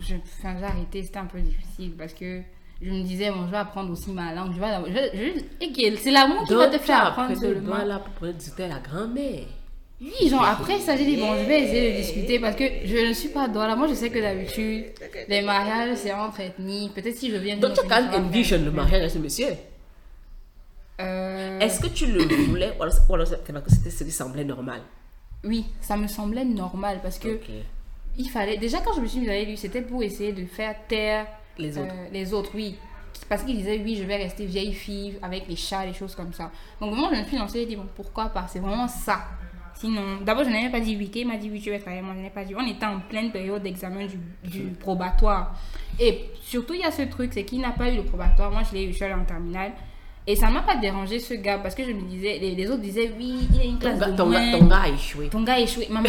[0.00, 2.40] J'ai arrêté, c'était un peu difficile parce que
[2.82, 4.52] je me disais, bon, je vais apprendre aussi ma langue.
[4.54, 7.84] Je vais, je, je- c'est l'amour qui va te faire apprendre seulement.
[7.84, 9.44] là pour pouvoir discuter à la grand-mère.
[10.02, 13.08] Oui, genre après ça, j'ai dit, bon, je vais essayer de discuter parce que je
[13.08, 13.76] ne suis pas douala.
[13.76, 14.86] Moi, je sais que d'habitude,
[15.28, 16.90] les mariages, c'est entre ethnies.
[16.94, 18.10] Peut-être si je viens d'une Donc, tu as
[18.42, 19.48] faire- le mariage avec ce monsieur.
[21.00, 24.04] Euh, Est-ce que tu le voulais ou alors, ou alors c'est parce que c'était ce
[24.04, 24.80] qui semblait normal?
[25.44, 27.38] Oui, ça me semblait normal parce que.
[28.20, 28.56] Il fallait.
[28.56, 31.26] Déjà, quand je me suis mise avec lui, c'était pour essayer de faire taire
[31.58, 31.92] Les autres.
[31.94, 32.76] euh, les autres, oui.
[33.28, 36.32] Parce qu'il disait, oui, je vais rester vieille fille avec les chats, les choses comme
[36.32, 36.50] ça.
[36.80, 38.46] Donc, moi, je me suis lancée et dit, bon, pourquoi pas?
[38.48, 39.20] C'est vraiment ça.
[39.74, 41.10] Sinon, d'abord, je n'avais pas dit oui.
[41.14, 42.02] Il m'a dit oui, tu vas travailler.
[42.02, 42.54] Moi, je n'ai pas dit.
[42.54, 44.18] On était en pleine période d'examen du,
[44.48, 45.54] du probatoire.
[45.98, 48.50] Et surtout, il y a ce truc, c'est qu'il n'a pas eu le probatoire.
[48.50, 49.72] Moi, je l'ai eu, je suis allée en terminale.
[50.26, 52.66] Et ça ne m'a pas dérangé, ce gars, parce que je me disais, les, les
[52.70, 54.52] autres disaient, oui, il a une classe de ton, moins.
[54.52, 55.28] gars, ton gars a échoué.
[55.28, 55.86] Ton gars a échoué.
[55.90, 56.08] Maman,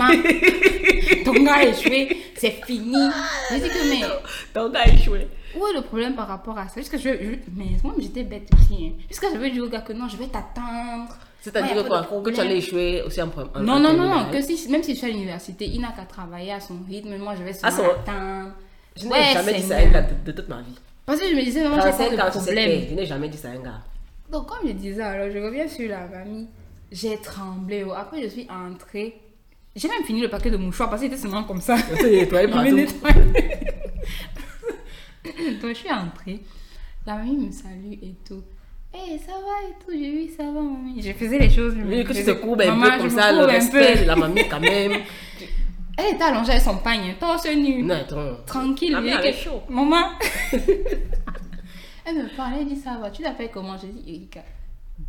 [1.25, 2.17] ton gars a échoué.
[2.35, 2.95] C'est fini.
[3.49, 4.07] J'ai dit que, mais
[4.53, 5.27] Ton gars a échoué.
[5.55, 6.79] où est le problème par rapport à ça?
[6.81, 8.87] Jusqu'à je, je- mais moi j'étais bête aussi.
[8.87, 9.01] Hein.
[9.09, 11.15] Jusqu'à je vais dire au gars que non, je vais t'attendre.
[11.41, 11.99] C'est-à-dire Ouais, quoi?
[12.01, 12.39] Que tu problème.
[12.41, 13.59] allais échouer aussi en première.
[13.61, 16.03] Non, non, non, non, que si, même si je suis à l'université, il n'a qu'à
[16.03, 17.17] travailler à son rythme.
[17.17, 18.51] Moi, je vais son- l'attendre.
[18.95, 20.77] Je n'ai Ouais, jamais dit ça à un gars de, de toute ma vie.
[21.05, 22.81] Parce que je me disais, non, j'ai 45 pas ans, de tu sais, problème.
[22.89, 23.81] je n'ai jamais dit ça à un gars.
[24.31, 26.47] Donc, comme je disais, alors je reviens sur la famille.
[26.91, 27.83] J'ai tremblé.
[27.87, 27.93] oh.
[27.93, 29.15] Après, je suis entrée.
[29.75, 31.75] J'ai même fini le paquet de mouchoirs parce que c'était seulement comme ça.
[31.95, 32.01] Donc,
[35.69, 36.39] je suis entrée.
[37.05, 38.43] La mamie me salue et tout.
[38.93, 39.91] Eh, ça va et tout?
[39.91, 41.01] J'ai vu, ça va, mamie.
[41.01, 41.73] Je faisais les choses.
[41.73, 44.01] je me Vu que tu te courbes un peu je comme me ça, le respect
[44.01, 44.91] de la mamie quand même.
[45.97, 47.83] Elle était allongée avec son pagne, torse nu.
[47.83, 48.37] Non, attends.
[48.45, 49.61] Tranquille, bien que- chaud.
[49.69, 50.11] Maman.
[52.17, 53.09] Elle me parlait, elle dit ça va.
[53.11, 53.77] Tu l'appelles comment?
[53.77, 54.41] Je dis Erika.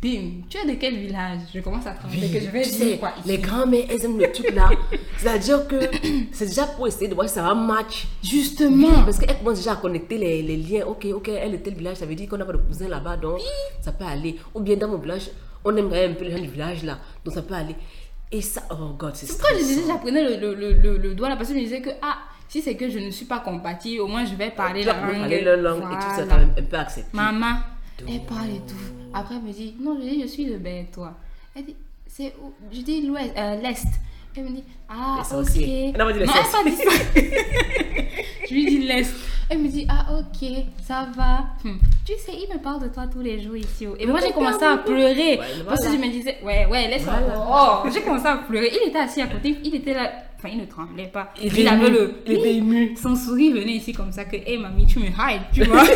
[0.01, 1.41] Bim, tu es de quel village?
[1.53, 4.17] Je commence à trembler que je vais tu dire sais, quoi les grands-mères, elles aiment
[4.17, 4.71] le truc là.
[5.17, 5.75] C'est-à-dire que
[6.31, 8.07] c'est déjà pour essayer de voir si ça va match.
[8.23, 9.03] Justement.
[9.03, 10.85] Parce qu'elle commence déjà à connecter les, les liens.
[10.87, 13.17] Ok, ok, elle est tel village, ça veut dire qu'on n'a pas de cousin là-bas,
[13.17, 13.39] donc
[13.81, 14.39] ça peut aller.
[14.55, 15.29] Ou bien dans mon village,
[15.63, 17.75] on aime quand même un peu les gens du village là, donc ça peut aller.
[18.31, 21.13] Et ça, oh god, c'est C'est pourquoi je disais, j'apprenais le, le, le, le, le
[21.13, 22.17] doigt là, parce que je me disais que, ah,
[22.53, 25.17] si c'est que je ne suis pas compatible, au moins je vais parler la langue.
[25.17, 27.09] parler leur langue et tout ça, quand même un peu accepté.
[27.11, 27.55] Maman,
[28.07, 28.75] elle parle et tout.
[29.11, 30.59] Après, elle me dit, non, je dis, je suis de
[30.93, 31.17] toi.
[31.55, 31.75] Elle dit,
[32.05, 32.53] c'est où?
[32.71, 33.87] Je dis l'ouest, euh, l'est.
[34.37, 35.97] Elle me dit, ah, ok.
[35.97, 36.91] non, elle pas dit ça.
[38.47, 39.11] je lui dis l'est.
[39.53, 40.49] Elle me dit, ah, ok,
[40.83, 41.45] ça va.
[41.63, 41.77] Hmm.
[42.03, 43.85] Tu sais, il me parle de toi tous les jours ici.
[43.99, 45.37] Et moi, j'ai commencé à pleurer.
[45.37, 47.13] Ouais, parce que je me disais, ouais, ouais, laisse-moi.
[47.23, 47.83] Voilà.
[47.85, 48.71] Oh, j'ai commencé à pleurer.
[48.73, 50.11] Il était assis à côté, il était là.
[50.37, 51.31] Enfin, il ne tremblait pas.
[51.41, 52.15] Il Il, avait le.
[52.25, 52.95] Il était ému.
[52.97, 55.83] Son sourire venait ici comme ça que, hé mamie, tu me hides, tu vois.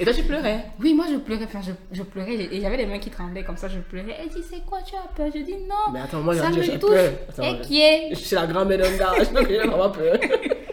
[0.00, 0.66] Et toi, tu pleurais?
[0.80, 3.56] Oui, moi je pleurais, enfin je, je pleurais et j'avais les mains qui tremblaient comme
[3.56, 4.16] ça, je pleurais.
[4.22, 5.26] Elle dit c'est quoi, tu as peur?
[5.34, 5.92] Je dis non.
[5.92, 6.90] Mais attends, moi, ça j'ai- me touche.
[7.28, 7.60] Attends, Et ouais.
[7.62, 8.10] qui est?
[8.10, 10.16] Je suis la grand-mère d'un gars, je peux que j'ai vraiment peur.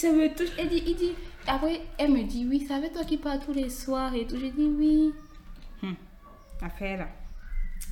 [0.00, 0.50] Ça me touche.
[0.58, 1.12] Elle dit, il dit.
[1.46, 4.36] Après, elle me dit oui, c'est avec toi qui parles tous les soirs et tout.
[4.36, 5.12] Je dis oui.
[5.82, 5.94] Hmm,
[6.62, 7.06] Affaire là.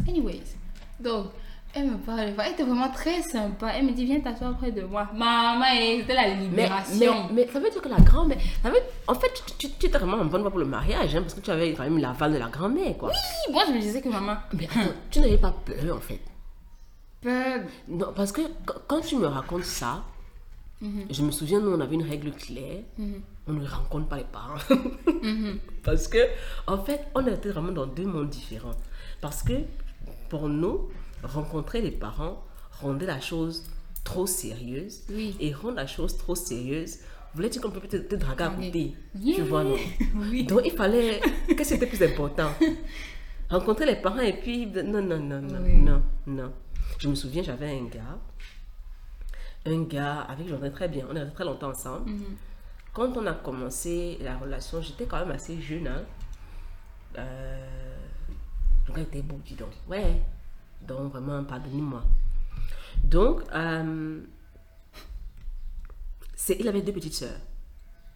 [0.08, 0.42] Anyways,
[1.00, 1.26] donc
[1.74, 3.68] Elle me parle, elle était vraiment très sympa.
[3.74, 5.06] Elle me dit, viens t'asseoir près de moi.
[5.14, 7.28] Maman, et c'était la Mais, mais, libération.
[7.32, 8.38] mais ça veut dire que la grand-mère.
[8.62, 11.14] ça veut- En fait, tu, tu, tu étais vraiment en bonne voie pour le mariage,
[11.14, 13.10] hein, parce que tu avais quand même l'aval de la grand-mère, quoi.
[13.10, 16.20] Oui, Moi, je me disais que maman, Mais attends, tu n'avais pas peur, en fait.
[17.20, 17.60] peur.
[17.88, 18.40] Non, parce que
[18.86, 20.04] quand tu me racontes ça,
[20.80, 22.82] je me souviens, nous, on avait une règle claire.
[23.46, 24.58] On ne rencontre pas les parents.
[25.82, 26.18] Parce que,
[26.66, 28.76] en fait, on était vraiment dans deux mondes différents.
[29.20, 29.54] Parce que,
[30.28, 30.88] pour nous,
[31.22, 32.42] rencontrer les parents
[32.80, 33.64] rendait la chose
[34.04, 35.00] trop sérieuse.
[35.10, 35.36] Oui.
[35.40, 36.98] Et rendre la chose trop sérieuse
[37.34, 38.94] voulait dire qu'on peut peut-être te draguer à côté.
[39.18, 39.36] Yeah.
[39.36, 39.76] Tu vois, non?
[40.30, 40.44] Oui.
[40.44, 41.20] Donc, il fallait...
[41.48, 42.50] Qu'est-ce que c'était plus important
[43.50, 44.66] Rencontrer les parents et puis...
[44.66, 45.76] Non, non, non, non, Oui.
[45.76, 46.52] non, non.
[46.98, 48.18] Je me souviens, j'avais un gars,
[49.70, 51.06] un gars avec qui j'entendais très bien.
[51.10, 52.10] On est resté très longtemps ensemble.
[52.92, 55.86] Quand on a commencé la relation, j'étais quand même assez jeune.
[55.86, 56.02] Hein.
[57.18, 57.96] Euh,
[58.88, 59.70] le gars était beau, dis donc.
[59.88, 60.22] Ouais.
[60.86, 62.02] Donc, vraiment, pardonnez-moi.
[63.04, 64.20] Donc, euh,
[66.34, 67.38] c'est, il avait deux petites sœurs.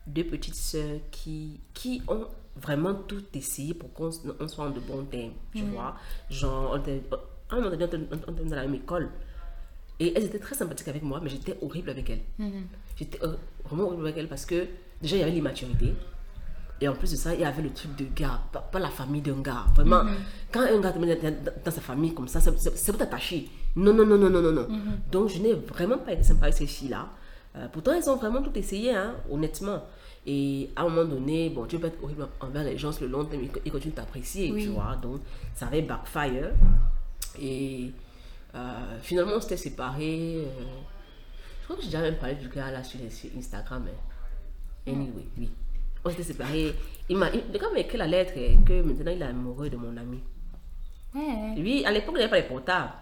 [0.06, 2.26] Deux petites sœurs qui, qui ont
[2.56, 5.32] vraiment tout essayé pour qu'on soit en de bons termes.
[5.54, 5.96] Tu vois
[6.30, 7.02] Genre, était,
[7.50, 7.96] on était-
[8.26, 9.10] on était dans la même école.
[10.02, 12.22] Et elles étaient très sympathiques avec moi, mais j'étais horrible avec elles.
[12.96, 13.34] J'étais euh,
[13.64, 14.66] vraiment horrible avec elles parce que
[15.00, 15.94] déjà, il y avait l'immaturité.
[16.80, 18.88] Et en plus de ça, il y avait le truc de gars, pas, pas la
[18.88, 19.64] famille d'un gars.
[19.76, 20.02] Vraiment,
[20.50, 21.14] quand un gars te met
[21.64, 23.48] dans, sa famille comme ça, c'est- pour t'attacher.
[23.76, 24.66] Non, non, non, non, non, non, non.
[25.12, 27.06] Donc, je n'ai vraiment pas été sympa avec ces filles-là.
[27.54, 29.84] Euh, pourtant, elles ont vraiment tout essayé, hein, honnêtement.
[30.26, 33.12] Et à un moment donné, bon, tu peux être horrible envers les gens sur le
[33.12, 34.64] long terme, ils ils continuent de t'apprécier, Oui.
[34.64, 34.96] tu vois.
[35.00, 35.20] Donc,
[35.54, 36.50] ça avait backfire.
[37.40, 37.92] Et
[38.54, 40.36] euh, finalement, on s'était séparés.
[40.38, 40.64] euh,
[41.60, 43.86] je crois que j'ai déjà même parlé du gars là sur, sur Instagram.
[43.88, 44.90] hein.
[44.92, 45.48] Anyway, oui.
[46.04, 46.72] On s'était séparés.
[47.08, 49.76] Il m'a, le gars m'a écrit la lettre eh, que maintenant il est amoureux de
[49.76, 50.20] mon ami.
[51.14, 51.54] Ouais.
[51.56, 52.92] Lui, à l'époque, il n'y avait pas les portables.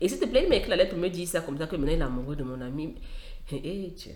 [0.00, 1.66] Et s'il te plaît, il m'a écrit la lettre pour me dire ça comme ça,
[1.66, 2.94] que maintenant il est amoureux de mon ami.
[3.52, 4.12] Eh, Dieu.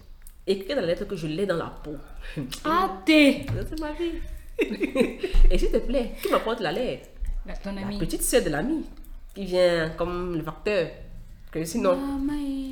[0.47, 1.97] Écrit la lettre que je l'ai dans la peau.
[2.65, 3.45] Ah, t'es.
[3.69, 4.13] C'est ma vie.
[5.51, 7.09] Et s'il te plaît, qui m'apporte la lettre?
[7.47, 7.99] La- Ton La ami.
[7.99, 8.85] petite sœur de l'ami,
[9.35, 10.89] qui vient comme le facteur.
[11.51, 11.97] Que sinon,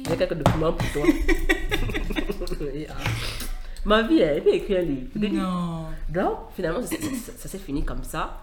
[0.07, 1.02] j'ai quelques documents pour toi.
[3.84, 5.07] Ma vie, elle peut écrire un livre.
[5.32, 5.86] Non.
[6.09, 8.40] Donc, finalement, ça, ça- ça- ça s'est fini comme ça.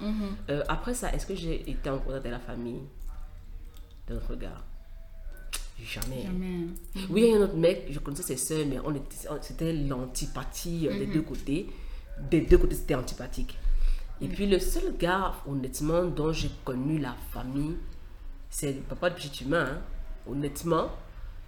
[0.50, 2.80] Euh, après ça, est-ce que j'ai été en contact avec la famille
[4.08, 4.62] de notre gars?
[5.84, 6.24] Jamais.
[6.24, 6.68] Jamais.
[7.10, 9.42] Oui, il y a un autre mec, je connaissais ses soeurs, mais on était, on-
[9.42, 11.68] c'était l'antipathie euh, des deux côtés.
[12.32, 13.58] Des deux côtés, c'était antipathique.
[14.22, 17.76] Et puis, le seul gars, honnêtement, dont j'ai connu la famille,
[18.56, 19.66] c'est le papa de petit humain.
[19.72, 19.78] hein.
[20.30, 20.90] Honnêtement,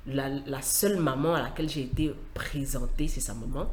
[0.07, 3.67] la, la seule maman à laquelle j'ai été présentée, c'est sa maman.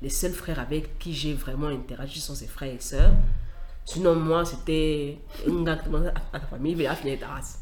[0.00, 3.12] Les seuls frères avec qui j'ai vraiment interagi sont ses frères et sœurs.
[3.84, 7.58] Sinon, moi, c'était un gars qui demande à, ta famille, il va finir ta race.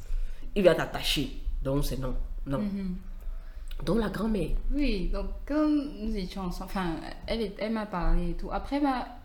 [0.54, 1.30] Il va t'attacher.
[1.62, 2.14] Donc, c'est non.
[2.46, 2.62] Non.
[3.84, 4.50] Donc, la grand-mère.
[4.72, 6.96] Oui, donc comme nous étions ensemble, enfin,
[7.26, 8.50] elle, elle m'a parlé et tout.
[8.52, 8.80] Après,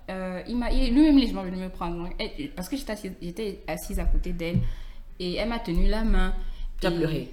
[0.09, 2.09] euh, il m'a, lui-même, il est venu me prendre.
[2.19, 4.59] Elle- parce que j'étais assise, j'étais assise à côté d'elle
[5.24, 6.34] et elle m'a tenu la main.
[6.80, 7.32] Tu as Et- pleuré.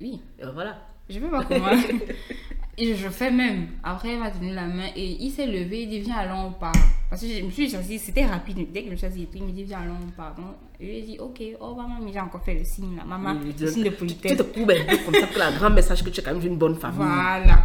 [0.00, 0.76] Oui, Et voilà.
[1.10, 1.70] je peux pas comment.
[2.78, 3.68] et je fais même.
[3.82, 6.52] Après, elle m'a tenu la main et il s'est levé, il dit Viens, allons, on
[6.52, 6.72] part.
[7.10, 8.68] Parce que je me suis assise, c'était rapide.
[8.72, 10.34] Dès que je me suis assise, il me dit Viens, allons, on part.
[10.36, 13.04] Donc, je lui ai dit Ok, oh maman, mais j'ai encore fait le signe là.
[13.04, 14.38] Maman, Oui, le signe de tu, tu politesse.
[14.38, 14.72] te courbes
[15.04, 16.98] comme ça que la grand-mère sache que tu es quand même d'une bonne famille.
[16.98, 17.64] Voilà.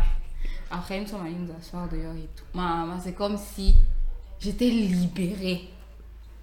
[0.71, 2.45] Après, nous sommes allés nous asseoir dehors et tout.
[2.55, 3.75] Maman, c'est comme si
[4.39, 5.69] j'étais libérée.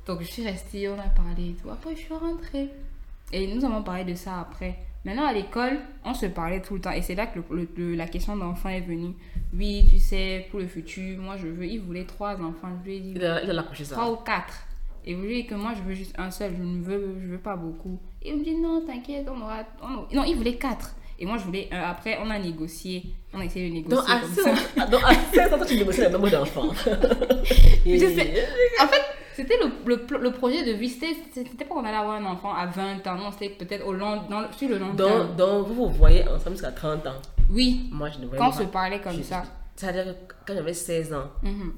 [0.07, 1.68] Donc, je suis restée, on a parlé et tout.
[1.71, 2.68] Après, je suis rentrée.
[3.33, 4.76] Et nous avons parlé de ça après.
[5.05, 6.91] Maintenant, à l'école, on se parlait tout le temps.
[6.91, 9.14] Et c'est là que le- le- la question d'enfant est venue.
[9.57, 11.64] Oui, tu sais, pour le futur, moi, je veux.
[11.64, 12.68] Il voulait trois enfants.
[12.85, 14.66] Je lui ai dit Il a, il a trois ou quatre.
[15.07, 17.26] Et vous lui dites que moi je veux juste un seul, je ne veux, je
[17.28, 17.99] veux pas beaucoup.
[18.20, 19.61] Et il me dit non, t'inquiète, on aura.
[19.83, 20.95] on- Non, il voulait quatre.
[21.18, 21.81] Et moi je voulais un.
[21.81, 23.05] Après, on a négocié.
[23.33, 24.51] On a essayé de négocier Donc, à comme 16 ça.
[24.85, 26.68] ans, donc, à 16 ans, toi, tu négocies le nombre d'enfants.
[26.68, 26.74] En
[28.87, 29.03] fait,
[29.43, 30.88] c'était le, le, le projet de vie.
[30.88, 33.16] C'était pas qu'on allait avoir un enfant à 20 ans.
[33.16, 35.34] Non, c'était peut-être au long, dans, sur le long terme.
[35.36, 37.14] Donc, vous vous voyez ensemble jusqu'à 30 ans.
[37.51, 39.43] Oui, Moi, je ne voyais quand on se parlait comme Je- ça.
[39.76, 41.72] C'est-à-dire que quand j'avais 16 ans, Mhm.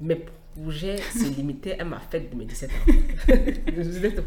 [0.00, 0.16] mes
[0.54, 2.92] projets se limitaient à ma fête de mes 17 ans.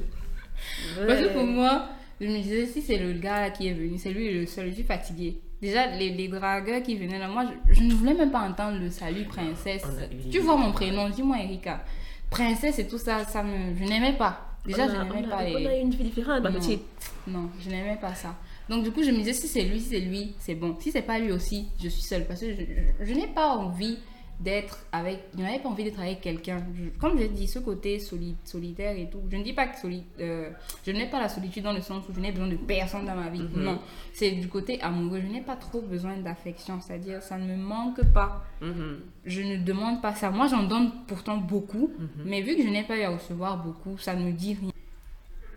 [1.07, 1.88] Parce que pour moi,
[2.19, 4.69] je me disais, si c'est le gars là qui est venu, c'est lui le seul,
[4.69, 5.39] je suis fatiguée.
[5.61, 8.77] Déjà, les, les dragueurs qui venaient là, moi, je, je ne voulais même pas entendre
[8.79, 9.83] le salut princesse.
[10.31, 11.83] Tu vois mon prénom, dis-moi Erika.
[12.30, 14.41] Princesse et tout ça, ça me, je n'aimais pas.
[14.65, 15.67] Déjà, on je n'aimais on pas on les...
[15.67, 16.59] a une vie différente, ma Non.
[16.59, 16.84] petite.
[17.28, 18.36] Non, je n'aimais pas ça.
[18.67, 20.76] Donc du coup, je me disais, si c'est lui, si c'est lui, c'est bon.
[20.80, 22.26] Si c'est pas lui aussi, je suis seule.
[22.26, 23.99] Parce que je, je- je n'ai pas envie
[24.39, 25.19] d'être avec.
[25.38, 26.63] Je n'avais pas envie d'être avec quelqu'un.
[26.75, 29.21] Je- Comme j'ai dit, ce côté soli- solitaire et tout.
[29.31, 30.49] Je ne dis pas que soli- euh,
[30.86, 33.15] je n'ai pas la solitude dans le sens où je n'ai besoin de personne dans
[33.15, 33.43] ma vie.
[33.55, 33.79] Non.
[34.13, 35.21] C'est du côté amoureux.
[35.21, 36.79] Je n'ai pas trop besoin d'affection.
[36.81, 38.43] C'est-à-dire, ça ne me manque pas.
[38.61, 38.99] Mhm.
[39.25, 40.29] Je ne demande pas ça.
[40.31, 41.91] Moi, j'en donne pourtant beaucoup.
[42.25, 44.71] Mais vu que je n'ai pas eu à recevoir beaucoup, ça ne me dit rien.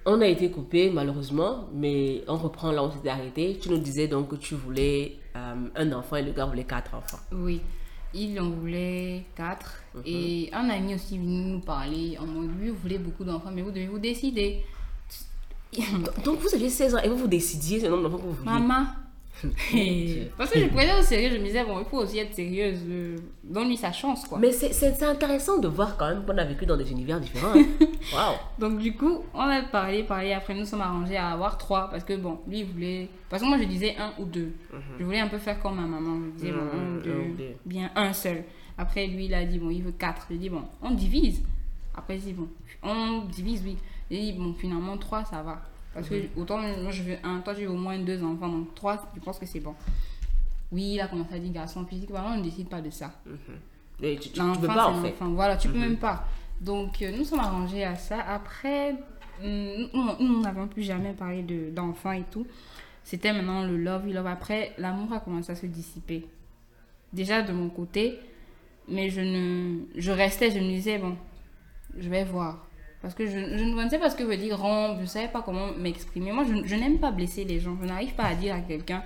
[0.07, 3.59] On a été coupé malheureusement, mais on reprend là où on s'était arrêté.
[3.61, 6.95] Tu nous disais donc que tu voulais euh, un enfant et le gars voulait quatre
[6.95, 7.19] enfants.
[7.33, 7.61] Oui,
[8.15, 9.83] il en voulait quatre.
[10.05, 13.51] Et un ami aussi est venu nous parler en mode, lui, vous voulez beaucoup d'enfants,
[13.53, 14.65] mais vous devez vous décider.
[16.25, 18.51] Donc vous aviez 16 ans et vous vous décidiez ce nombre d'enfants que vous vouliez.
[18.51, 18.87] Maman.
[20.37, 22.81] Parce que je prenais au sérieux, je me disais, bon, il faut aussi être sérieuse.
[22.89, 24.39] euh, Donne-lui sa chance, quoi.
[24.39, 24.73] Mais c'est-
[25.05, 27.55] intéressant de voir quand même qu'on a vécu dans des univers différents.
[27.55, 27.65] hein.
[28.59, 30.33] Donc, du coup, on a parlé, parlé.
[30.33, 31.89] Après, nous sommes arrangés à avoir trois.
[31.91, 33.09] Parce que, bon, lui, il voulait.
[33.29, 34.51] Parce que moi, je disais un ou deux.
[34.99, 36.19] Je voulais un peu faire comme ma maman.
[36.27, 37.11] Je disais, bon, un Mhm, ou deux.
[37.65, 38.45] Bien, un seul.
[38.77, 40.27] Après, lui, il a dit, bon, il veut quatre.
[40.31, 41.43] J'ai dit, bon, on divise.
[41.97, 42.49] Après, il dit, bon,
[42.83, 43.77] on divise, oui.
[44.11, 45.61] J'ai dit, bon, finalement, trois, ça va.
[45.99, 48.49] Parce que autant, moi, je veux un, toi, tu veux au moins deux enfants.
[48.49, 49.75] Donc, trois, je pense que c'est bon.
[50.71, 51.85] Oui, il a commencé à dire garçon.
[51.85, 53.13] Puis, il dit, que, vraiment, on ne décide pas de ça.
[54.01, 55.15] Et tu, tu, peux pas en fait.
[55.21, 56.25] Voilà, tu peux même pas.
[56.61, 58.21] Donc, euh, nous sommes arrangés à ça.
[58.21, 58.93] Après,
[59.43, 62.47] hum, nous n'avons plus jamais parlé de- d'enfants et tout.
[63.03, 64.27] C'était maintenant le love, love.
[64.27, 66.27] Après, l'amour a commencé à se dissiper.
[67.13, 68.19] Déjà de mon côté,
[68.87, 71.17] mais je ne, je restais, je me disais bon,
[71.99, 72.68] je vais voir.
[73.01, 75.29] Parce que je, je ne sais pas ce que veut dire rompre, je ne savais
[75.29, 76.33] pas comment m'exprimer.
[76.33, 77.77] Moi, je, je n'aime pas blesser les gens.
[77.81, 79.03] Je n'arrive pas à dire à quelqu'un,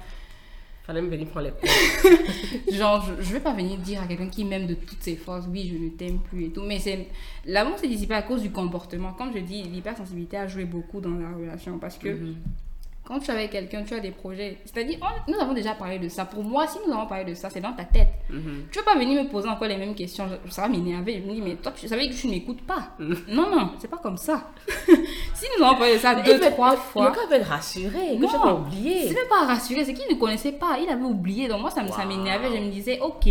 [0.84, 2.72] Fallait me venir prendre les.
[2.76, 5.46] Genre, je, je vais pas venir dire à quelqu'un qui m'aime de toutes ses forces,
[5.48, 6.62] oui, je ne t'aime plus et tout.
[6.62, 7.06] Mais c'est
[7.46, 9.12] l'amour s'est dissipé à cause du comportement.
[9.12, 12.08] Comme je dis, l'hypersensibilité a joué beaucoup dans la relation parce que
[13.04, 14.58] quand tu es avec quelqu'un, tu as des projets.
[14.64, 16.24] C'est-à-dire, nous avons déjà parlé de ça.
[16.24, 18.08] Pour moi, si nous avons parlé de ça, c'est dans ta tête.
[18.30, 18.66] Mhm.
[18.70, 20.28] Tu vas pas venir me poser encore les mêmes questions.
[20.50, 21.20] Ça va m'énerver.
[21.24, 22.90] Je me dis, mais toi, tu savais que tu ne m'écoutes pas.
[23.00, 24.50] Non, non, c'est pas comme ça.
[25.34, 27.10] si nous avons parlé de ça deux, trois Le fois.
[27.10, 28.28] gars veut être rassuré, que Non.
[28.28, 29.08] pas oublié.
[29.08, 31.48] C'est même pas rassuré, c'est qu'il ne connaissait pas, il avait oublié.
[31.48, 33.28] Donc moi, ça m'énervait, je me disais, ok.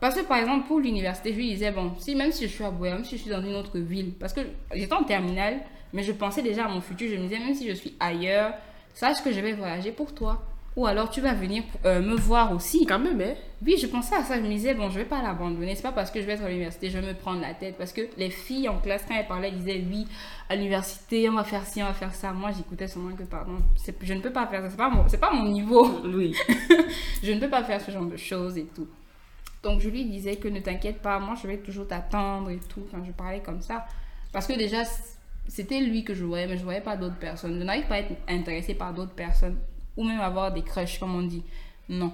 [0.00, 2.64] Parce que par exemple, pour l'université, je lui disais, bon, si même si je suis
[2.64, 4.40] à Boya, même si je suis dans une autre ville, parce que
[4.74, 5.60] j'étais en terminale,
[5.92, 8.52] mais je pensais déjà à mon futur, je me disais, même si je suis ailleurs,
[8.98, 10.42] sache que je vais voyager pour toi.
[10.76, 12.84] Ou alors tu vas venir euh, me voir aussi.
[12.86, 13.34] Quand même, hein.
[13.64, 14.36] Oui, je pensais à ça.
[14.36, 15.74] Je me disais, bon, je vais pas l'abandonner.
[15.74, 17.76] C'est pas parce que je vais être à l'université, je vais me prendre la tête.
[17.78, 20.06] Parce que les filles en classe, quand elles parlaient, elles disaient, oui,
[20.48, 22.32] à l'université, on va faire ci, on va faire ça.
[22.32, 23.58] Moi, j'écoutais seulement que, pardon,
[24.02, 24.70] je ne peux pas faire ça.
[24.70, 26.00] C'est pas mon, c'est pas mon niveau.
[26.04, 26.34] Oui.
[27.22, 28.88] je ne peux pas faire ce genre de choses et tout.
[29.62, 32.82] Donc, je lui disais que ne t'inquiète pas, moi, je vais toujours t'attendre et tout.
[32.86, 33.86] Enfin, je parlais comme ça.
[34.32, 34.82] Parce que déjà,
[35.48, 37.58] c'était lui que je voyais, mais je voyais pas d'autres personnes.
[37.58, 39.56] Je n'arrive pas à être intéressée par d'autres personnes.
[39.96, 41.42] Ou même avoir des crushs, comme on dit.
[41.88, 42.12] Non.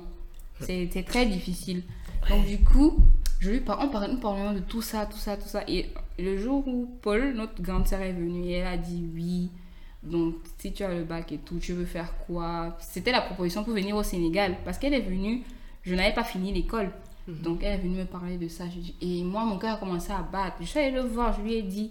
[0.60, 1.82] C'était très difficile.
[2.30, 2.96] Donc, du coup,
[3.40, 3.80] je lui par...
[3.80, 5.64] on parlait, nous parlions de tout ça, tout ça, tout ça.
[5.68, 9.50] Et le jour où Paul, notre grande sœur, est venue, et elle a dit oui.
[10.04, 12.76] Donc, si tu as le bac et tout, tu veux faire quoi?
[12.80, 14.56] C'était la proposition pour venir au Sénégal.
[14.64, 15.42] Parce qu'elle est venue,
[15.82, 16.90] je n'avais pas fini l'école.
[17.26, 18.64] Donc, elle est venue me parler de ça.
[19.00, 20.56] Et moi, mon cœur a commencé à battre.
[20.60, 21.90] Je suis allée le voir, je lui ai dit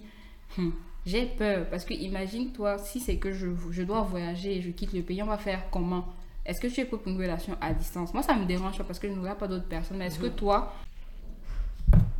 [0.56, 0.72] Hum,
[1.06, 1.66] J'ai peur.
[1.70, 5.22] Parce que imagine-toi, si c'est que je, je dois voyager et je quitte le pays,
[5.22, 6.06] on va faire comment?
[6.46, 8.12] Est-ce que tu es pour une relation à distance?
[8.12, 9.96] Moi, ça me dérange pas parce que je ne regarde pas d'autres personnes.
[9.98, 10.74] Mais est-ce que toi,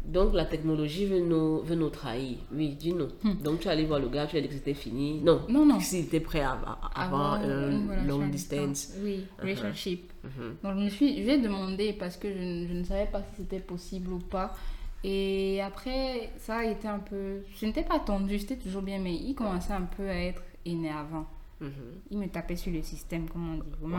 [0.04, 2.36] Donc la technologie veut nous, veut nous trahir.
[2.52, 3.08] Oui, dis-nous.
[3.42, 5.20] Donc tu es allé voir le gars, tu as dit que c'était fini.
[5.20, 5.42] Non.
[5.48, 5.80] Non, non.
[5.80, 6.58] S'il était prêt à,
[6.94, 8.92] avoir un une relation long distance.
[9.02, 10.12] Oui, relationship.
[10.22, 10.56] Mhm.
[10.62, 13.42] Donc je me suis, je lui ai demandé parce que je ne savais pas si
[13.42, 14.54] c'était possible ou pas.
[15.06, 17.42] Et après, ça a été un peu.
[17.60, 21.26] Je n'étais pas tendue, c'était toujours bien, mais il commençait un peu à être énervant.
[21.60, 21.70] Mhm.
[22.10, 23.70] Il me tapait sur le système, comme on dit.
[23.82, 23.98] Vraiment.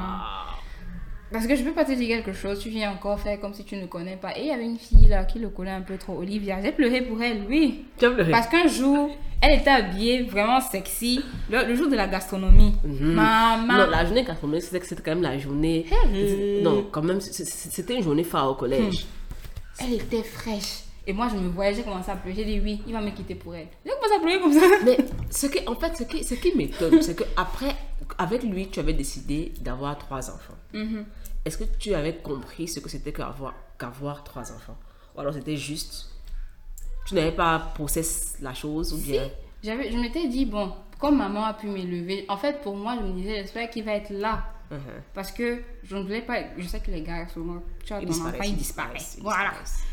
[1.32, 3.64] Parce que je peux pas te dire quelque chose, tu viens encore faire comme si
[3.64, 4.36] tu ne connais pas.
[4.38, 6.60] Et il y avait une fille là qui le connaît un peu trop, Olivia.
[6.61, 7.86] J'ai pleuré pour elle, oui.
[7.99, 8.32] Tu as pleuré?
[8.32, 9.10] Parce qu'un jour,
[9.41, 11.22] elle était habillée vraiment sexy.
[11.52, 12.73] Le, le jour de la gastronomie.
[12.84, 13.14] Mhm.
[13.14, 13.73] Maman.
[13.77, 15.86] Non, la journée gastronomique, c'était quand même la journée.
[15.91, 16.64] Hey.
[16.64, 19.06] Non, quand même, c'était une journée phare au collège.
[19.80, 20.85] Elle était fraîche.
[21.07, 22.36] Et moi, je me voyais, j'ai commencé à pleurer.
[22.38, 23.68] J'ai dit oui, il va me quitter pour elle.
[23.86, 24.65] J'ai commencé à pleurer comme ça.
[24.84, 24.98] Mais
[25.30, 27.76] ce qui, en fait, ce qui, ce qui m'étonne, c'est qu'après,
[28.18, 30.57] avec lui, tu avais décidé d'avoir trois enfants.
[30.73, 31.06] Mhm.
[31.45, 34.77] Est-ce que tu avais compris ce que c'était qu'avoir qu'avoir trois enfants?
[35.15, 36.10] Ou alors c'était juste.
[37.06, 39.30] Tu n'avais pas process la chose ou bien?
[39.64, 43.06] J'avais, je m'étais dit, bon, comme maman a pu m'élever, en fait, pour moi, je
[43.06, 44.44] me disais, j'espère qu'il va être là.
[44.72, 44.80] Mhm.
[45.14, 46.38] Parce que je ne voulais pas.
[46.57, 48.98] Je sais que les gars, souvent, tu as ton enfant, il disparaît.
[49.22, 49.52] Voilà.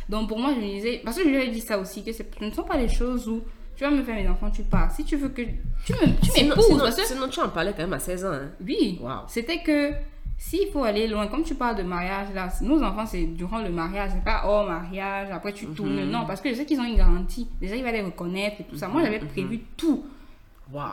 [0.09, 1.01] Donc pour moi, je me disais.
[1.05, 3.29] Parce que je lui ai dit ça aussi, que ce ne sont pas les choses
[3.29, 3.43] où
[3.77, 4.91] tu vas me faire mes enfants, tu pars.
[4.91, 5.43] Si tu veux que.
[5.85, 7.31] Tu me- tu Sinon, m'épouses.
[7.31, 8.33] tu en parlais quand même à 16 ans.
[8.33, 8.51] Hein.
[8.65, 9.11] Oui, Wow.
[9.29, 9.93] c'était que
[10.39, 13.69] S'il faut aller loin, comme tu parles de mariage, là, nos enfants, c'est durant le
[13.71, 16.05] mariage, c'est pas oh mariage, après tu tournes.
[16.11, 17.47] Non, parce que je sais qu'ils ont une garantie.
[17.61, 18.89] Déjà, il va les reconnaître et tout ça.
[18.89, 20.05] Moi, j'avais prévu tout.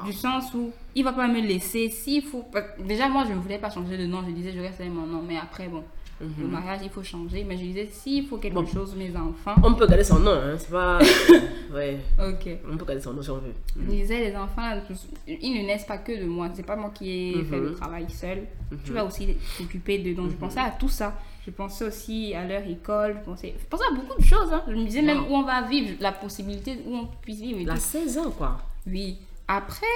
[0.05, 1.89] Du sens où il va pas me laisser.
[1.89, 2.43] S'il faut.
[2.85, 4.21] Déjà, moi, je ne voulais pas changer de nom.
[4.27, 5.21] Je disais, je reste avec mon nom.
[5.25, 5.83] Mais après, bon,
[6.19, 7.43] le mariage, il faut changer.
[7.45, 8.65] Mais je disais, s'il faut quelque Bon.
[8.65, 9.55] chose, mes enfants.
[9.63, 10.55] On peut garder son nom, hein.
[10.57, 10.99] C'est pas.
[11.73, 11.99] ouais.
[12.19, 12.49] Ok.
[12.71, 13.53] On peut garder son nom si on veut.
[13.79, 14.69] Je disais, les enfants,
[15.27, 16.49] ils ne naissent pas que de moi.
[16.53, 17.45] C'est pas moi qui ai Mhm.
[17.45, 18.39] fait le travail seul.
[18.83, 20.13] Tu vas aussi t'occuper d'eux.
[20.13, 21.13] Donc, je pensais à tout ça.
[21.45, 23.15] Je pensais aussi à leur école.
[23.21, 24.51] Je pensais, je pensais à beaucoup de choses.
[24.51, 24.61] hein.
[24.67, 27.59] Je me disais même où on va vivre, la possibilité où on puisse vivre.
[27.59, 27.79] et Il a tout.
[27.79, 28.57] 16 ans, quoi.
[28.85, 29.17] Oui.
[29.51, 29.87] Après,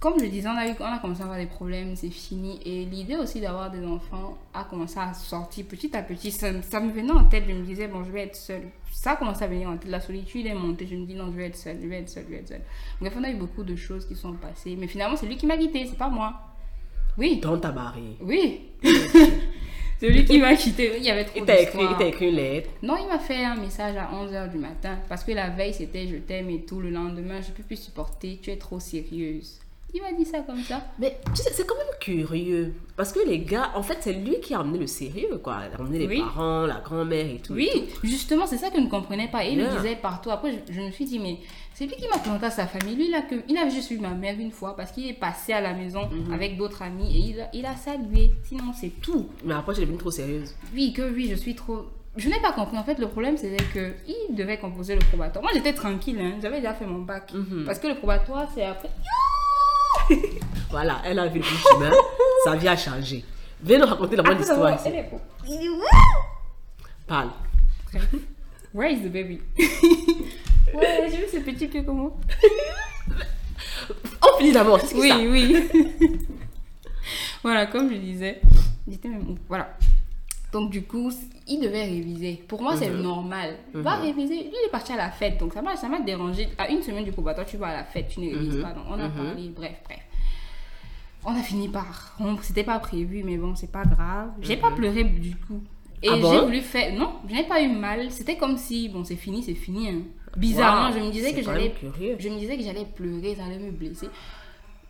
[0.00, 2.58] comme je disais, on a, eu, on a commencé à avoir des problèmes, c'est fini.
[2.64, 6.30] Et l'idée aussi d'avoir des enfants a commencé à sortir petit à petit.
[6.30, 8.62] Ça, ça me venait en tête, je me disais, bon, je vais être seule.
[8.90, 9.90] Ça a commencé à venir en tête.
[9.90, 10.86] La solitude est montée.
[10.86, 12.48] Je me dis, non, je vais être seule, je vais être seule, je vais être
[12.48, 12.62] seule.
[13.00, 14.74] Bref, on a eu beaucoup de choses qui sont passées.
[14.78, 16.32] Mais finalement, c'est lui qui m'a quitté, c'est pas moi.
[17.18, 18.16] Oui, Dans ta barré.
[18.22, 18.68] oui.
[19.98, 20.92] c'est lui qui m'a quitté.
[20.98, 22.70] Il y avait trop t'a écrit, il t'a écrit une lettre.
[22.82, 26.06] Non, il m'a fait un message à 11h du matin parce que la veille c'était
[26.06, 26.80] je t'aime et tout.
[26.80, 29.60] Le lendemain, je peux plus supporter, tu es trop sérieuse.
[29.94, 30.82] Il m'a dit ça comme ça.
[30.98, 32.74] Mais tu sais, c'est quand même curieux.
[32.96, 35.58] Parce que les gars, en fait, c'est lui qui a amené le sérieux, quoi.
[35.70, 36.20] Il a amené les Oui.
[36.20, 37.54] parents, la grand-mère et tout.
[37.54, 37.68] Oui,
[38.02, 39.44] justement, c'est ça que je ne comprenais pas.
[39.44, 39.70] Et il Yeah.
[39.70, 40.30] le disait partout.
[40.30, 41.38] Après, je, je me suis dit, mais
[41.72, 42.94] c'est lui qui m'a présenté à sa famille.
[42.96, 45.12] Lui, il a, que, il a juste vu ma mère une fois parce qu'il est
[45.18, 46.32] passé à la maison Mhm.
[46.32, 48.32] avec d'autres amis et il a, il a salué.
[48.44, 49.28] Sinon, c'est tout.
[49.44, 50.54] Mais après, je suis devenue trop sérieuse.
[50.74, 51.86] Oui, que oui, je suis trop.
[52.16, 52.76] Je n'ai pas compris.
[52.78, 55.42] En fait, le problème, c'était que il devait composer le probatoire.
[55.42, 56.18] Moi, j'étais tranquille.
[56.20, 56.32] hein.
[56.40, 57.32] J'avais déjà fait mon bac.
[57.34, 57.64] Mhm.
[57.66, 58.88] Parce que le probatoire, c'est après.
[60.70, 61.90] Voilà, elle a vu le chemin.
[62.44, 63.24] Sa vie a changé.
[63.62, 64.84] Viens nous raconter la bonne Après histoire ici.
[64.88, 65.20] elle est beau.
[67.06, 67.30] Parle.
[68.74, 69.40] Where is the baby?
[70.74, 72.16] ouais, j'ai vu ce petit pied comment?
[74.22, 75.16] On finit d'abord, c'est ce que Oui, ça?
[75.16, 75.68] oui.
[77.42, 78.40] voilà, comme je disais,
[78.88, 79.76] j'étais même où Voilà.
[80.52, 81.10] Donc, du coup,
[81.46, 82.42] il devait réviser.
[82.48, 83.02] Pour moi, c'est Mhm.
[83.02, 83.56] normal.
[83.74, 84.34] Va réviser.
[84.34, 85.38] Lui, il est parti à la fête.
[85.38, 86.48] Donc, ça m'a ça m'a dérangé.
[86.56, 88.62] À une semaine du probatoire, tu vas à la fête, tu ne révises Mhm.
[88.62, 88.70] pas.
[88.72, 89.12] Donc, on a Mhm.
[89.26, 89.48] parlé.
[89.54, 89.98] Bref, bref.
[91.28, 92.42] On a fini par rompre.
[92.44, 94.30] C'était pas prévu, mais bon, c'est pas grave.
[94.40, 95.60] J'ai pas pleuré du coup.
[96.02, 96.94] Et Ah j'ai voulu faire.
[96.96, 98.10] Non, je n'ai pas eu mal.
[98.10, 99.88] C'était comme si, bon, c'est fini, c'est fini.
[99.88, 100.02] hein.
[100.36, 101.70] Bizarrement, Wow, je me disais que j'allais.
[101.72, 102.16] curieux.
[102.18, 104.08] Je me disais que j'allais pleurer, ça allait me blesser.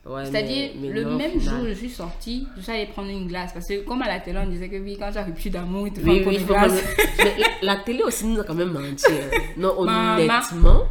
[0.04, 3.26] Ouais, C'est-à-dire, le non, même jour où je suis sortie, je suis allée prendre une
[3.28, 3.52] glace.
[3.52, 5.86] Parce que, comme à la télé, on disait que oui, quand tu as rupture d'amour,
[5.88, 6.80] il te faut Oui, oui, une il faut glace.
[6.80, 9.04] prendre- Mais la, la télé aussi nous a quand même menti.
[9.10, 9.38] hein.
[9.56, 10.84] Non, honnêtement.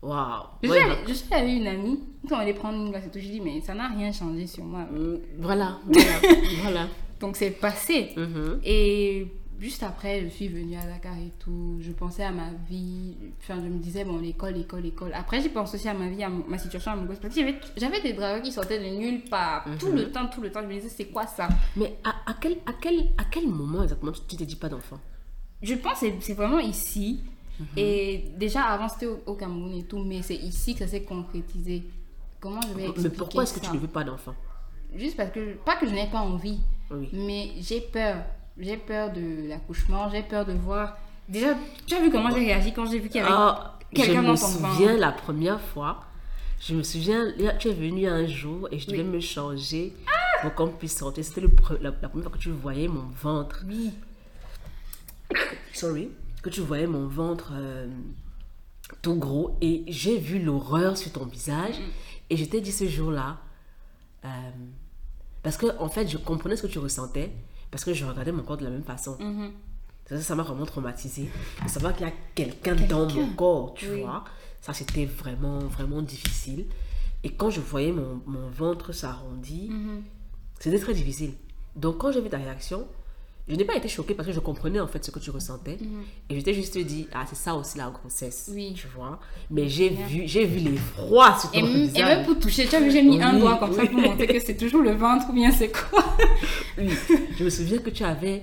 [0.00, 0.44] Waouh.
[0.62, 3.18] Je, Ouais, je suis avec une amie, quand on allait prendre une glace et tout,
[3.18, 4.84] je dis, mais ça n'a rien changé sur moi.
[4.84, 6.10] Mm, Voilà, voilà,
[6.62, 6.86] voilà.
[7.20, 8.10] Donc, c'est passé.
[8.16, 8.60] Mhm.
[8.64, 9.26] Et
[9.58, 11.78] juste après, je suis venue à Dakar et tout.
[11.80, 13.16] Je pensais à ma vie.
[13.40, 15.10] Enfin, je me disais, bon, l'école, l'école, l'école.
[15.14, 17.18] Après, j'ai pensé aussi à ma vie, à ma situation amoureuse.
[17.20, 19.64] Parce que j'avais- j'avais des dragueurs qui sortaient de nulle part.
[19.80, 20.60] Tout le temps, tout le temps.
[20.62, 21.48] Je me disais, c'est quoi ça?
[21.76, 25.00] Mais à, à quel, à, quel, à quel moment exactement tu t'es dit pas d'enfant?
[25.60, 27.18] Je pense que c'est vraiment ici.
[27.58, 27.66] Mhm.
[27.76, 29.98] Et déjà, avant, c'était au, au Cameroun et tout.
[30.04, 31.82] Mais c'est ici que ça s'est concrétisé.
[32.40, 34.34] Comment je vais expliquer Mais pourquoi est-ce que tu ne veux pas d'enfant?
[34.94, 36.60] Juste parce que, pas que je n'ai pas envie,
[36.90, 37.08] Oui.
[37.12, 38.16] mais j'ai peur.
[38.58, 40.96] J'ai peur de l'accouchement, j'ai peur de voir.
[41.28, 41.54] Déjà,
[41.86, 44.22] tu as vu comment j'ai réagi quand j'ai vu qu'il y avait Ah, je quelqu'un
[44.22, 44.72] me dans ton ventre?
[44.74, 46.04] souviens la première fois.
[46.60, 49.08] Je me souviens, tu es venu un jour et je devais Oui.
[49.08, 49.92] me changer
[50.42, 51.24] pour qu'on puisse sortir.
[51.24, 51.48] C'était la,
[52.00, 53.62] la première fois que tu voyais mon ventre.
[53.68, 53.90] Oui.
[55.74, 56.08] Sorry.
[56.48, 57.86] Que tu voyais mon ventre euh,
[59.02, 59.54] tout gros.
[59.60, 61.74] Et j'ai vu l'horreur sur ton visage.
[62.30, 63.36] Et je t'ai dit ce jour-là.
[64.24, 64.28] euh,
[65.42, 67.30] parce que, en fait, je comprenais ce que tu ressentais.
[67.70, 69.18] Parce que je regardais mon corps de la même façon.
[69.20, 69.50] Mhm.
[70.08, 71.28] Ça, ça m'a vraiment traumatisée.
[71.62, 74.00] De savoir qu'il y a quelqu'un dans mon corps, tu Oui.
[74.00, 74.24] vois.
[74.62, 76.64] Ça, c'était vraiment, vraiment difficile.
[77.24, 80.02] Et quand je voyais mon, mon ventre s'arrondir, Mhm.
[80.58, 81.34] c'était très difficile.
[81.76, 82.88] Donc, quand j'ai vu ta réaction,
[83.48, 85.78] je n'ai pas été choquée parce que je comprenais en fait ce que tu ressentais.
[86.28, 88.48] Et je t'ai juste dit, ah, c'est ça aussi la grossesse.
[88.48, 88.54] Mhm.
[88.54, 88.74] Oui.
[88.76, 89.18] Tu vois.
[89.50, 92.80] Mais j'ai vu, j'ai vu l'effroi sur ton Et, et même pour toucher, tu as
[92.80, 95.32] vu, j'ai mis un doigt comme ça pour montrer que c'est toujours le ventre ou
[95.32, 96.04] bien c'est quoi.
[96.78, 96.90] Oui.
[97.38, 98.42] Je me souviens que tu avais.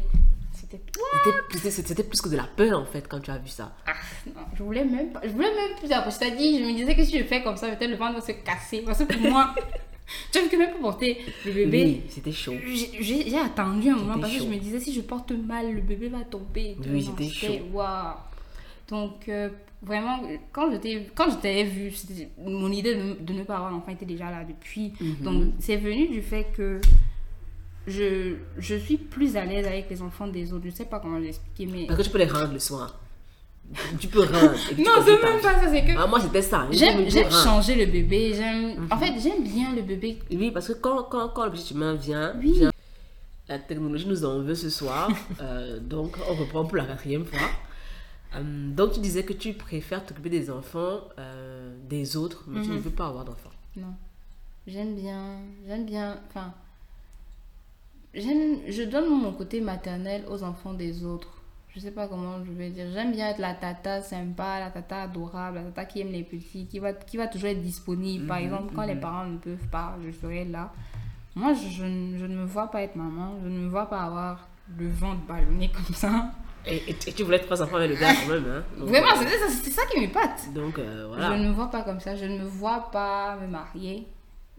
[1.71, 3.73] C'était plus que de la peur en fait quand tu as vu ça.
[3.85, 3.93] Ah,
[4.27, 5.21] non, je voulais même pas.
[5.23, 6.11] Je voulais même plus après.
[6.11, 8.31] C'est-à-dire, je me disais que si je fais comme ça, peut-être le ventre va se
[8.33, 8.79] casser.
[8.85, 9.53] Parce que pour moi,
[10.31, 12.53] tu vu que même pour porter le bébé, Oui, c'était chaud.
[12.99, 16.09] j'ai- attendu un moment parce que je me disais si je porte mal, le bébé
[16.09, 16.75] va tomber.
[16.87, 17.53] Oui, c'était chaud.
[17.73, 18.13] Waouh.
[18.89, 19.49] Donc, euh,
[19.81, 20.21] vraiment,
[20.51, 21.91] quand je t'ai quand je t'avais vu,
[22.37, 24.93] mon idée de, de ne pas avoir d'enfant était déjà là depuis.
[25.01, 25.15] Mhm.
[25.21, 26.79] Donc, c'est venu du fait que
[27.87, 30.65] je, je suis plus à l'aise avec les enfants des autres.
[30.65, 31.85] Je sais pas comment l'expliquer, mais.
[31.87, 32.99] Parce que tu peux les rendre le soir.
[33.99, 34.31] Tu peux tu
[34.81, 35.91] Non, c'est même pas ça, c'est que.
[35.97, 36.67] Ah, moi, c'était ça.
[36.71, 38.87] Je J'aime changer le bébé, j'aime...
[38.91, 40.19] En fait, j'aime bien le bébé.
[40.31, 42.53] Oui, parce que quand, quand, quand le petit humain vient, Oui.
[42.59, 42.71] vient-
[43.49, 45.09] La technologie nous en veut ce soir.
[45.41, 47.47] Euh, donc, on reprend pour la quatrième fois.
[48.35, 48.41] Euh,
[48.73, 52.75] donc, tu disais que tu préfères t'occuper des enfants euh, des autres, mais tu ne
[52.75, 52.81] Mhm.
[52.81, 53.51] veux pas avoir d'enfants.
[53.75, 53.93] Non.
[54.67, 55.37] J'aime bien,
[55.67, 56.53] j'aime bien, enfin,
[58.13, 61.34] j'aime, je donne mon côté maternel aux enfants des autres.
[61.75, 62.85] Je sais pas comment je vais dire.
[62.93, 66.67] J'aime bien être la tata sympa, la tata adorable, la tata qui aime les petits,
[66.67, 68.25] qui va, qui va toujours être disponible.
[68.27, 69.01] Par Mhm, exemple, quand les mhm.
[69.01, 70.71] parents ne peuvent pas, je serai là.
[71.35, 73.89] Moi, je, je ne- je ne me vois pas être maman, je ne me vois
[73.89, 74.47] pas avoir
[74.77, 76.31] le ventre ballonné comme ça.
[76.65, 78.45] Et, et- et tu voulais trois enfants avec le gars quand même.
[78.49, 78.63] Hein?
[78.79, 79.27] Donc, Vraiment, c'est
[79.71, 80.53] ça, ça qui m'épate.
[80.53, 81.37] Donc, euh, Je voilà.
[81.37, 84.07] ne me vois pas comme ça, je ne me vois pas me marier.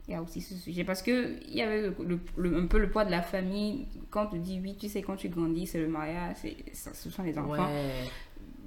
[0.08, 2.66] Il y a aussi ce sujet parce que il y avait le, le- le- un
[2.66, 3.86] peu le poids de la famille.
[4.10, 6.36] Quand on te dit oui, tu sais, quand tu grandis, c'est le mariage,
[6.72, 7.66] ça- ce sont les enfants.
[7.66, 8.04] Ouais.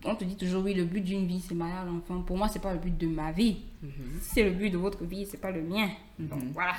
[0.06, 2.22] On te dit toujours oui, le but d'une vie, c'est le mariage, l'enfant.
[2.22, 3.58] Pour moi, c'est pas le but de ma vie.
[3.82, 3.92] Mhm.
[4.22, 5.90] C'est le but de votre vie, c'est pas le mien.
[6.20, 6.52] Donc Mhm.
[6.54, 6.74] voilà.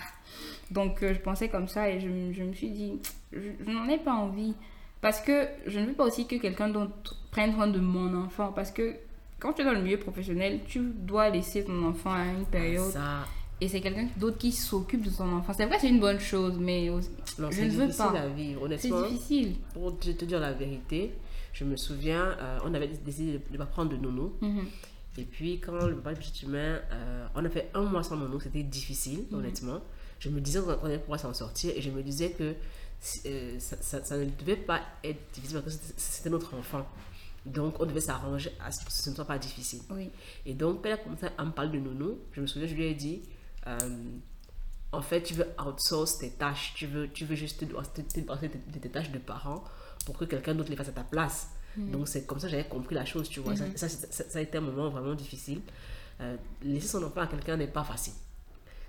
[0.70, 2.93] Donc euh, je pensais comme ça et je, me- je me suis dit,
[3.32, 4.55] je, je n'en ai pas envie.
[5.01, 8.53] Parce que je ne veux pas aussi que quelqu'un d'autre prenne soin de mon enfant.
[8.55, 8.95] Parce que
[9.39, 12.91] quand tu es dans le milieu professionnel, tu dois laisser ton enfant à une période.
[12.91, 13.24] Ça,
[13.61, 15.53] Et c'est quelqu'un d'autre qui s'occupe de son enfant.
[15.55, 18.19] C'est vrai, c'est une bonne chose, mais aussi- non, je c'est ne veux difficile pas.
[18.20, 18.61] à vivre.
[18.78, 19.55] C'est Honnêtement, difficile.
[19.74, 21.12] pour te, dire la vérité,
[21.53, 24.32] je me souviens, euh, on avait décidé de ne pas prendre de nounou.
[24.41, 24.65] Mhm.
[25.19, 28.41] Et puis, quand le papa petit humain, euh, on a fait un mois sans nounou,
[28.41, 29.39] c'était difficile, Mhm.
[29.39, 29.81] honnêtement.
[30.20, 32.55] Je me disais qu'on allait pouvoir s'en sortir et je me disais que
[33.27, 36.87] euh, ça, ça- ça ne devait pas être difficile parce que c'était- notre enfant.
[37.47, 39.81] Donc, on devait s'arranger à ce que ce ne soit pas difficile.
[39.91, 40.11] Oui.
[40.45, 42.74] Et donc, quand elle a commencé à me parler de nounou, je me souviens, je
[42.74, 43.23] lui ai dit,
[43.66, 43.78] euh,
[44.93, 47.65] en fait, tu veux outsource tes tâches, tu veux, tu veux juste te
[48.15, 49.62] débarrasser de, tes tâches de parents
[50.05, 51.51] pour que quelqu'un d'autre les fasse à ta place.
[51.93, 53.55] Donc, c'est comme ça que j'avais compris la chose, tu vois.
[53.77, 55.61] Ça, ça, ça- ça a été un moment vraiment difficile.
[56.20, 58.15] Euh, laisser son enfant à quelqu'un n'est pas facile.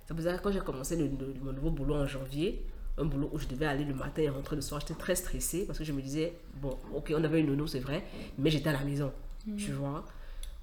[0.07, 2.65] C'est pour ça que quand j'ai commencé le- le- mon nouveau boulot en janvier,
[2.97, 5.65] un boulot où je devais aller le matin et rentrer le soir, j'étais très stressée
[5.65, 8.03] parce que je me disais, bon, ok, on avait une nounou, c'est vrai,
[8.39, 9.13] mais j'étais à la maison,
[9.57, 10.03] tu vois.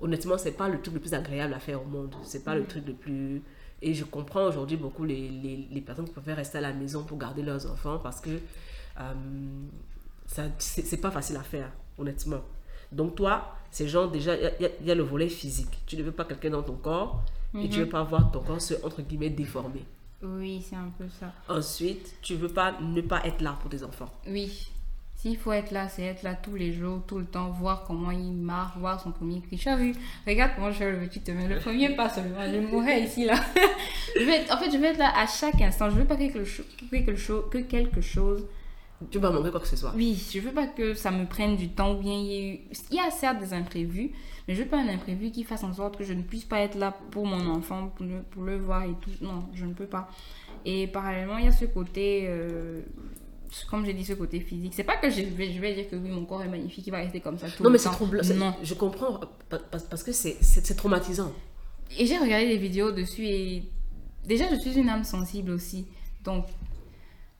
[0.00, 2.14] Honnêtement, c'est pas le truc le plus agréable à faire au monde.
[2.24, 3.42] C'est pas le truc le plus.
[3.82, 7.04] Et je comprends aujourd'hui beaucoup les, les, les personnes qui préfèrent rester à la maison
[7.04, 8.30] pour garder leurs enfants parce que
[9.00, 9.12] euh,
[10.26, 12.40] ça c'est pas facile à faire, honnêtement.
[12.90, 15.78] Donc, toi, c'est genre déjà, il y a- y, y le volet physique.
[15.86, 17.22] Tu ne veux pas quelqu'un dans ton corps
[17.54, 19.84] et tu veux pas voir ton corps se, entre guillemets, déformer.
[20.22, 21.32] Oui, c'est un peu ça.
[21.48, 24.10] Ensuite, tu veux pas ne pas être là pour tes enfants.
[24.26, 24.68] Oui.
[25.20, 28.12] S'il faut être là, c'est être là tous les jours, tout le temps, voir comment
[28.12, 29.56] il marche, voir son premier cri.
[29.58, 29.92] Tu as vu
[30.24, 33.34] Regarde comment je fais le petit te Le premier pas seulement, je mourrais ici, là.
[34.16, 35.90] je vais être- en fait, je vais être là à chaque instant.
[35.90, 38.46] Je veux pas que quelque, cho- que quelque, chose, que quelque chose
[39.10, 39.92] Tu vas manquer quoi que ce soit.
[39.96, 42.54] Oui, je veux pas que ça me prenne du temps ou bien il y ait
[42.54, 42.58] eu...
[42.92, 44.12] Il y a certes des imprévus,
[44.46, 46.60] mais je veux pas un imprévu qui fasse en sorte que je ne puisse pas
[46.60, 49.10] être là pour mon enfant, pour le, pour le voir et tout.
[49.20, 50.08] Non, je ne peux pas.
[50.64, 52.26] Et parallèlement, il y a ce côté...
[52.28, 52.82] euh,
[53.70, 54.72] Comme j'ai dit, ce côté physique.
[54.74, 56.90] C'est pas que je vais, je vais dire que oui, mon corps est magnifique, il
[56.90, 57.94] va rester comme ça tout Non, le mais c'est temps.
[57.94, 58.22] troublant.
[58.22, 58.54] c'est- Non.
[58.62, 59.18] Je comprends
[59.48, 61.32] pa- pa- parce que c'est traumatisant.
[61.98, 63.62] Et j'ai regardé des vidéos dessus et
[64.26, 65.86] déjà, je suis une âme sensible aussi.
[66.22, 66.44] Donc,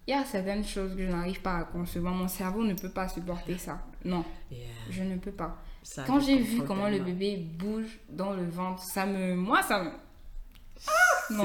[0.07, 2.15] il y a certaines choses que je n'arrive pas à concevoir.
[2.15, 3.79] Mon cerveau ne peut pas supporter ça.
[4.05, 4.25] Non,
[4.91, 5.59] je ne peux pas.
[5.83, 9.35] ça, Quand j'ai vu comment le bébé bouge dans le ventre, ça me.
[9.35, 9.91] Moi, ça me.
[11.31, 11.45] Non.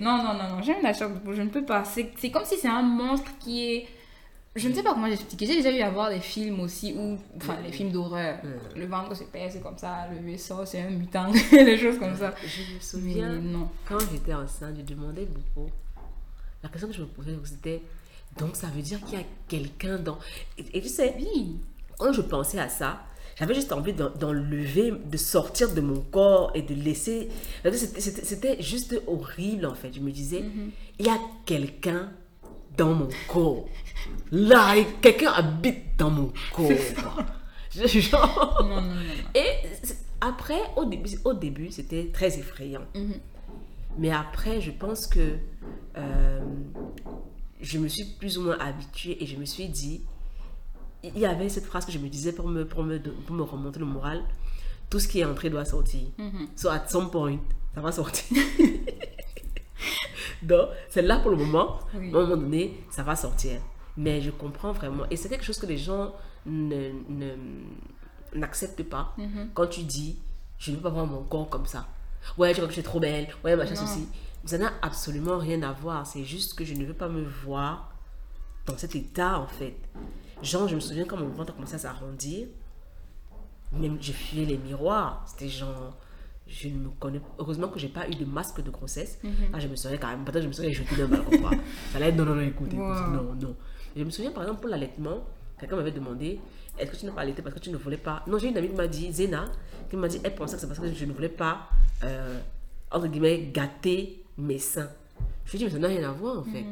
[0.00, 1.84] non, non, non, non, j'aime la chambre, je ne peux pas.
[1.84, 3.88] C'est comme si c'est un monstre qui est.
[4.56, 5.46] Je ne sais pas comment j'expliquer.
[5.46, 7.18] J'ai déjà eu à voir des films aussi où.
[7.36, 8.38] Enfin, les films d'horreur.
[8.76, 10.06] Le ventre se perd, c'est comme ça.
[10.24, 11.30] Le sort, c'est un mutant.
[11.50, 12.32] des choses comme ça.
[12.46, 13.68] Je me Mais souviens, non.
[13.86, 15.68] quand j'étais enceinte, je demandais beaucoup.
[16.62, 17.82] La question que je me posais, c'était
[18.38, 20.18] donc ça veut dire qu'il y a quelqu'un dans.
[20.56, 21.58] Et, et tu sais, Oui.
[21.98, 23.00] quand je pensais à ça,
[23.36, 27.28] j'avais juste envie d'en- d'enlever, de sortir de mon corps et de laisser.
[27.72, 29.92] C'était- juste horrible en fait.
[29.92, 30.70] Je me disais, Mhm.
[30.98, 32.10] il y a quelqu'un
[32.76, 33.66] dans mon corps.
[34.32, 36.68] Là, quelqu'un habite dans mon corps.
[37.70, 38.94] Je- genre- Non, non, non.
[39.34, 39.46] Et
[40.20, 42.82] après, au début, au début c'était très effrayant.
[42.94, 43.14] Mhm.
[43.98, 45.36] Mais après, je pense que
[45.96, 46.40] euh,
[47.60, 50.02] je me suis plus ou moins habituée et je me suis dit,
[51.14, 53.42] il y avait cette phrase que je me disais pour me, pour me, pour me
[53.42, 54.22] remonter le moral,
[54.90, 56.02] tout ce qui est entré doit sortir.
[56.18, 56.48] Mhm.
[56.56, 57.38] So at some point,
[57.74, 58.36] ça va sortir.
[60.42, 61.78] Donc, c'est là pour le moment.
[61.94, 62.12] Oui.
[62.14, 63.60] À un moment donné, ça va sortir.
[63.96, 65.04] Mais je comprends vraiment.
[65.10, 66.14] Et c'est quelque chose que les gens
[66.46, 67.36] ne, ne-
[68.34, 69.14] n'acceptent pas.
[69.18, 69.50] Mhm.
[69.54, 70.18] Quand tu dis,
[70.58, 71.86] je ne veux pas voir mon corps comme ça.
[72.38, 73.28] Ouais, tu vois que je suis trop belle.
[73.44, 74.08] Ouais, machin, ceci.
[74.44, 76.06] Ça n'a absolument rien à voir.
[76.06, 77.92] C'est juste que je ne veux pas me voir
[78.66, 79.76] dans cet état, en fait.
[80.42, 82.48] Genre, je me souviens quand mon ventre a commencé à s'arrondir,
[83.72, 85.24] même je fuyais les miroirs.
[85.26, 85.96] C'était genre,
[86.46, 89.18] je ne me connais Heureusement que j'ai pas eu de masque de grossesse.
[89.22, 89.32] Mhm.
[89.52, 91.50] Ah, je me serais quand même, peut-être je me serais jeté d'un balcon, quoi.
[91.90, 93.08] Ça allait être, non, non, non, écoute, écoute, Wow.
[93.10, 93.56] non, non.
[93.96, 95.24] Je me souviens, par exemple, pour l'allaitement,
[95.58, 96.40] quelqu'un m'avait demandé
[96.78, 98.22] est-ce que tu n'as pas allaité parce que tu ne voulais pas?
[98.26, 99.44] Non, j'ai une amie qui m'a dit, Zena,
[99.88, 101.68] qui m'a dit elle pensait que c'est parce que je ne voulais pas,
[102.02, 102.40] euh,
[102.90, 104.90] entre guillemets, gâter mes seins.
[105.44, 106.64] Je lui ai dit, mais ça n'a rien à voir en fait.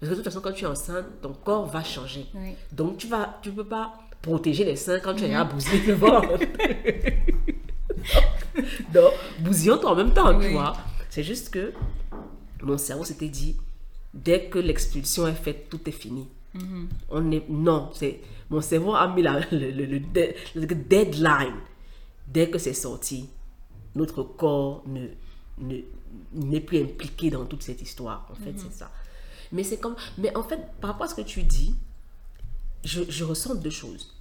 [0.00, 2.26] Parce que de toute façon, quand tu es enceinte, ton corps va changer.
[2.34, 2.50] Oui.
[2.72, 6.38] Donc, tu vas, tu peux pas protéger les seins quand tu as bousillé le ventre.
[8.92, 10.76] Donc, bousillons-toi en même temps, tu vois.
[11.10, 11.72] C'est juste que
[12.62, 13.56] mon cerveau s'était dit,
[14.14, 16.28] dès que l'expulsion est faite, tout est fini.
[17.10, 18.20] On est, non, c'est,
[18.50, 21.54] mon cerveau a mis la- le, le- le de- le deadline.
[22.26, 23.28] Dès que c'est sorti,
[23.94, 25.06] notre corps ne,
[25.58, 25.82] ne-
[26.34, 28.26] n'est plus impliqué dans toute cette histoire.
[28.30, 28.90] En fait, c'est ça.
[29.52, 31.74] Mais c'est comme, mais en fait, par rapport à ce que tu dis,
[32.84, 34.14] je, je ressens deux choses.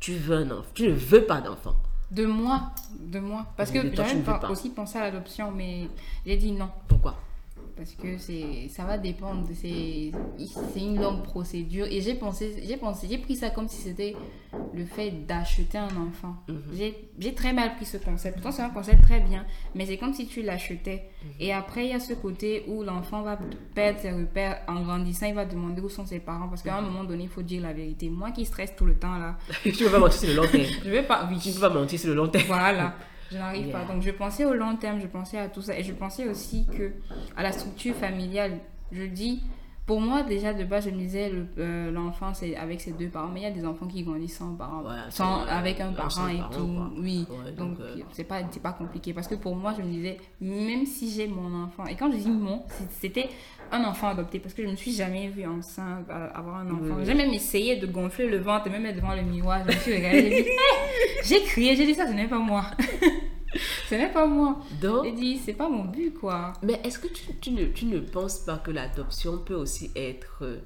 [0.00, 1.76] Tu veux un enfant, tu ne veux pas d'enfant.
[2.10, 3.46] De moi, de moi.
[3.56, 5.88] Parce que j'avais aussi pensé à l'adoption, mais
[6.26, 6.68] j'ai dit non.
[6.88, 7.16] Pourquoi?
[7.76, 9.46] Parce que c'est, ça va dépendre.
[9.54, 10.12] C'est,
[10.76, 11.86] une longue procédure.
[11.86, 14.14] Et j'ai pensé, j'ai pensé, j'ai pris ça comme si c'était
[14.74, 16.36] le fait d'acheter un enfant.
[16.74, 18.36] J'ai, j'ai très mal pris ce concept.
[18.36, 19.44] Pourtant, c'est un concept très bien.
[19.74, 21.10] Mais c'est comme si tu l'achetais.
[21.40, 23.38] Et après, il y a ce côté où l'enfant va
[23.74, 24.60] perdre ses repères.
[24.68, 26.48] En grandissant, il va demander où sont ses parents.
[26.48, 28.08] Parce qu'à un moment donné, il faut dire la vérité.
[28.08, 30.48] Moi qui stresse tout le temps là, Tu ne peux pas mentir sur le long
[30.48, 30.64] terme.
[30.84, 31.28] je vais pas.
[31.30, 32.44] oui, peux pas mentir sur le long terme.
[32.46, 32.94] voilà,
[33.32, 33.78] je n'arrive Yeah.
[33.80, 33.92] pas.
[33.92, 35.78] Donc je pensais au long terme, je pensais à tout ça.
[35.78, 36.92] Et je pensais aussi que
[37.36, 38.58] à la structure familiale,
[38.92, 39.42] je dis,
[39.84, 43.08] pour moi déjà de base, je me disais, le- euh, l'enfant c'est avec ses deux
[43.08, 45.88] parents, mais il y a des enfants qui grandissent sans parents, Ouais, sans, avec un
[45.88, 46.66] un parent et tout.
[46.66, 46.90] quoi.
[46.96, 49.12] Oui, Ouais, donc euh, c'est pas, pas compliqué.
[49.12, 52.16] Parce que pour moi, je me disais, même si j'ai mon enfant, et quand je
[52.18, 52.62] dis mon,
[53.00, 53.28] c'était
[53.72, 56.94] un enfant adopté, parce que je ne me suis jamais vue enceinte, avoir un enfant.
[56.98, 57.04] Oui.
[57.04, 59.80] J'ai même essayé de gonfler le ventre, et même être devant le miroir, je me
[59.80, 60.46] suis regardée,
[61.24, 62.64] j'ai crié, j'ai dit ça, ce n'est pas moi.
[63.88, 64.58] ce n'est pas moi.
[64.80, 66.52] Donc, dit, c'est pas mon but, quoi.
[66.62, 70.38] Mais est-ce que tu, tu ne, tu ne penses pas que l'adoption peut aussi être
[70.42, 70.58] euh,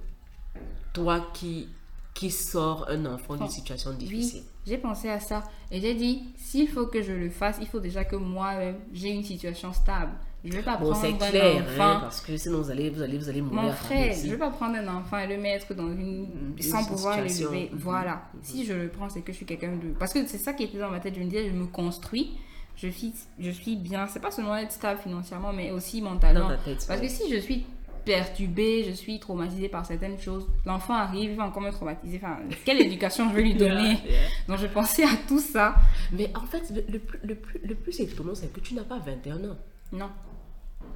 [0.92, 1.68] toi qui,
[2.14, 4.42] qui sors un enfant d'une situation Oui, difficile?
[4.66, 5.44] j'ai pensé à ça.
[5.70, 9.10] Et j'ai dit, s'il faut que je le fasse, il faut déjà que moi-même, j'ai
[9.10, 10.12] une situation stable.
[10.44, 11.82] Je vais pas Bon, prendre c'est un clair, enfant.
[11.82, 13.62] hein, parce que sinon vous allez, vous allez, vous allez mourir.
[13.62, 16.28] Mon frère, je vais pas prendre un enfant et le mettre dans une...
[16.56, 17.68] Une sans pouvoir l'élever.
[17.72, 17.78] Mhm.
[17.80, 18.22] Voilà.
[18.42, 19.88] Si je le prends, c'est que je suis quelqu'un de...
[19.98, 21.14] Parce que c'est ça qui était dans ma tête.
[21.16, 22.36] Je me disais, je me construis.
[22.76, 24.06] Je suis, je suis bien.
[24.06, 26.50] C'est pas seulement être stable financièrement, mais aussi mentalement.
[26.64, 27.06] Tête, Parce ouais.
[27.06, 27.64] que si je suis
[28.04, 32.20] perturbée, je suis traumatisée par certaines choses, l'enfant arrive, il va encore me traumatiser.
[32.22, 33.94] Enfin, quelle éducation je vais lui donner?
[33.94, 34.28] Yeah, yeah.
[34.48, 35.74] Donc je pensais à tout ça.
[36.12, 38.98] Mais en fait, le, plus, le, plus, le plus étonnant, c'est que tu n'as pas
[38.98, 39.56] 21 ans.
[39.92, 40.10] Non.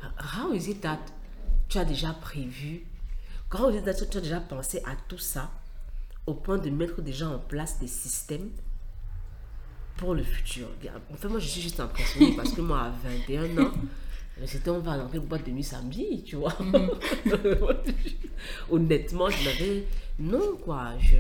[0.02, 1.01] How is it that
[1.69, 2.85] tu as déjà prévu,
[3.51, 5.51] that tu as déjà pensé à tout ça
[6.27, 8.51] au point de mettre déjà en place des systèmes
[10.01, 10.67] pour le futur
[11.13, 12.93] En fait, moi, je suis juste impressionnée parce que moi, à
[13.29, 13.71] 21 ans,
[14.47, 16.55] c'était on va dans une boîte de nuit samedi, tu vois.
[18.71, 19.85] Honnêtement, je n'avais.
[20.19, 20.93] Non, quoi.
[21.01, 21.17] Je...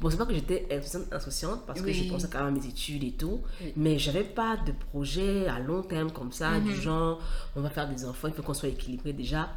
[0.00, 0.66] Bon, c'est pas que j'étais
[1.12, 1.94] insouciante, parce que Oui.
[1.94, 3.40] je pensais quand même à mes études et tout,
[3.76, 7.20] mais j'avais pas de projet à long terme comme ça, du genre,
[7.56, 9.50] on va faire des enfants, il faut qu'on soit équilibré déjà.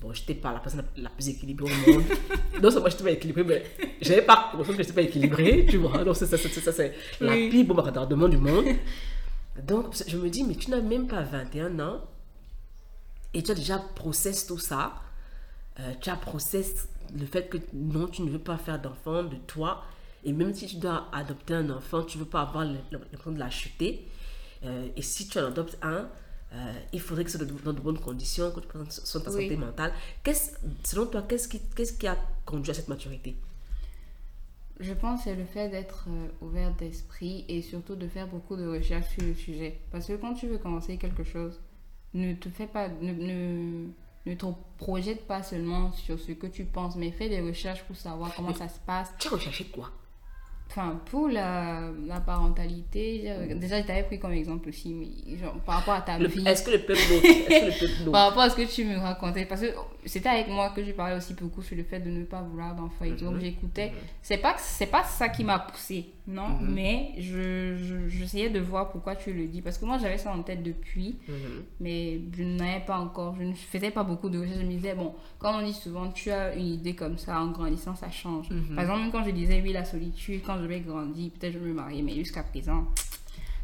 [0.00, 2.04] Bon, j'étais pas la personne la la plus équilibrée au monde.
[2.62, 3.62] non seulement j'étais pas équilibrée, mais
[4.00, 6.02] j'avais pas conscience que j'étais pas équilibrée, tu vois.
[6.04, 7.50] Donc, c'est ça, c'est ça, c'est la Oui.
[7.50, 8.64] pire bombe retardement du monde.
[9.62, 12.00] Donc, je me dis, mais tu n'as même pas 21 ans
[13.34, 14.94] et tu as déjà process tout ça.
[15.78, 19.36] Euh, tu as process le fait que non, tu ne veux pas faire d'enfant de
[19.46, 19.82] toi.
[20.24, 23.38] Et même si tu dois adopter un enfant, tu ne veux pas avoir l'impression de
[23.38, 24.06] l'acheter.
[24.64, 26.08] Euh, et si tu en adoptes un,
[26.52, 29.24] euh, il faudrait que ce soit dans de- bonnes conditions, que tu prennes soin de
[29.26, 29.42] ta Oui.
[29.44, 29.92] santé mentale.
[30.22, 30.52] Qu'est-ce-
[30.84, 33.36] selon toi, qu'est-ce qui, qu'est-ce qui a conduit à cette maturité?
[34.78, 38.56] Je pense que c'est le fait d'être euh, ouvert d'esprit et surtout de faire beaucoup
[38.56, 39.78] de recherches sur le sujet.
[39.92, 41.60] Parce que quand tu veux commencer quelque chose,
[42.14, 43.86] ne te fais pas, ne, ne,
[44.26, 44.46] ne te
[44.78, 48.54] projette pas seulement sur ce que tu penses, mais fais des recherches pour savoir comment
[48.54, 49.10] ça se passe.
[49.18, 49.90] Tu as recherché quoi?
[50.70, 55.54] Enfin, pour la, la parentalité, j'ai- déjà je t'avais pris comme exemple aussi, mais genre,
[55.66, 56.46] par rapport à ta Le- vie.
[56.46, 58.12] Est-ce que le peuple l'autre Est-ce que le peuple l'autre?
[58.12, 59.66] Par rapport à ce que tu me racontais, parce que
[60.06, 62.74] c'était avec moi que je parlais aussi beaucoup sur le fait de ne pas vouloir
[62.76, 63.24] d'enfant et tout.
[63.24, 63.32] Mhm.
[63.32, 63.92] Donc j'écoutais.
[64.22, 66.74] C'est pas c'est pas ça qui m'a poussé, non, Mhm.
[66.74, 70.32] mais je je- j'essayais de voir pourquoi tu le dis parce que moi j'avais ça
[70.32, 71.34] en tête depuis, Mhm.
[71.80, 74.60] mais je n'avais pas encore, je ne faisais pas beaucoup de recherches.
[74.60, 77.48] Je me disais bon, comme on dit souvent, tu as une idée comme ça en
[77.50, 78.48] grandissant, ça change.
[78.50, 78.74] Mhm.
[78.76, 81.68] Par exemple, quand je disais oui la solitude, quand je vais grandir, peut-être je vais
[81.70, 82.86] me marier, mais jusqu'à présent.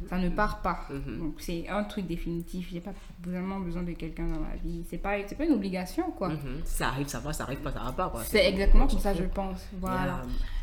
[0.09, 0.81] Ça ne part pas.
[0.91, 1.19] Mhm.
[1.19, 2.69] Donc c'est un truc définitif.
[2.73, 2.93] J'ai pas
[3.25, 4.85] vraiment besoin de quelqu'un dans ma vie.
[4.91, 6.29] C'est pas, c'est pas une obligation, quoi.
[6.29, 6.61] Mhm.
[6.65, 8.09] Ça arrive, ça va, ça arrive pas, ça va pas.
[8.11, 8.23] quoi.
[8.25, 9.67] C'est exactement comme ça, je pense.
[9.81, 10.23] Voilà.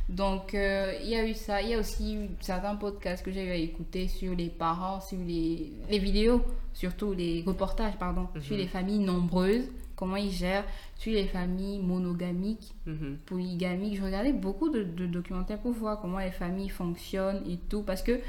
[0.09, 1.61] Donc, euh, il y a eu ça.
[1.61, 4.99] Il y a aussi eu certains podcasts que j'ai eu à écouter sur les parents,
[4.99, 6.41] sur les, les vidéos,
[6.73, 9.63] surtout les reportages, pardon, sur les familles nombreuses,
[9.95, 10.65] comment ils gèrent,
[10.97, 13.17] sur les familles monogamiques, Mhm.
[13.25, 13.95] polygamiques.
[13.97, 17.81] Je regardais beaucoup de, de documentaires pour voir comment les familles fonctionnent et tout.
[17.83, 18.19] Parce que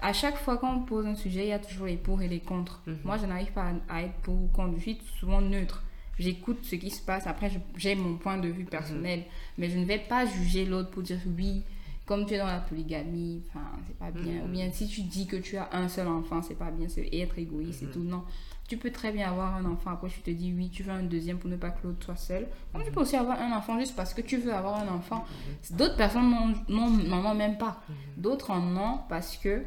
[0.00, 2.40] à chaque fois qu'on pose un sujet, il y a toujours les pour et les
[2.40, 2.82] contre.
[3.04, 4.74] Moi, je n'arrive pas à, à être pour ou contre.
[4.76, 5.82] Je suis souvent neutre.
[6.18, 7.26] J'écoute ce qui se passe.
[7.26, 9.24] Après, je- j'ai mon point de vue personnel.
[9.58, 11.62] Mais je ne vais pas juger l'autre pour dire oui,
[12.06, 14.44] comme tu es dans la polygamie, enfin, c'est pas bien.
[14.44, 17.08] Ou bien si tu dis que tu as un seul enfant, c'est pas bien, c'est
[17.12, 18.02] être égoïste et tout.
[18.04, 18.22] Non.
[18.68, 19.90] Tu peux très bien avoir un enfant.
[19.90, 22.16] Après, tu te dis oui, tu veux un deuxième pour ne pas que l'autre soit
[22.16, 22.46] seul.
[22.72, 25.24] Comme tu peux aussi avoir un enfant juste parce que tu veux avoir un enfant.
[25.72, 26.30] D'autres personnes
[26.68, 27.82] n'en- ont même pas.
[28.16, 29.62] D'autres en ont parce que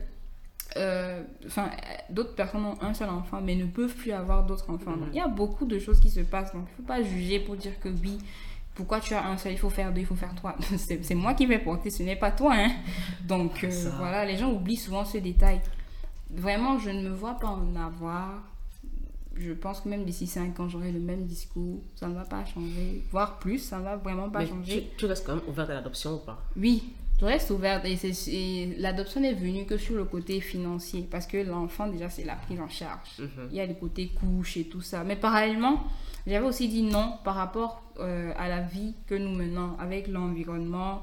[0.76, 4.98] enfin, euh, d'autres personnes ont un seul enfant, mais ne peuvent plus avoir d'autres enfants.
[4.98, 6.54] Donc, il y a beaucoup de choses qui se passent.
[6.54, 8.18] Donc, il ne faut pas juger pour dire que oui,
[8.76, 10.56] pourquoi tu as un seul, il faut faire deux, il faut faire trois.
[10.78, 12.54] C'est moi qui vais porter, ce n'est pas toi.
[12.56, 12.72] Hein.
[13.28, 15.62] Donc, euh, voilà, les gens oublient souvent ce détail.
[16.30, 18.34] Vraiment, je ne me vois pas en avoir.
[19.36, 21.80] Je pense que même d'ici 5 ans, j'aurai le même discours.
[21.96, 23.04] Ça ne va pas changer.
[23.12, 24.90] Voire plus, ça ne va vraiment pas Mais changer.
[24.92, 26.42] tu, tu restes quand même ouverte à l'adoption ou pas?
[26.58, 31.38] Oui, je reste ouverte et, l'adoption n'est venue que sur le côté financier parce que
[31.38, 33.10] l'enfant déjà c'est la prise en charge.
[33.20, 33.48] Mhm.
[33.52, 35.04] Il y a le côté couche et tout ça.
[35.04, 35.84] Mais parallèlement,
[36.28, 41.02] j'avais aussi dit non par rapport euh, à la vie que nous menons avec l'environnement,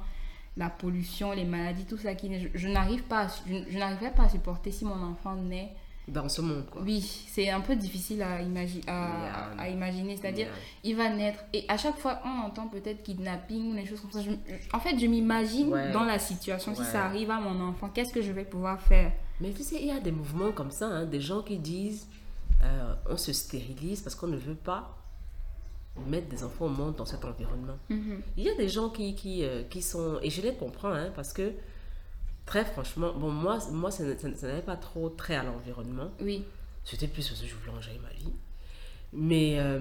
[0.57, 4.25] la pollution, les maladies, tout ça qui je, je n'arrive pas, à- je, je pas
[4.25, 5.73] à supporter si mon enfant naît.
[6.07, 6.83] Dans ce monde, quoi.
[6.83, 9.51] Oui, c'est un peu difficile à, imagi- à, Yeah.
[9.59, 10.17] à imaginer.
[10.19, 10.57] C'est-à-dire, Yeah.
[10.85, 14.21] il va naître et à chaque fois on entend peut-être kidnapping des choses comme ça.
[14.21, 14.31] Je-
[14.77, 15.93] en fait, je m'imagine Ouais.
[15.93, 16.75] dans la situation.
[16.75, 19.13] Si ça arrive à mon enfant, qu'est-ce que je vais pouvoir faire?
[19.41, 22.07] Mais tu sais, il y a des mouvements comme ça, hein, des gens qui disent
[22.63, 24.97] euh, on se stérilise parce qu'on ne veut pas
[26.07, 27.79] mettre des enfants au monde dans cet environnement.
[27.89, 30.19] Il y a des gens qui, qui, euh, qui sont.
[30.23, 31.53] Et je les comprends, hein, parce que,
[32.47, 36.11] très franchement, bon, moi, moi ça, ne- ne- n'avait pas trop trait à l'environnement.
[36.21, 36.45] Oui,
[36.85, 38.33] C'était plus parce que je voulais enjailler ma vie.
[39.17, 39.79] Mais, euh,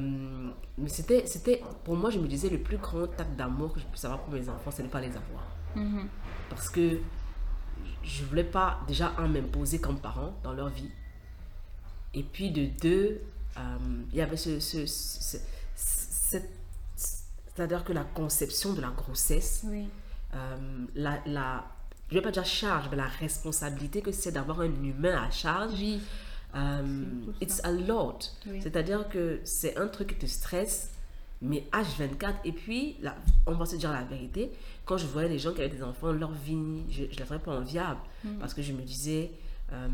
[0.78, 3.86] mais c'était, c'était, pour moi, je me disais, le plus grand acte d'amour que je
[3.88, 5.48] puisse avoir pour mes enfants, c'est de ne pas les avoir.
[5.76, 6.08] Mhm.
[6.50, 7.00] Parce que
[8.04, 10.92] je voulais pas, déjà, un, m'imposer comme parent dans leur vie.
[12.14, 13.22] Et puis, de deux,
[13.58, 13.78] euh,
[14.12, 14.60] il y avait ce.
[14.60, 14.86] ce,
[16.96, 19.88] c'est-à-dire que la conception de la grossesse, oui,
[20.36, 21.66] euh, la, la,
[22.14, 25.74] je vais pas dire charge, mais la responsabilité que c'est d'avoir un humain à charge,
[25.80, 26.00] oui,
[26.54, 28.20] C'est tout it's a lot.
[28.46, 28.60] Oui.
[28.62, 30.92] C'est-à-dire que c'est un truc qui te stresse,
[31.42, 32.36] mais H24.
[32.46, 33.16] Et puis, là,
[33.48, 34.52] on va se dire la vérité,
[34.86, 37.40] quand je voyais les gens qui avaient des enfants, leur vie, je ne la trouvais
[37.40, 38.00] pas enviable.
[38.24, 38.38] Mm.
[38.40, 39.32] Parce que je me disais,
[39.72, 39.88] euh,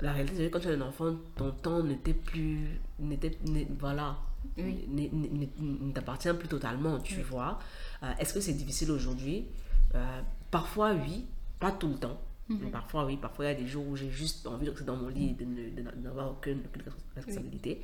[0.00, 2.80] la réalité, c'est que quand tu as un enfant, ton temps n'était plus.
[2.98, 3.38] n'était
[3.78, 4.16] Voilà.
[4.58, 4.84] Oui.
[4.90, 7.22] Ne t'appartient plus totalement, tu Oui.
[7.22, 7.60] vois.
[8.02, 9.46] Euh, Est-ce que c'est difficile aujourd'hui?
[9.94, 10.20] Euh,
[10.52, 11.26] Parfois, oui.
[11.58, 12.18] Pas tout le temps.
[12.48, 12.58] Mhm.
[12.62, 13.16] Mais parfois, oui.
[13.16, 15.30] Parfois, il y a des jours où j'ai juste envie de rester dans mon lit
[15.30, 16.82] et de ne- de n'a- d'avoir aucune, aucune
[17.16, 17.82] responsabilité.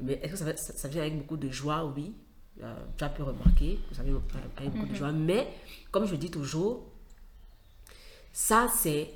[0.00, 1.84] Mais est-ce que ça, va- ça, ça vient avec beaucoup de joie?
[1.96, 2.12] Oui.
[2.62, 4.20] Euh, tu as pu remarquer que ça vient
[4.56, 4.90] avec beaucoup Mhm.
[4.92, 5.12] de joie.
[5.12, 5.48] Mais,
[5.90, 6.84] comme je dis toujours,
[8.32, 9.10] ça, c'est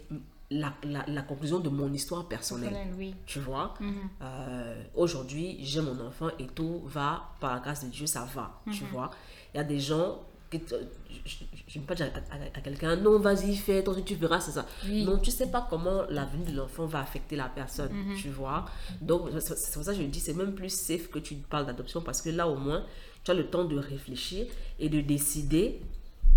[0.51, 2.71] la, la- la conclusion de mon histoire personnelle.
[2.73, 3.15] personnel, oui.
[3.27, 3.75] Tu vois?
[3.81, 3.95] Mhm.
[4.23, 8.63] Euh, Aujourd'hui, j'ai mon enfant et tout va, par la grâce de Dieu, ça va.
[8.73, 9.11] Tu vois?
[9.53, 10.23] Il y a des gens.
[10.53, 14.41] Je ne peux pas dire à, à- à quelqu'un, non, vas-y, fais, toi, tu verras,
[14.41, 14.65] c'est ça.
[14.87, 15.05] Oui.
[15.05, 18.65] Non, tu sais pas comment l'avenir de l'enfant va affecter la personne, tu vois.
[19.01, 22.01] Donc, c'est pour ça que je dis, c'est même plus safe que tu parles d'adoption
[22.01, 22.85] parce que là, au moins,
[23.25, 24.47] tu as le temps de réfléchir
[24.79, 25.81] et de décider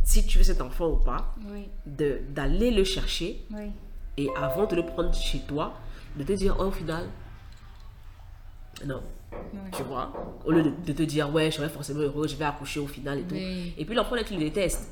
[0.03, 3.71] si tu veux cet enfant ou pas, Oui, d'aller le chercher oui,
[4.17, 5.77] et avant de le prendre chez toi,
[6.17, 7.05] de te dire, oh, au final,
[8.85, 9.01] non,
[9.76, 10.12] tu vois,
[10.45, 12.88] au lieu de, de te dire, ouais, je serai forcément heureux, je vais accoucher au
[12.88, 13.36] final et tout.
[13.36, 13.74] Oui.
[13.78, 14.91] Et puis l'enfant, là, tu le détestes.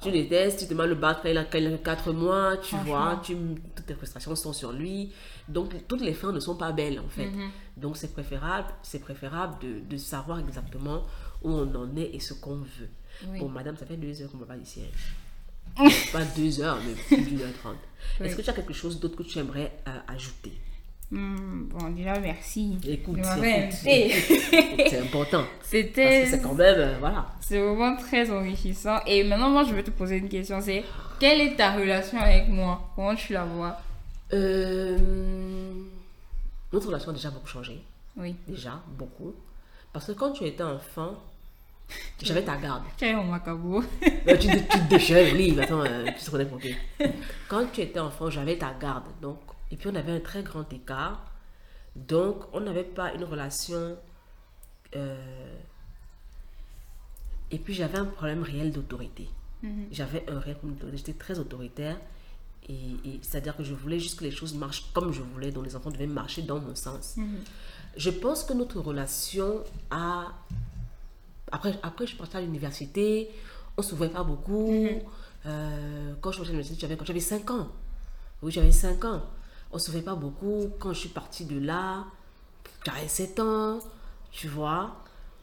[0.00, 2.12] Tu le détestes, tu te mets le battre quand il a, quand il a 4
[2.12, 3.36] mois, tu vois, tu,
[3.74, 5.12] toutes tes frustrations sont sur lui.
[5.48, 7.26] Donc, toutes les fins ne sont pas belles, en fait.
[7.26, 7.50] Mhm.
[7.76, 11.04] Donc, c'est préférable, c'est préférable de, de savoir exactement
[11.42, 12.90] où on en est et ce qu'on veut.
[13.28, 13.40] Oui.
[13.40, 14.80] Bon, madame, ça fait deux heures qu'on va pas ici.
[16.12, 17.76] pas deux heures, mais plus d'une heure trente.
[18.20, 20.52] Est-ce que tu as quelque chose d'autre que tu aimerais euh, ajouter?
[21.10, 22.78] Hmm, bon, déjà, merci.
[22.86, 23.18] Écoute.
[23.22, 25.44] C'est important.
[25.62, 27.26] C'était c'est quand même, euh, voilà.
[27.40, 28.98] c'est vraiment très enrichissant.
[29.06, 30.60] Et maintenant, moi, je vais te poser une question.
[30.60, 30.84] C'est
[31.20, 32.90] quelle est ta relation avec moi?
[32.96, 33.78] Comment tu la vois?
[34.32, 34.98] Euh,
[36.72, 37.78] notre relation a déjà beaucoup changé.
[38.16, 38.34] Oui.
[38.48, 39.34] Déjà, beaucoup.
[39.92, 41.14] Parce que quand tu étais enfant,
[42.22, 42.82] J'avais ta garde.
[42.96, 43.82] Tu macabo.
[43.82, 45.62] Euh, tu, tu te déchirais le livre.
[45.62, 46.74] Attends, euh, tu te connais pour qui?
[47.48, 49.04] Quand tu étais enfant, j'avais ta garde.
[49.20, 49.38] Donc,
[49.70, 51.24] et puis, on avait un très grand écart.
[51.96, 53.96] Donc, on n'avait pas une relation.
[54.96, 55.56] euh,
[57.50, 59.28] Et puis, j'avais un problème réel d'autorité.
[59.92, 60.98] J'avais un réel problème d'autorité.
[60.98, 61.96] J'étais très autoritaire.
[62.68, 62.74] Et,
[63.04, 65.50] et c'est-à-dire que je voulais juste que les choses marchent comme je voulais.
[65.50, 67.16] Donc, les enfants devaient marcher dans mon sens.
[67.96, 70.32] Je pense que notre relation a
[71.52, 73.30] après, après, je suis partie à l'université,
[73.76, 74.72] on ne se voyait pas beaucoup.
[75.46, 77.68] Euh, quand je suis partie à l'université, j'avais, quand j'avais 5 ans.
[78.42, 79.22] Oui, j'avais 5 ans.
[79.74, 80.70] On se voyait pas beaucoup.
[80.78, 82.04] Quand je suis partie de là,
[82.84, 83.80] j'avais 7 ans,
[84.30, 84.94] tu vois.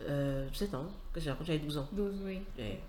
[0.10, 1.88] Euh, 7 ans, quand j'avais quand j'avais 12 ans.
[1.92, 2.40] 12, oui.
[2.58, 2.80] Ouais.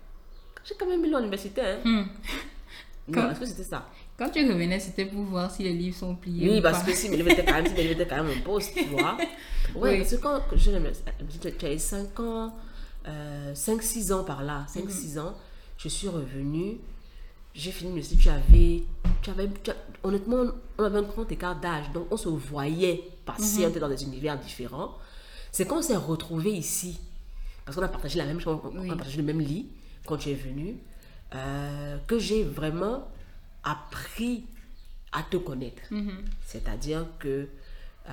[0.63, 1.61] J'ai quand même eu l'université.
[1.61, 1.79] Hein.
[1.83, 1.97] Hmm.
[1.99, 2.05] Non,
[3.13, 3.85] Quand- est-ce que c'était ça
[4.17, 6.49] Quand tu revenais, c'était pour voir si les livres sont pliés.
[6.49, 6.85] Oui, ou parce pas.
[6.91, 8.73] que si mes livres étaient quand même, si mes livres étaient quand même en poste,
[8.73, 9.17] tu vois.
[9.75, 9.97] Ouais, Oui.
[9.99, 12.53] parce que quand j'avais 5 ans,
[13.53, 15.33] 5-6 ans par là, 5-6 ans,
[15.77, 16.77] je suis revenue,
[17.55, 18.83] j'ai fini tu avais,
[19.21, 20.45] tu avais, tu as- honnêtement,
[20.77, 24.03] on avait un grand écart d'âge, donc on se voyait passer, on était dans des
[24.03, 24.97] univers différents.
[25.51, 26.99] C'est quand on s'est retrouvés ici,
[27.65, 29.67] parce qu'on a partagé la même chambre, on a partagé le même lit
[30.05, 30.77] quand tu es venu,
[31.35, 33.07] euh, que j'ai vraiment
[33.63, 34.43] appris
[35.11, 35.81] à te connaître.
[36.45, 37.47] C'est-à-dire que,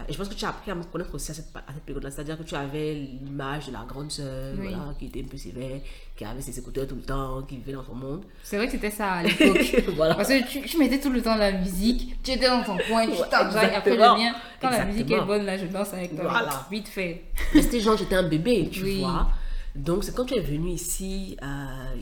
[0.08, 1.82] et je pense que tu as appris à me connaître aussi à cette, à cette
[1.82, 4.68] période-là, c'est-à-dire que tu avais l'image de la grande sœur, Oui.
[4.68, 5.80] voilà, qui était un peu sévère,
[6.16, 8.22] qui avait ses écouteurs tout le temps, qui vivait dans son monde.
[8.44, 9.84] C'est vrai que c'était ça à l'époque.
[9.96, 10.14] voilà.
[10.14, 13.04] Parce que tu, tu mettais tout le temps la musique, tu étais dans ton coin,
[13.06, 14.32] tu Ouais, après le mien.
[14.60, 16.28] Quand la musique est bonne, là, je danse avec toi.
[16.30, 16.66] Voilà.
[16.70, 17.24] Vite fait.
[17.54, 19.00] Mais c'était genre, j'étais un bébé, tu Oui.
[19.00, 19.28] vois.
[19.74, 21.46] Donc, c'est quand tu es venu ici, euh,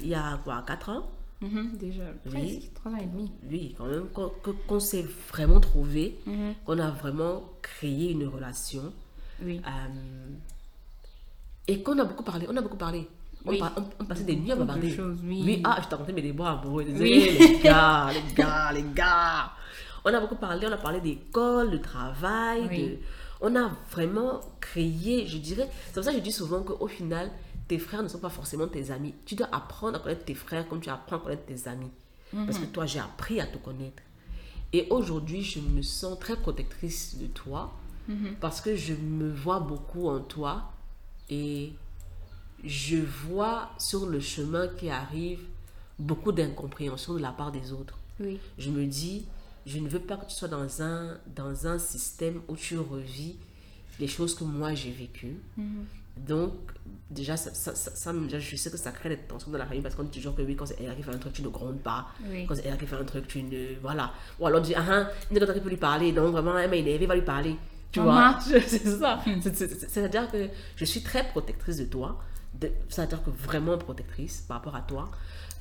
[0.02, 1.06] il y a quoi, 4 ans?
[1.40, 2.31] Mhm, déjà, Oui.
[2.32, 3.31] presque 3 ans et demi.
[3.48, 4.32] Oui, quand même, qu'on
[4.66, 6.55] qu'on s'est vraiment trouvé, Mhm.
[6.65, 8.93] qu'on a vraiment créé une relation.
[9.40, 9.60] Oui.
[9.65, 10.31] euh,
[11.69, 13.06] et qu'on a beaucoup parlé, on a beaucoup parlé.
[13.47, 13.59] On, Oui.
[13.60, 14.90] par- on- on passait des nuits à bavarder.
[14.90, 15.60] choses, oui.
[15.65, 16.82] ah, je t'ai raconté mes déboires amoureux.
[16.89, 16.93] Oui.
[16.93, 19.52] Désolé, les gars, les gars, les gars.
[20.05, 22.82] On a beaucoup parlé, on a parlé d'école, de travail, Oui.
[22.82, 22.98] de...
[23.43, 27.31] on a vraiment créé, je dirais, c'est pour ça que je dis souvent qu'au final,
[27.68, 29.14] tes frères ne sont pas forcément tes amis.
[29.26, 31.90] Tu dois apprendre à connaître tes frères comme tu apprends à connaître tes amis.
[32.32, 34.02] Parce que toi, j'ai appris à te connaître.
[34.72, 37.74] Et aujourd'hui, je me sens très protectrice de toi
[38.40, 40.72] parce que je me vois beaucoup en toi
[41.28, 41.72] et
[42.64, 45.40] je vois sur le chemin qui arrive
[45.98, 47.98] beaucoup d'incompréhension de la part des autres.
[48.20, 48.38] Oui.
[48.58, 49.26] Je me dis,
[49.66, 53.36] je ne veux pas que tu sois dans un, dans un système où tu revis
[54.00, 55.36] les choses que moi j'ai vécues.
[56.26, 56.52] Donc,
[57.10, 59.94] déjà, ça, ça, me- je sais que ça crée des tensions dans la famille parce
[59.94, 61.80] qu'on dit toujours que oui, quand c'est elle qui fait un truc, tu ne grondes
[61.80, 62.08] pas.
[62.26, 62.46] Oui.
[62.46, 63.78] Quand c'est elle qui fait un truc, tu ne.
[63.80, 64.12] Voilà.
[64.38, 66.12] Ou alors, on dit, ah, il y a qui peut lui parler.
[66.12, 67.56] Donc, vraiment, elle m'a énervé, va lui parler.
[67.92, 68.12] Tu Maman.
[68.12, 68.40] vois?
[68.40, 69.20] C'est ça.
[69.40, 72.18] C'est- c'est- c'est- C'est-à-dire que je suis très protectrice de toi.
[72.88, 75.10] C'est-à-dire que vraiment protectrice par rapport à toi.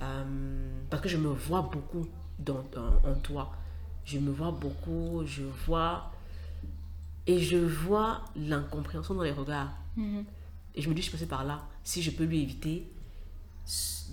[0.01, 0.23] Euh,
[0.89, 2.07] parce que je me vois beaucoup
[2.39, 3.51] dans, en, en toi.
[4.05, 6.11] Je me vois beaucoup, je vois.
[7.27, 9.71] Et je vois l'incompréhension dans les regards.
[10.77, 11.63] Et je me dis, je suis passée par là.
[11.83, 12.87] Si je peux lui éviter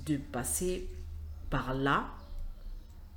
[0.06, 0.88] de passer
[1.50, 2.06] par là,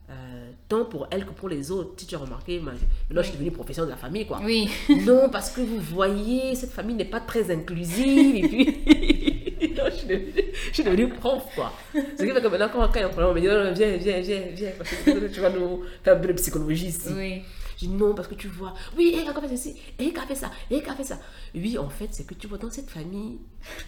[0.10, 1.94] euh, tant pour elle que pour les autres.
[1.98, 4.40] Si tu as remarqué, ma- maintenant je suis devenue professionnelle de la famille, quoi.
[4.44, 4.70] Oui.
[5.06, 8.36] Non, parce que vous voyez, cette famille n'est pas très inclusive.
[8.36, 8.66] Et puis,
[9.76, 10.34] non, je, suis devenue,
[10.70, 11.74] je suis devenue prof, quoi.
[11.94, 13.74] Ce qui fait que maintenant, quand, il y a un problème, on me dit, non,
[13.74, 17.10] viens, viens, viens, viens, parce que tu vas nous faire un peu de psychologie ici.
[17.14, 17.42] Oui.
[17.78, 20.34] Je dis non, parce que tu vois, oui, elle a fait ceci, elle a fait
[20.36, 21.20] ça, elle a fait ça.
[21.54, 23.38] Oui, en fait, c'est que tu vois, dans cette famille,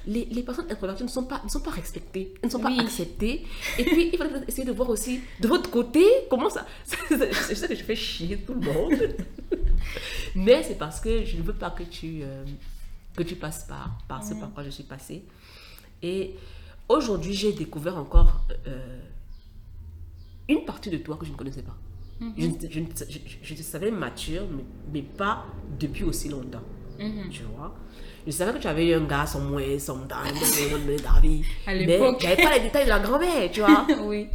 [0.05, 2.69] les, les personnes introverties ne sont pas, ne sont pas respectées, elles ne sont pas
[2.69, 2.79] Oui.
[2.79, 3.45] acceptées.
[3.79, 6.67] Et puis, il peut-être essayer de voir aussi, de votre côté, comment ça.
[7.09, 8.93] Je sais que je fais chier tout le monde.
[10.35, 12.45] Mais c'est parce que je ne veux pas que tu, euh,
[13.15, 15.23] que tu passes par, par ce par quoi je suis passée.
[16.03, 16.35] Et
[16.87, 18.99] aujourd'hui, j'ai découvert encore euh,
[20.47, 21.75] une partie de toi que je ne connaissais pas.
[22.19, 24.63] Je, je, savais mature, mais,
[24.93, 25.45] mais pas
[25.79, 26.63] depuis aussi longtemps.
[27.31, 27.73] Tu vois?
[28.25, 30.25] Je savais que tu avais eu un gars, son moins, son dame,
[31.01, 31.45] David.
[31.67, 33.87] Mais j'avais pas les détails de la grand-mère, tu vois?
[34.03, 34.27] Oui.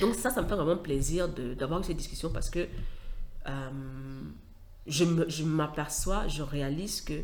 [0.00, 2.66] donc ça, ça me fait vraiment plaisir d'avoir eu cette discussion parce que
[3.46, 3.70] euh,
[4.86, 7.20] je m'aperçois, je réalise que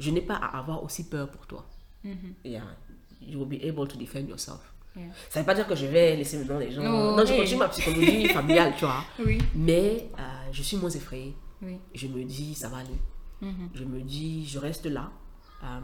[0.00, 1.66] je n'ai pas à avoir aussi peur pour toi.
[2.44, 2.64] Yeah.
[3.20, 4.73] You will be able to defend yourself.
[4.96, 5.08] Yeah.
[5.28, 6.82] Ça ne veut pas dire que je vais laisser maintenant les gens.
[6.82, 9.04] Non, non, je continue ma psychologie familiale, tu vois.
[9.18, 9.38] Oui.
[9.54, 10.22] Mais euh,
[10.52, 11.34] je suis moins effrayée.
[11.62, 11.78] Oui.
[11.94, 12.98] Je me dis, ça va aller.
[13.74, 15.10] Je me dis, je reste là.
[15.62, 15.80] Euh,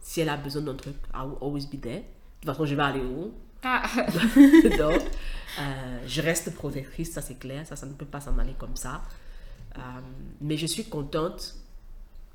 [0.00, 2.00] si elle a besoin d'un truc, I will always be there.
[2.00, 2.02] De
[2.40, 3.32] toute façon, je vais aller où?
[3.62, 3.82] Ah.
[4.78, 5.02] donc,
[5.60, 8.74] euh, je reste protectrice, ça c'est clair, ça, ça ne peut pas s'en aller comme
[8.74, 9.02] ça.
[10.40, 11.54] Mais je suis contente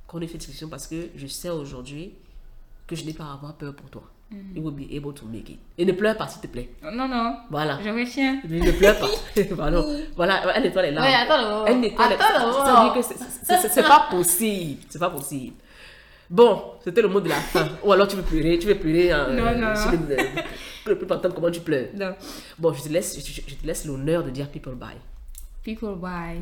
[0.08, 2.14] qu'on ait fait cette discussion parce que je sais aujourd'hui
[2.88, 4.04] que je n'ai pas à avoir peur pour toi.
[4.56, 5.60] You will be able to make it.
[5.78, 6.70] Et ne pleure pas, s'il te plaît.
[6.84, 7.78] Non, non, Voilà.
[7.84, 8.42] je retiens.
[8.48, 9.08] Ne pleure pas.
[9.52, 9.84] voilà.
[10.16, 11.08] voilà, elle nettoie les larmes.
[11.08, 14.82] Ouais, attends, Elle nettoie les attends, Ça veut dire que c'est- pas possible.
[14.90, 15.56] C'est pas possible.
[16.30, 17.68] Bon, c'était le mot de la fin.
[17.84, 19.12] Ou alors tu veux pleurer, tu veux pleurer.
[19.12, 20.18] hein, Non, euh, non, le-
[20.86, 21.88] Que le peuple entende comment tu pleures.
[21.96, 22.16] Non.
[22.58, 24.98] Bon, je te laisse, je, je- je te laisse l'honneur de dire people bye.
[25.64, 26.42] People, bye.